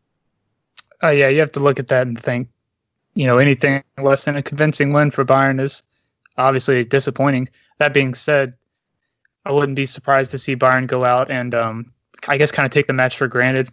Yeah, 1.02 1.28
you 1.28 1.40
have 1.40 1.52
to 1.52 1.60
look 1.60 1.78
at 1.78 1.88
that 1.88 2.06
and 2.06 2.20
think, 2.20 2.48
you 3.14 3.26
know, 3.26 3.38
anything 3.38 3.84
less 4.02 4.24
than 4.24 4.36
a 4.36 4.42
convincing 4.42 4.92
win 4.92 5.10
for 5.10 5.24
Bayern 5.24 5.60
is 5.60 5.82
obviously 6.36 6.84
disappointing. 6.84 7.48
That 7.78 7.94
being 7.94 8.14
said, 8.14 8.54
I 9.44 9.52
wouldn't 9.52 9.76
be 9.76 9.86
surprised 9.86 10.32
to 10.32 10.38
see 10.38 10.56
Bayern 10.56 10.86
go 10.86 11.04
out 11.04 11.30
and, 11.30 11.54
um, 11.54 11.92
I 12.26 12.36
guess, 12.36 12.50
kind 12.50 12.66
of 12.66 12.72
take 12.72 12.88
the 12.88 12.92
match 12.92 13.16
for 13.16 13.28
granted. 13.28 13.68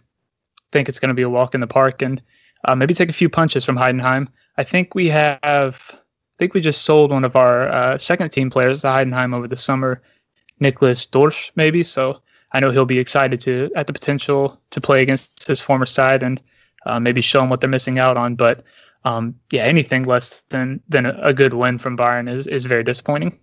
Think 0.72 0.88
it's 0.88 0.98
going 0.98 1.08
to 1.08 1.14
be 1.14 1.22
a 1.22 1.30
walk 1.30 1.54
in 1.54 1.60
the 1.60 1.66
park 1.66 2.02
and 2.02 2.20
uh, 2.64 2.74
maybe 2.74 2.94
take 2.94 3.10
a 3.10 3.14
few 3.14 3.28
punches 3.28 3.64
from 3.64 3.76
Heidenheim. 3.76 4.28
I 4.58 4.64
think 4.64 4.94
we 4.94 5.08
have, 5.08 5.90
I 5.92 6.36
think 6.38 6.54
we 6.54 6.60
just 6.60 6.82
sold 6.82 7.10
one 7.10 7.24
of 7.24 7.36
our 7.36 7.68
uh, 7.68 7.98
second 7.98 8.30
team 8.30 8.50
players 8.50 8.80
to 8.82 8.88
Heidenheim 8.88 9.34
over 9.34 9.46
the 9.46 9.56
summer, 9.56 10.02
Nicholas 10.60 11.06
Dorsch, 11.06 11.50
maybe. 11.54 11.82
So 11.82 12.20
I 12.52 12.60
know 12.60 12.70
he'll 12.70 12.84
be 12.84 12.98
excited 12.98 13.40
to 13.42 13.70
at 13.76 13.86
the 13.86 13.92
potential 13.92 14.60
to 14.70 14.80
play 14.80 15.02
against 15.02 15.46
his 15.46 15.60
former 15.60 15.86
side 15.86 16.22
and 16.22 16.40
uh, 16.86 17.00
maybe 17.00 17.20
show 17.20 17.40
them 17.40 17.50
what 17.50 17.60
they're 17.60 17.70
missing 17.70 17.98
out 17.98 18.16
on. 18.16 18.34
But 18.34 18.64
um, 19.04 19.34
yeah, 19.50 19.62
anything 19.62 20.04
less 20.04 20.40
than 20.48 20.80
than 20.88 21.06
a, 21.06 21.32
good 21.32 21.54
win 21.54 21.78
from 21.78 21.96
Bayern 21.96 22.28
is 22.28 22.46
is 22.46 22.64
very 22.64 22.82
disappointing. 22.82 23.38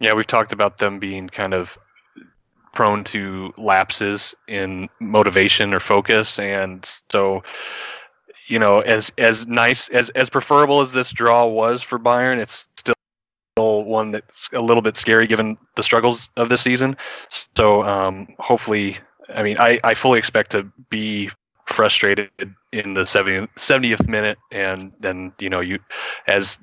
Yeah, 0.00 0.14
we've 0.14 0.26
talked 0.26 0.52
about 0.52 0.78
them 0.78 0.98
being 0.98 1.28
kind 1.28 1.54
of 1.54 1.78
prone 2.72 3.04
to 3.04 3.52
lapses 3.56 4.34
in 4.48 4.88
motivation 5.00 5.74
or 5.74 5.80
focus, 5.80 6.38
and 6.38 6.90
so 7.10 7.42
you 8.46 8.58
know, 8.58 8.80
as 8.80 9.12
as 9.18 9.46
nice 9.46 9.88
as 9.90 10.10
as 10.10 10.28
preferable 10.28 10.80
as 10.80 10.92
this 10.92 11.10
draw 11.10 11.46
was 11.46 11.82
for 11.82 11.98
Bayern, 11.98 12.38
it's 12.38 12.66
still 12.76 12.94
one 13.56 14.10
that's 14.10 14.48
a 14.52 14.60
little 14.60 14.82
bit 14.82 14.96
scary 14.96 15.26
given 15.26 15.56
the 15.76 15.82
struggles 15.82 16.28
of 16.36 16.48
this 16.48 16.60
season. 16.60 16.96
So 17.56 17.82
um, 17.84 18.28
hopefully, 18.38 18.98
I 19.34 19.42
mean, 19.42 19.58
I, 19.58 19.78
I 19.84 19.94
fully 19.94 20.18
expect 20.18 20.50
to 20.52 20.70
be 20.90 21.30
frustrated 21.66 22.30
in 22.72 22.94
the 22.94 23.02
70th, 23.02 23.48
70th 23.56 24.08
minute, 24.08 24.38
and 24.50 24.92
then 25.00 25.32
you 25.38 25.48
know 25.48 25.60
you 25.60 25.78
as 26.26 26.58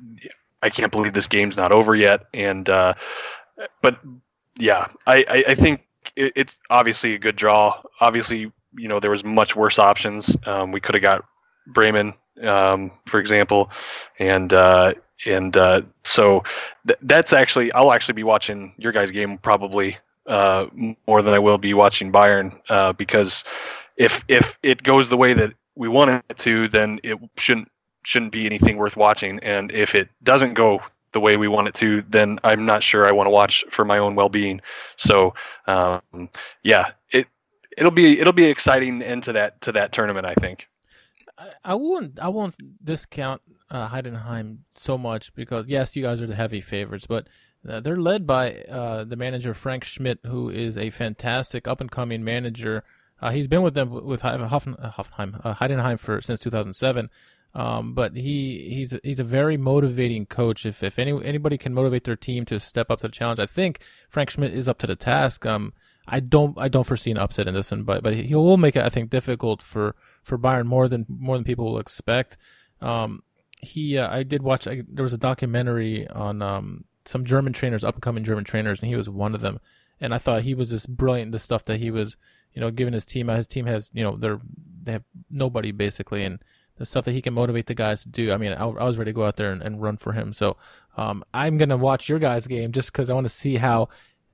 I 0.61 0.69
can't 0.69 0.91
believe 0.91 1.13
this 1.13 1.27
game's 1.27 1.57
not 1.57 1.71
over 1.71 1.95
yet, 1.95 2.25
and 2.33 2.69
uh, 2.69 2.93
but 3.81 3.99
yeah, 4.57 4.87
I 5.07 5.25
I, 5.29 5.43
I 5.49 5.55
think 5.55 5.81
it, 6.15 6.33
it's 6.35 6.57
obviously 6.69 7.15
a 7.15 7.19
good 7.19 7.35
draw. 7.35 7.81
Obviously, 7.99 8.51
you 8.77 8.87
know 8.87 8.99
there 8.99 9.11
was 9.11 9.23
much 9.23 9.55
worse 9.55 9.79
options. 9.79 10.35
Um, 10.45 10.71
we 10.71 10.79
could 10.79 10.95
have 10.95 11.01
got 11.01 11.25
Bremen, 11.67 12.13
um, 12.43 12.91
for 13.05 13.19
example, 13.19 13.71
and 14.19 14.53
uh, 14.53 14.93
and 15.25 15.55
uh, 15.57 15.81
so 16.03 16.43
th- 16.87 16.99
that's 17.01 17.33
actually 17.33 17.71
I'll 17.73 17.91
actually 17.91 18.13
be 18.13 18.23
watching 18.23 18.73
your 18.77 18.91
guys' 18.91 19.11
game 19.11 19.37
probably 19.37 19.97
uh, 20.27 20.67
more 21.07 21.21
than 21.21 21.33
I 21.33 21.39
will 21.39 21.57
be 21.57 21.73
watching 21.73 22.11
Bayern 22.11 22.59
uh, 22.69 22.93
because 22.93 23.43
if 23.97 24.23
if 24.27 24.57
it 24.63 24.83
goes 24.83 25.09
the 25.09 25.17
way 25.17 25.33
that 25.33 25.53
we 25.75 25.87
want 25.87 26.23
it 26.29 26.37
to, 26.39 26.67
then 26.67 26.99
it 27.03 27.17
shouldn't 27.37 27.69
shouldn't 28.03 28.31
be 28.31 28.45
anything 28.45 28.77
worth 28.77 28.95
watching. 28.95 29.39
And 29.39 29.71
if 29.71 29.95
it 29.95 30.09
doesn't 30.23 30.53
go 30.53 30.81
the 31.11 31.19
way 31.19 31.37
we 31.37 31.47
want 31.47 31.67
it 31.67 31.75
to, 31.75 32.03
then 32.09 32.39
I'm 32.43 32.65
not 32.65 32.83
sure 32.83 33.07
I 33.07 33.11
want 33.11 33.27
to 33.27 33.31
watch 33.31 33.65
for 33.69 33.85
my 33.85 33.97
own 33.97 34.15
well-being. 34.15 34.61
So 34.97 35.33
um, 35.67 36.29
yeah, 36.63 36.91
it 37.11 37.27
it'll 37.77 37.91
be 37.91 38.19
it'll 38.19 38.33
be 38.33 38.45
exciting 38.45 39.01
into 39.01 39.33
that 39.33 39.61
to 39.61 39.71
that 39.73 39.91
tournament. 39.91 40.25
I 40.25 40.35
think. 40.35 40.67
I, 41.37 41.49
I 41.63 41.75
won't 41.75 42.19
I 42.19 42.27
won't 42.27 42.55
discount 42.83 43.41
uh, 43.69 43.89
Heidenheim 43.89 44.59
so 44.71 44.97
much 44.97 45.33
because 45.33 45.67
yes, 45.67 45.95
you 45.95 46.03
guys 46.03 46.21
are 46.21 46.27
the 46.27 46.35
heavy 46.35 46.61
favorites, 46.61 47.07
but 47.07 47.27
uh, 47.67 47.79
they're 47.79 47.97
led 47.97 48.25
by 48.25 48.53
uh, 48.63 49.03
the 49.03 49.15
manager 49.15 49.53
Frank 49.53 49.83
Schmidt, 49.83 50.19
who 50.25 50.49
is 50.49 50.77
a 50.77 50.89
fantastic 50.89 51.67
up 51.67 51.81
and 51.81 51.91
coming 51.91 52.23
manager. 52.23 52.83
Uh, 53.21 53.31
he's 53.31 53.47
been 53.47 53.63
with 53.63 53.73
them 53.73 53.89
with 54.05 54.21
Hoffen, 54.21 54.93
Hoffenheim, 54.93 55.41
uh, 55.43 55.55
Heidenheim 55.55 55.99
for 55.99 56.21
since 56.21 56.39
2007. 56.39 57.09
Um, 57.55 57.93
but 57.93 58.15
he 58.15 58.69
he's 58.69 58.93
a, 58.93 58.99
he's 59.03 59.19
a 59.19 59.23
very 59.23 59.57
motivating 59.57 60.25
coach. 60.27 60.65
If 60.65 60.83
if 60.83 60.99
any 60.99 61.11
anybody 61.25 61.57
can 61.57 61.73
motivate 61.73 62.03
their 62.03 62.15
team 62.15 62.45
to 62.45 62.59
step 62.59 62.91
up 62.91 63.01
to 63.01 63.07
the 63.07 63.11
challenge, 63.11 63.39
I 63.39 63.47
think 63.47 63.81
Frank 64.07 64.29
Schmidt 64.29 64.53
is 64.53 64.69
up 64.69 64.77
to 64.79 64.87
the 64.87 64.95
task. 64.95 65.45
Um, 65.45 65.73
I 66.07 66.19
don't 66.19 66.57
I 66.57 66.67
don't 66.67 66.85
foresee 66.85 67.11
an 67.11 67.17
upset 67.17 67.47
in 67.47 67.55
this 67.55 67.71
one, 67.71 67.83
but 67.83 68.03
but 68.03 68.13
he 68.13 68.35
will 68.35 68.57
make 68.57 68.75
it 68.75 68.83
I 68.83 68.89
think 68.89 69.09
difficult 69.09 69.61
for 69.61 69.95
for 70.23 70.37
Bayern 70.37 70.65
more 70.65 70.87
than 70.87 71.05
more 71.09 71.37
than 71.37 71.43
people 71.43 71.65
will 71.65 71.79
expect. 71.79 72.37
Um, 72.81 73.23
he 73.61 73.97
uh, 73.97 74.13
I 74.13 74.23
did 74.23 74.43
watch 74.43 74.67
I, 74.67 74.83
there 74.87 75.03
was 75.03 75.13
a 75.13 75.17
documentary 75.17 76.07
on 76.07 76.41
um 76.43 76.85
some 77.05 77.25
German 77.25 77.53
trainers, 77.53 77.83
up 77.83 77.95
and 77.95 78.03
coming 78.03 78.23
German 78.23 78.43
trainers, 78.43 78.81
and 78.81 78.89
he 78.89 78.95
was 78.95 79.09
one 79.09 79.33
of 79.33 79.41
them. 79.41 79.59
And 79.99 80.13
I 80.13 80.17
thought 80.17 80.43
he 80.43 80.53
was 80.53 80.69
just 80.69 80.95
brilliant. 80.95 81.31
The 81.31 81.39
stuff 81.39 81.63
that 81.65 81.79
he 81.79 81.91
was, 81.91 82.15
you 82.53 82.61
know, 82.61 82.71
giving 82.71 82.93
his 82.93 83.05
team. 83.05 83.27
His 83.27 83.47
team 83.47 83.65
has, 83.65 83.89
you 83.93 84.03
know, 84.03 84.15
they're 84.15 84.39
they 84.83 84.93
have 84.93 85.03
nobody 85.29 85.71
basically, 85.71 86.23
and 86.23 86.39
the 86.79 86.85
stuff 86.85 87.05
that 87.05 87.11
he 87.11 87.21
can 87.21 87.33
motivate 87.33 87.67
the 87.67 87.75
guys 87.75 88.03
to 88.03 88.09
do. 88.09 88.31
I 88.31 88.37
mean, 88.37 88.53
I, 88.53 88.63
I 88.63 88.83
was 88.85 88.97
ready 88.97 89.11
to 89.11 89.15
go 89.15 89.25
out 89.25 89.35
there 89.35 89.51
and, 89.51 89.61
and 89.61 89.81
run 89.81 89.97
for 89.97 90.13
him. 90.13 90.33
So 90.33 90.57
um, 90.97 91.23
I'm 91.33 91.57
gonna 91.57 91.77
watch 91.77 92.09
your 92.09 92.19
guys' 92.19 92.47
game 92.47 92.71
just 92.71 92.91
because 92.91 93.09
I 93.09 93.13
want 93.13 93.25
to 93.25 93.29
see 93.29 93.57
how 93.57 93.89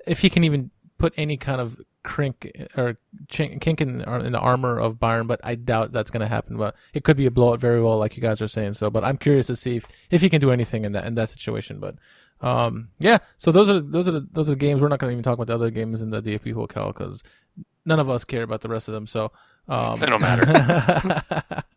if 0.07 0.19
he 0.19 0.29
can 0.29 0.43
even 0.43 0.71
put 0.97 1.13
any 1.17 1.37
kind 1.37 1.59
of 1.59 1.77
crink 2.03 2.51
or 2.77 2.97
chink, 3.27 3.59
kink 3.59 3.81
in, 3.81 4.01
in, 4.01 4.31
the 4.31 4.39
armor 4.39 4.79
of 4.79 4.95
Bayern, 4.95 5.27
but 5.27 5.41
I 5.43 5.55
doubt 5.55 5.91
that's 5.91 6.11
going 6.11 6.21
to 6.21 6.27
happen. 6.27 6.57
But 6.57 6.75
it 6.93 7.03
could 7.03 7.17
be 7.17 7.25
a 7.25 7.31
blowout 7.31 7.59
very 7.59 7.81
well, 7.81 7.97
like 7.97 8.15
you 8.15 8.21
guys 8.21 8.41
are 8.41 8.47
saying. 8.47 8.75
So, 8.75 8.89
but 8.89 9.03
I'm 9.03 9.17
curious 9.17 9.47
to 9.47 9.55
see 9.55 9.77
if, 9.77 9.87
if 10.09 10.21
he 10.21 10.29
can 10.29 10.39
do 10.39 10.51
anything 10.51 10.85
in 10.85 10.93
that 10.93 11.05
in 11.05 11.15
that 11.15 11.29
situation. 11.29 11.79
But 11.79 11.95
um, 12.41 12.89
yeah, 12.99 13.17
so 13.37 13.51
those 13.51 13.69
are 13.69 13.79
those 13.79 14.07
are 14.07 14.11
the, 14.11 14.27
those 14.31 14.47
are 14.47 14.53
the 14.53 14.57
games. 14.57 14.81
We're 14.81 14.87
not 14.87 14.99
going 14.99 15.11
to 15.11 15.13
even 15.13 15.23
talk 15.23 15.33
about 15.33 15.47
the 15.47 15.55
other 15.55 15.71
games 15.71 16.01
in 16.01 16.11
the 16.11 16.21
Pokal 16.21 16.87
because 16.87 17.23
none 17.85 17.99
of 17.99 18.09
us 18.09 18.23
care 18.23 18.43
about 18.43 18.61
the 18.61 18.69
rest 18.69 18.87
of 18.87 18.93
them. 18.93 19.07
So 19.07 19.31
um, 19.67 19.99
they 19.99 20.05
don't 20.05 20.21
matter. 20.21 21.23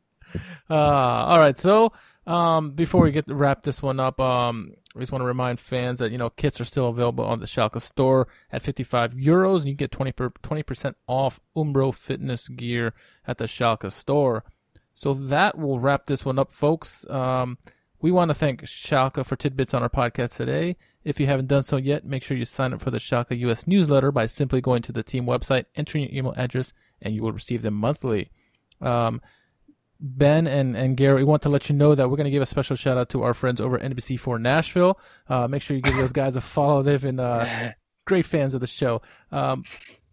uh, 0.71 0.75
all 0.75 1.39
right, 1.39 1.57
so 1.57 1.93
um, 2.27 2.73
before 2.73 3.03
we 3.03 3.11
get 3.11 3.25
wrap 3.27 3.63
this 3.63 3.83
one 3.83 3.99
up, 3.99 4.21
um, 4.21 4.73
I 4.95 5.01
just 5.01 5.13
want 5.13 5.23
to 5.23 5.27
remind 5.27 5.61
fans 5.61 5.99
that 6.01 6.13
you 6.13 6.19
know 6.19 6.29
kits 6.31 6.61
are 6.61 6.65
still 6.65 6.89
available 6.89 7.25
on 7.25 7.41
the 7.41 7.47
Schalke 7.47 7.81
store 7.81 8.29
at 8.53 8.63
55 8.63 9.15
euros, 9.15 9.61
and 9.61 9.69
you 9.69 9.75
get 9.75 9.91
20 9.91 10.63
percent 10.63 10.97
off 11.07 11.41
Umbro 11.57 11.95
fitness 11.95 12.49
gear 12.49 12.93
at 13.27 13.39
the 13.39 13.45
Schalke 13.45 13.91
store. 13.91 14.45
So 14.93 15.15
that 15.15 15.57
will 15.57 15.79
wrap 15.79 16.07
this 16.07 16.25
one 16.25 16.39
up, 16.39 16.53
folks. 16.53 17.09
Um, 17.09 17.57
we 18.01 18.11
want 18.11 18.31
to 18.31 18.35
thank 18.35 18.63
Schalke 18.63 19.25
for 19.25 19.37
tidbits 19.37 19.73
on 19.73 19.83
our 19.83 19.89
podcast 19.89 20.37
today. 20.37 20.77
If 21.05 21.19
you 21.19 21.27
haven't 21.27 21.47
done 21.47 21.63
so 21.63 21.77
yet, 21.79 22.05
make 22.05 22.23
sure 22.23 22.37
you 22.37 22.45
sign 22.45 22.75
up 22.75 22.83
for 22.83 22.91
the 22.91 22.99
Schalke 22.99 23.39
US 23.39 23.67
newsletter 23.67 24.13
by 24.13 24.27
simply 24.27 24.61
going 24.61 24.83
to 24.83 24.93
the 24.93 25.03
team 25.03 25.25
website, 25.25 25.65
entering 25.77 26.05
your 26.05 26.13
email 26.13 26.35
address, 26.37 26.75
and 27.01 27.15
you 27.15 27.23
will 27.23 27.33
receive 27.33 27.63
them 27.63 27.75
monthly. 27.75 28.31
Um, 28.81 29.23
Ben 30.01 30.47
and, 30.47 30.77
and 30.77 30.97
Gary, 30.97 31.17
we 31.17 31.25
want 31.25 31.43
to 31.43 31.49
let 31.49 31.69
you 31.69 31.75
know 31.75 31.95
that 31.95 32.09
we're 32.09 32.17
going 32.17 32.27
to 32.27 32.31
give 32.31 32.43
a 32.43 32.47
special 32.47 32.77
shout 32.77 32.97
out 32.97 33.09
to 33.11 33.23
our 33.23 33.35
friends 33.35 33.61
over 33.61 33.79
at 33.79 33.91
NBC4 33.91 34.41
Nashville. 34.41 34.99
Uh, 35.29 35.49
make 35.49 35.63
sure 35.63 35.77
you 35.77 35.83
give 35.83 35.97
those 35.97 36.13
guys 36.13 36.37
a 36.37 36.41
follow. 36.41 36.83
They've 36.83 37.03
been 37.03 37.19
uh, 37.19 37.73
great 38.05 38.25
fans 38.25 38.55
of 38.55 38.61
the 38.61 38.67
show. 38.67 39.03
Um, 39.33 39.65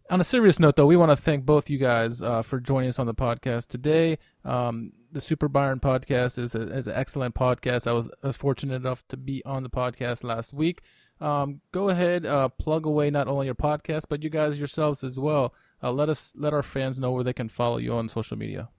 on 0.10 0.22
a 0.22 0.24
serious 0.24 0.60
note, 0.60 0.76
though, 0.76 0.86
we 0.86 0.98
want 0.98 1.12
to 1.12 1.16
thank 1.16 1.46
both 1.46 1.70
you 1.70 1.78
guys 1.78 2.22
uh, 2.22 2.42
for 2.42 2.60
joining 2.60 2.90
us 2.90 3.00
on 3.00 3.08
the 3.08 3.14
podcast 3.14 3.68
today. 3.68 4.18
Um, 4.44 4.92
the 5.12 5.22
Super 5.22 5.50
Bayern 5.50 5.80
podcast 5.80 6.38
is, 6.38 6.56
a, 6.56 6.62
is 6.62 6.88
an 6.88 6.96
excellent 6.96 7.36
podcast. 7.36 7.88
I 7.88 7.94
was, 7.94 8.10
I 8.24 8.28
was 8.28 8.38
fortunate 8.38 8.76
enough 8.76 9.04
to 9.10 9.18
be 9.18 9.44
on 9.46 9.64
the 9.64 9.70
podcast 9.70 10.24
last 10.24 10.54
week. 10.54 10.82
Um, 11.22 11.62
go 11.72 11.90
ahead, 11.90 12.26
uh, 12.26 12.50
plug 12.50 12.86
away 12.86 13.10
not 13.10 13.28
only 13.28 13.46
your 13.46 13.56
podcast 13.56 14.04
but 14.10 14.22
you 14.22 14.30
guys 14.30 14.60
yourselves 14.60 15.04
as 15.04 15.18
well. 15.18 15.54
Uh, 15.82 15.92
let 15.92 16.10
us 16.10 16.34
let 16.36 16.54
our 16.54 16.64
fans 16.64 17.00
know 17.00 17.12
where 17.12 17.24
they 17.24 17.34
can 17.34 17.48
follow 17.48 17.78
you 17.78 17.94
on 17.94 18.10
social 18.10 18.38
media. 18.38 18.70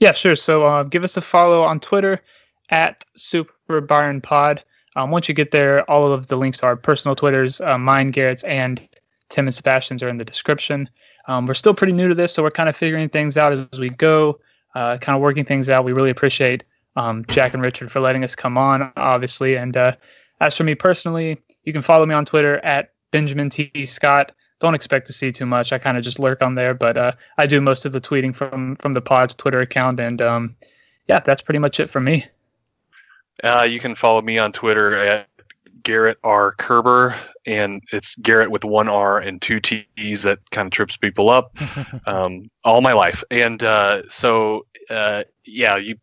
Yeah, 0.00 0.12
sure. 0.12 0.36
So 0.36 0.64
uh, 0.64 0.82
give 0.82 1.04
us 1.04 1.16
a 1.16 1.20
follow 1.20 1.62
on 1.62 1.78
Twitter 1.78 2.22
at 2.70 3.04
Super 3.16 3.82
Bayern 3.82 4.22
Pod. 4.22 4.64
Um, 4.96 5.10
once 5.10 5.28
you 5.28 5.34
get 5.34 5.50
there, 5.50 5.88
all 5.90 6.10
of 6.10 6.26
the 6.26 6.36
links 6.36 6.62
our 6.62 6.74
personal 6.74 7.14
Twitters, 7.14 7.60
uh, 7.60 7.78
mine, 7.78 8.10
Garrett's, 8.10 8.42
and 8.44 8.86
Tim 9.28 9.46
and 9.46 9.54
Sebastian's 9.54 10.02
are 10.02 10.08
in 10.08 10.16
the 10.16 10.24
description. 10.24 10.88
Um, 11.28 11.46
we're 11.46 11.54
still 11.54 11.74
pretty 11.74 11.92
new 11.92 12.08
to 12.08 12.14
this, 12.14 12.32
so 12.32 12.42
we're 12.42 12.50
kind 12.50 12.68
of 12.68 12.76
figuring 12.76 13.08
things 13.08 13.36
out 13.36 13.52
as 13.52 13.78
we 13.78 13.90
go, 13.90 14.40
uh, 14.74 14.98
kind 14.98 15.14
of 15.14 15.22
working 15.22 15.44
things 15.44 15.70
out. 15.70 15.84
We 15.84 15.92
really 15.92 16.10
appreciate 16.10 16.64
um, 16.96 17.24
Jack 17.28 17.54
and 17.54 17.62
Richard 17.62 17.92
for 17.92 18.00
letting 18.00 18.24
us 18.24 18.34
come 18.34 18.58
on, 18.58 18.90
obviously. 18.96 19.56
And 19.56 19.76
uh, 19.76 19.92
as 20.40 20.56
for 20.56 20.64
me 20.64 20.74
personally, 20.74 21.40
you 21.64 21.72
can 21.72 21.82
follow 21.82 22.06
me 22.06 22.14
on 22.14 22.24
Twitter 22.24 22.56
at 22.64 22.92
Benjamin 23.12 23.50
T. 23.50 23.70
Scott 23.84 24.32
don't 24.60 24.74
expect 24.74 25.06
to 25.08 25.12
see 25.12 25.32
too 25.32 25.46
much. 25.46 25.72
I 25.72 25.78
kind 25.78 25.96
of 25.96 26.04
just 26.04 26.18
lurk 26.18 26.42
on 26.42 26.54
there, 26.54 26.74
but 26.74 26.96
uh, 26.96 27.12
I 27.38 27.46
do 27.46 27.60
most 27.60 27.84
of 27.84 27.92
the 27.92 28.00
tweeting 28.00 28.34
from 28.34 28.76
from 28.76 28.92
the 28.92 29.00
pod's 29.00 29.34
Twitter 29.34 29.60
account, 29.60 29.98
and 29.98 30.22
um, 30.22 30.54
yeah, 31.08 31.20
that's 31.20 31.42
pretty 31.42 31.58
much 31.58 31.80
it 31.80 31.90
for 31.90 32.00
me. 32.00 32.26
Uh, 33.42 33.66
you 33.68 33.80
can 33.80 33.94
follow 33.94 34.20
me 34.20 34.38
on 34.38 34.52
Twitter 34.52 34.94
at 34.94 35.26
Garrett 35.82 36.18
R 36.22 36.52
Kerber, 36.52 37.16
and 37.46 37.82
it's 37.90 38.14
Garrett 38.16 38.50
with 38.50 38.64
one 38.64 38.88
R 38.88 39.18
and 39.18 39.40
two 39.40 39.60
T's. 39.60 40.22
That 40.22 40.38
kind 40.50 40.66
of 40.66 40.72
trips 40.72 40.96
people 40.96 41.30
up 41.30 41.56
um, 42.06 42.50
all 42.64 42.82
my 42.82 42.92
life, 42.92 43.24
and 43.30 43.62
uh, 43.62 44.02
so 44.08 44.66
uh, 44.90 45.24
yeah, 45.44 45.76
you 45.76 45.96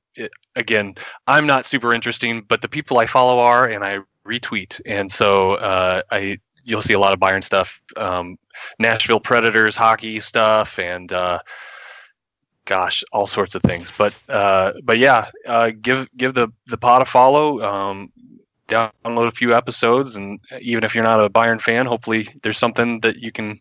again, 0.56 0.96
I'm 1.28 1.46
not 1.46 1.66
super 1.66 1.94
interesting, 1.94 2.42
but 2.48 2.64
the 2.64 2.68
people 2.68 2.98
I 2.98 3.06
follow 3.06 3.40
are, 3.40 3.68
and 3.68 3.84
I 3.84 4.00
retweet, 4.26 4.82
and 4.86 5.12
so 5.12 5.56
uh, 5.56 6.02
I 6.12 6.40
you'll 6.68 6.82
see 6.82 6.94
a 6.94 7.00
lot 7.00 7.14
of 7.14 7.20
Bayern 7.20 7.44
stuff, 7.44 7.82
um, 7.96 8.38
Nashville 8.78 9.20
Predators 9.20 9.76
hockey 9.76 10.20
stuff, 10.20 10.78
and 10.78 11.12
uh, 11.12 11.40
gosh, 12.66 13.04
all 13.12 13.26
sorts 13.26 13.56
of 13.56 13.64
things. 13.64 13.92
But 13.98 14.16
uh, 14.30 14.74
but 14.84 15.00
yeah, 15.00 15.32
uh, 15.48 15.72
give 15.82 16.08
give 16.16 16.36
the 16.36 16.50
the 16.68 16.78
pod 16.78 17.02
a 17.02 17.06
follow. 17.06 17.62
Um, 17.62 18.12
download 18.68 19.28
a 19.28 19.32
few 19.32 19.56
episodes, 19.56 20.18
and 20.18 20.40
even 20.62 20.84
if 20.84 20.94
you're 20.94 21.04
not 21.04 21.24
a 21.24 21.30
Bayern 21.30 21.62
fan, 21.62 21.86
hopefully 21.86 22.28
there's 22.44 22.58
something 22.58 23.00
that 23.00 23.18
you 23.18 23.32
can 23.32 23.60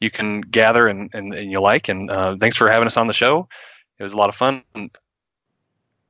you 0.00 0.10
can 0.10 0.40
gather 0.42 0.88
and 0.88 1.08
and, 1.14 1.32
and 1.32 1.50
you 1.50 1.60
like. 1.60 1.88
And 1.88 2.10
uh, 2.10 2.36
thanks 2.38 2.56
for 2.56 2.68
having 2.68 2.86
us 2.86 2.96
on 2.96 3.06
the 3.06 3.12
show. 3.12 3.48
It 3.98 4.02
was 4.02 4.12
a 4.12 4.16
lot 4.16 4.28
of 4.28 4.34
fun. 4.34 4.62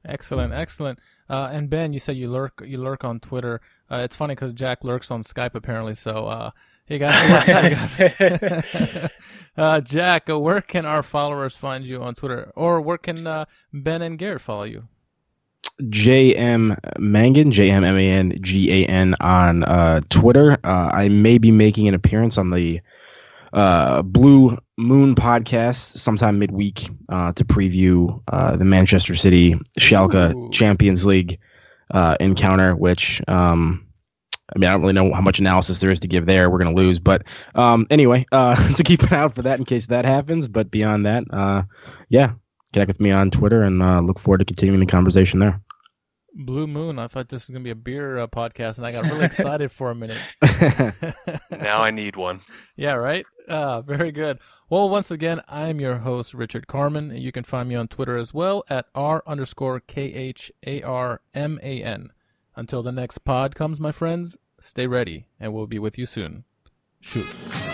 Excellent, 0.07 0.53
excellent. 0.53 0.99
Uh, 1.29 1.49
and 1.53 1.71
Ben, 1.71 1.93
you 1.93 2.01
said 2.01 2.17
you 2.17 2.31
lurk 2.31 2.63
you 2.65 2.79
lurk 2.79 3.05
on 3.05 3.21
Twitter. 3.21 3.61
Uh, 3.91 3.99
it's 3.99 4.17
funny 4.17 4.35
because 4.35 4.53
Jack 4.53 4.85
lurks 4.85 5.11
on 5.11 5.23
Skype 5.23 5.55
apparently. 5.55 5.95
So 5.95 6.27
uh, 6.27 6.51
hey 6.87 6.99
guys, 6.99 8.01
uh, 9.57 9.81
Jack, 9.81 10.29
uh, 10.29 10.39
where 10.39 10.61
can 10.61 10.85
our 10.85 11.03
followers 11.03 11.57
find 11.57 11.87
you 11.87 12.03
on 12.03 12.15
Twitter, 12.15 12.53
or 12.55 12.81
where 12.81 12.99
can 12.99 13.27
uh, 13.27 13.47
Ben 13.73 14.03
and 14.03 14.19
Garrett 14.19 14.43
follow 14.43 14.65
you? 14.65 14.89
JM 15.83 16.77
Mangan, 16.99 17.51
J 17.51 17.71
M 17.71 17.85
M 17.85 17.97
A 17.97 18.11
N 18.11 18.33
G 18.41 18.85
A 18.85 18.87
N 18.87 19.15
on 19.21 19.65
uh, 19.65 20.01
Twitter. 20.09 20.53
Uh, 20.63 20.91
I 20.93 21.09
may 21.09 21.39
be 21.39 21.51
making 21.51 21.89
an 21.89 21.95
appearance 21.95 22.39
on 22.39 22.51
the 22.51 22.81
uh, 23.55 24.03
Blue 24.03 24.59
Moon 24.77 25.15
podcast 25.15 25.97
sometime 25.99 26.39
midweek 26.39 26.91
uh, 27.09 27.33
to 27.33 27.45
preview 27.45 28.21
uh, 28.29 28.57
the 28.57 28.65
Manchester 28.65 29.15
City 29.15 29.55
Schalke 29.79 30.35
Ooh. 30.35 30.51
Champions 30.51 31.07
League 31.07 31.39
uh, 31.93 32.17
encounter, 32.21 32.75
which 32.75 33.23
um, 33.29 33.87
I 34.55 34.59
mean, 34.59 34.69
I 34.69 34.73
don't 34.73 34.83
really 34.83 34.93
know 34.93 35.13
how 35.15 35.21
much 35.21 35.39
analysis 35.39 35.81
there 35.81 35.91
is 35.91 36.01
to 36.01 36.09
give 36.09 36.27
there. 36.27 36.51
We're 36.51 36.59
going 36.59 36.75
to 36.75 36.83
lose, 36.83 36.99
but 36.99 37.23
um, 37.55 37.87
anyway, 37.91 38.27
uh, 38.33 38.55
so 38.73 38.83
keep 38.83 39.03
an 39.03 39.15
eye 39.15 39.21
out 39.21 39.35
for 39.35 39.43
that 39.43 39.59
in 39.59 39.65
case 39.65 39.87
that 39.87 40.05
happens. 40.05 40.49
But 40.49 40.71
beyond 40.71 41.07
that, 41.07 41.25
uh, 41.31 41.63
yeah, 42.09 42.33
connect 42.73 42.89
with 42.89 43.01
me 43.01 43.11
on 43.11 43.31
Twitter 43.31 43.63
and 43.63 43.83
uh, 43.83 44.01
look 44.01 44.19
forward 44.19 44.39
to 44.39 44.45
continuing 44.45 44.81
the 44.81 44.87
conversation 44.87 45.39
there. 45.39 45.61
Blue 46.37 46.67
Moon. 46.67 46.99
I 46.99 47.07
thought 47.07 47.29
this 47.29 47.47
was 47.47 47.53
gonna 47.53 47.63
be 47.63 47.71
a 47.71 47.77
beer 47.77 48.19
uh, 48.19 48.27
podcast, 48.27 48.79
and 48.79 48.87
I 48.87 48.93
got 48.93 49.05
really 49.05 49.25
excited 49.25 49.71
for 49.71 49.91
a 49.91 49.95
minute. 49.95 50.19
now 51.51 51.81
I 51.81 51.91
need 51.93 52.17
one. 52.17 52.41
Yeah, 52.77 52.95
right. 52.95 53.25
Uh, 53.49 53.83
very 53.83 54.11
good. 54.11 54.39
Well, 54.71 54.89
once 54.89 55.11
again, 55.11 55.41
I'm 55.49 55.81
your 55.81 55.99
host 55.99 56.35
Richard 56.35 56.67
Kharman, 56.67 57.11
and 57.11 57.19
you 57.19 57.33
can 57.33 57.45
find 57.45 57.69
me 57.69 57.75
on 57.75 57.89
Twitter 57.89 58.17
as 58.17 58.33
well 58.33 58.65
at 58.69 58.87
r 58.95 59.23
underscore 59.27 59.81
k 59.81 60.13
h 60.13 60.51
a 60.67 60.83
r 60.83 61.21
m 61.35 61.59
a 61.63 61.83
n. 61.83 62.13
Until 62.57 62.83
the 62.83 62.93
next 62.93 63.19
pod 63.19 63.55
comes, 63.55 63.81
my 63.81 63.93
friends, 63.93 64.39
stay 64.61 64.87
ready, 64.87 65.27
and 65.39 65.53
we'll 65.53 65.67
be 65.67 65.79
with 65.79 65.99
you 65.99 66.07
soon. 66.07 66.45
Tschüss. 67.03 67.74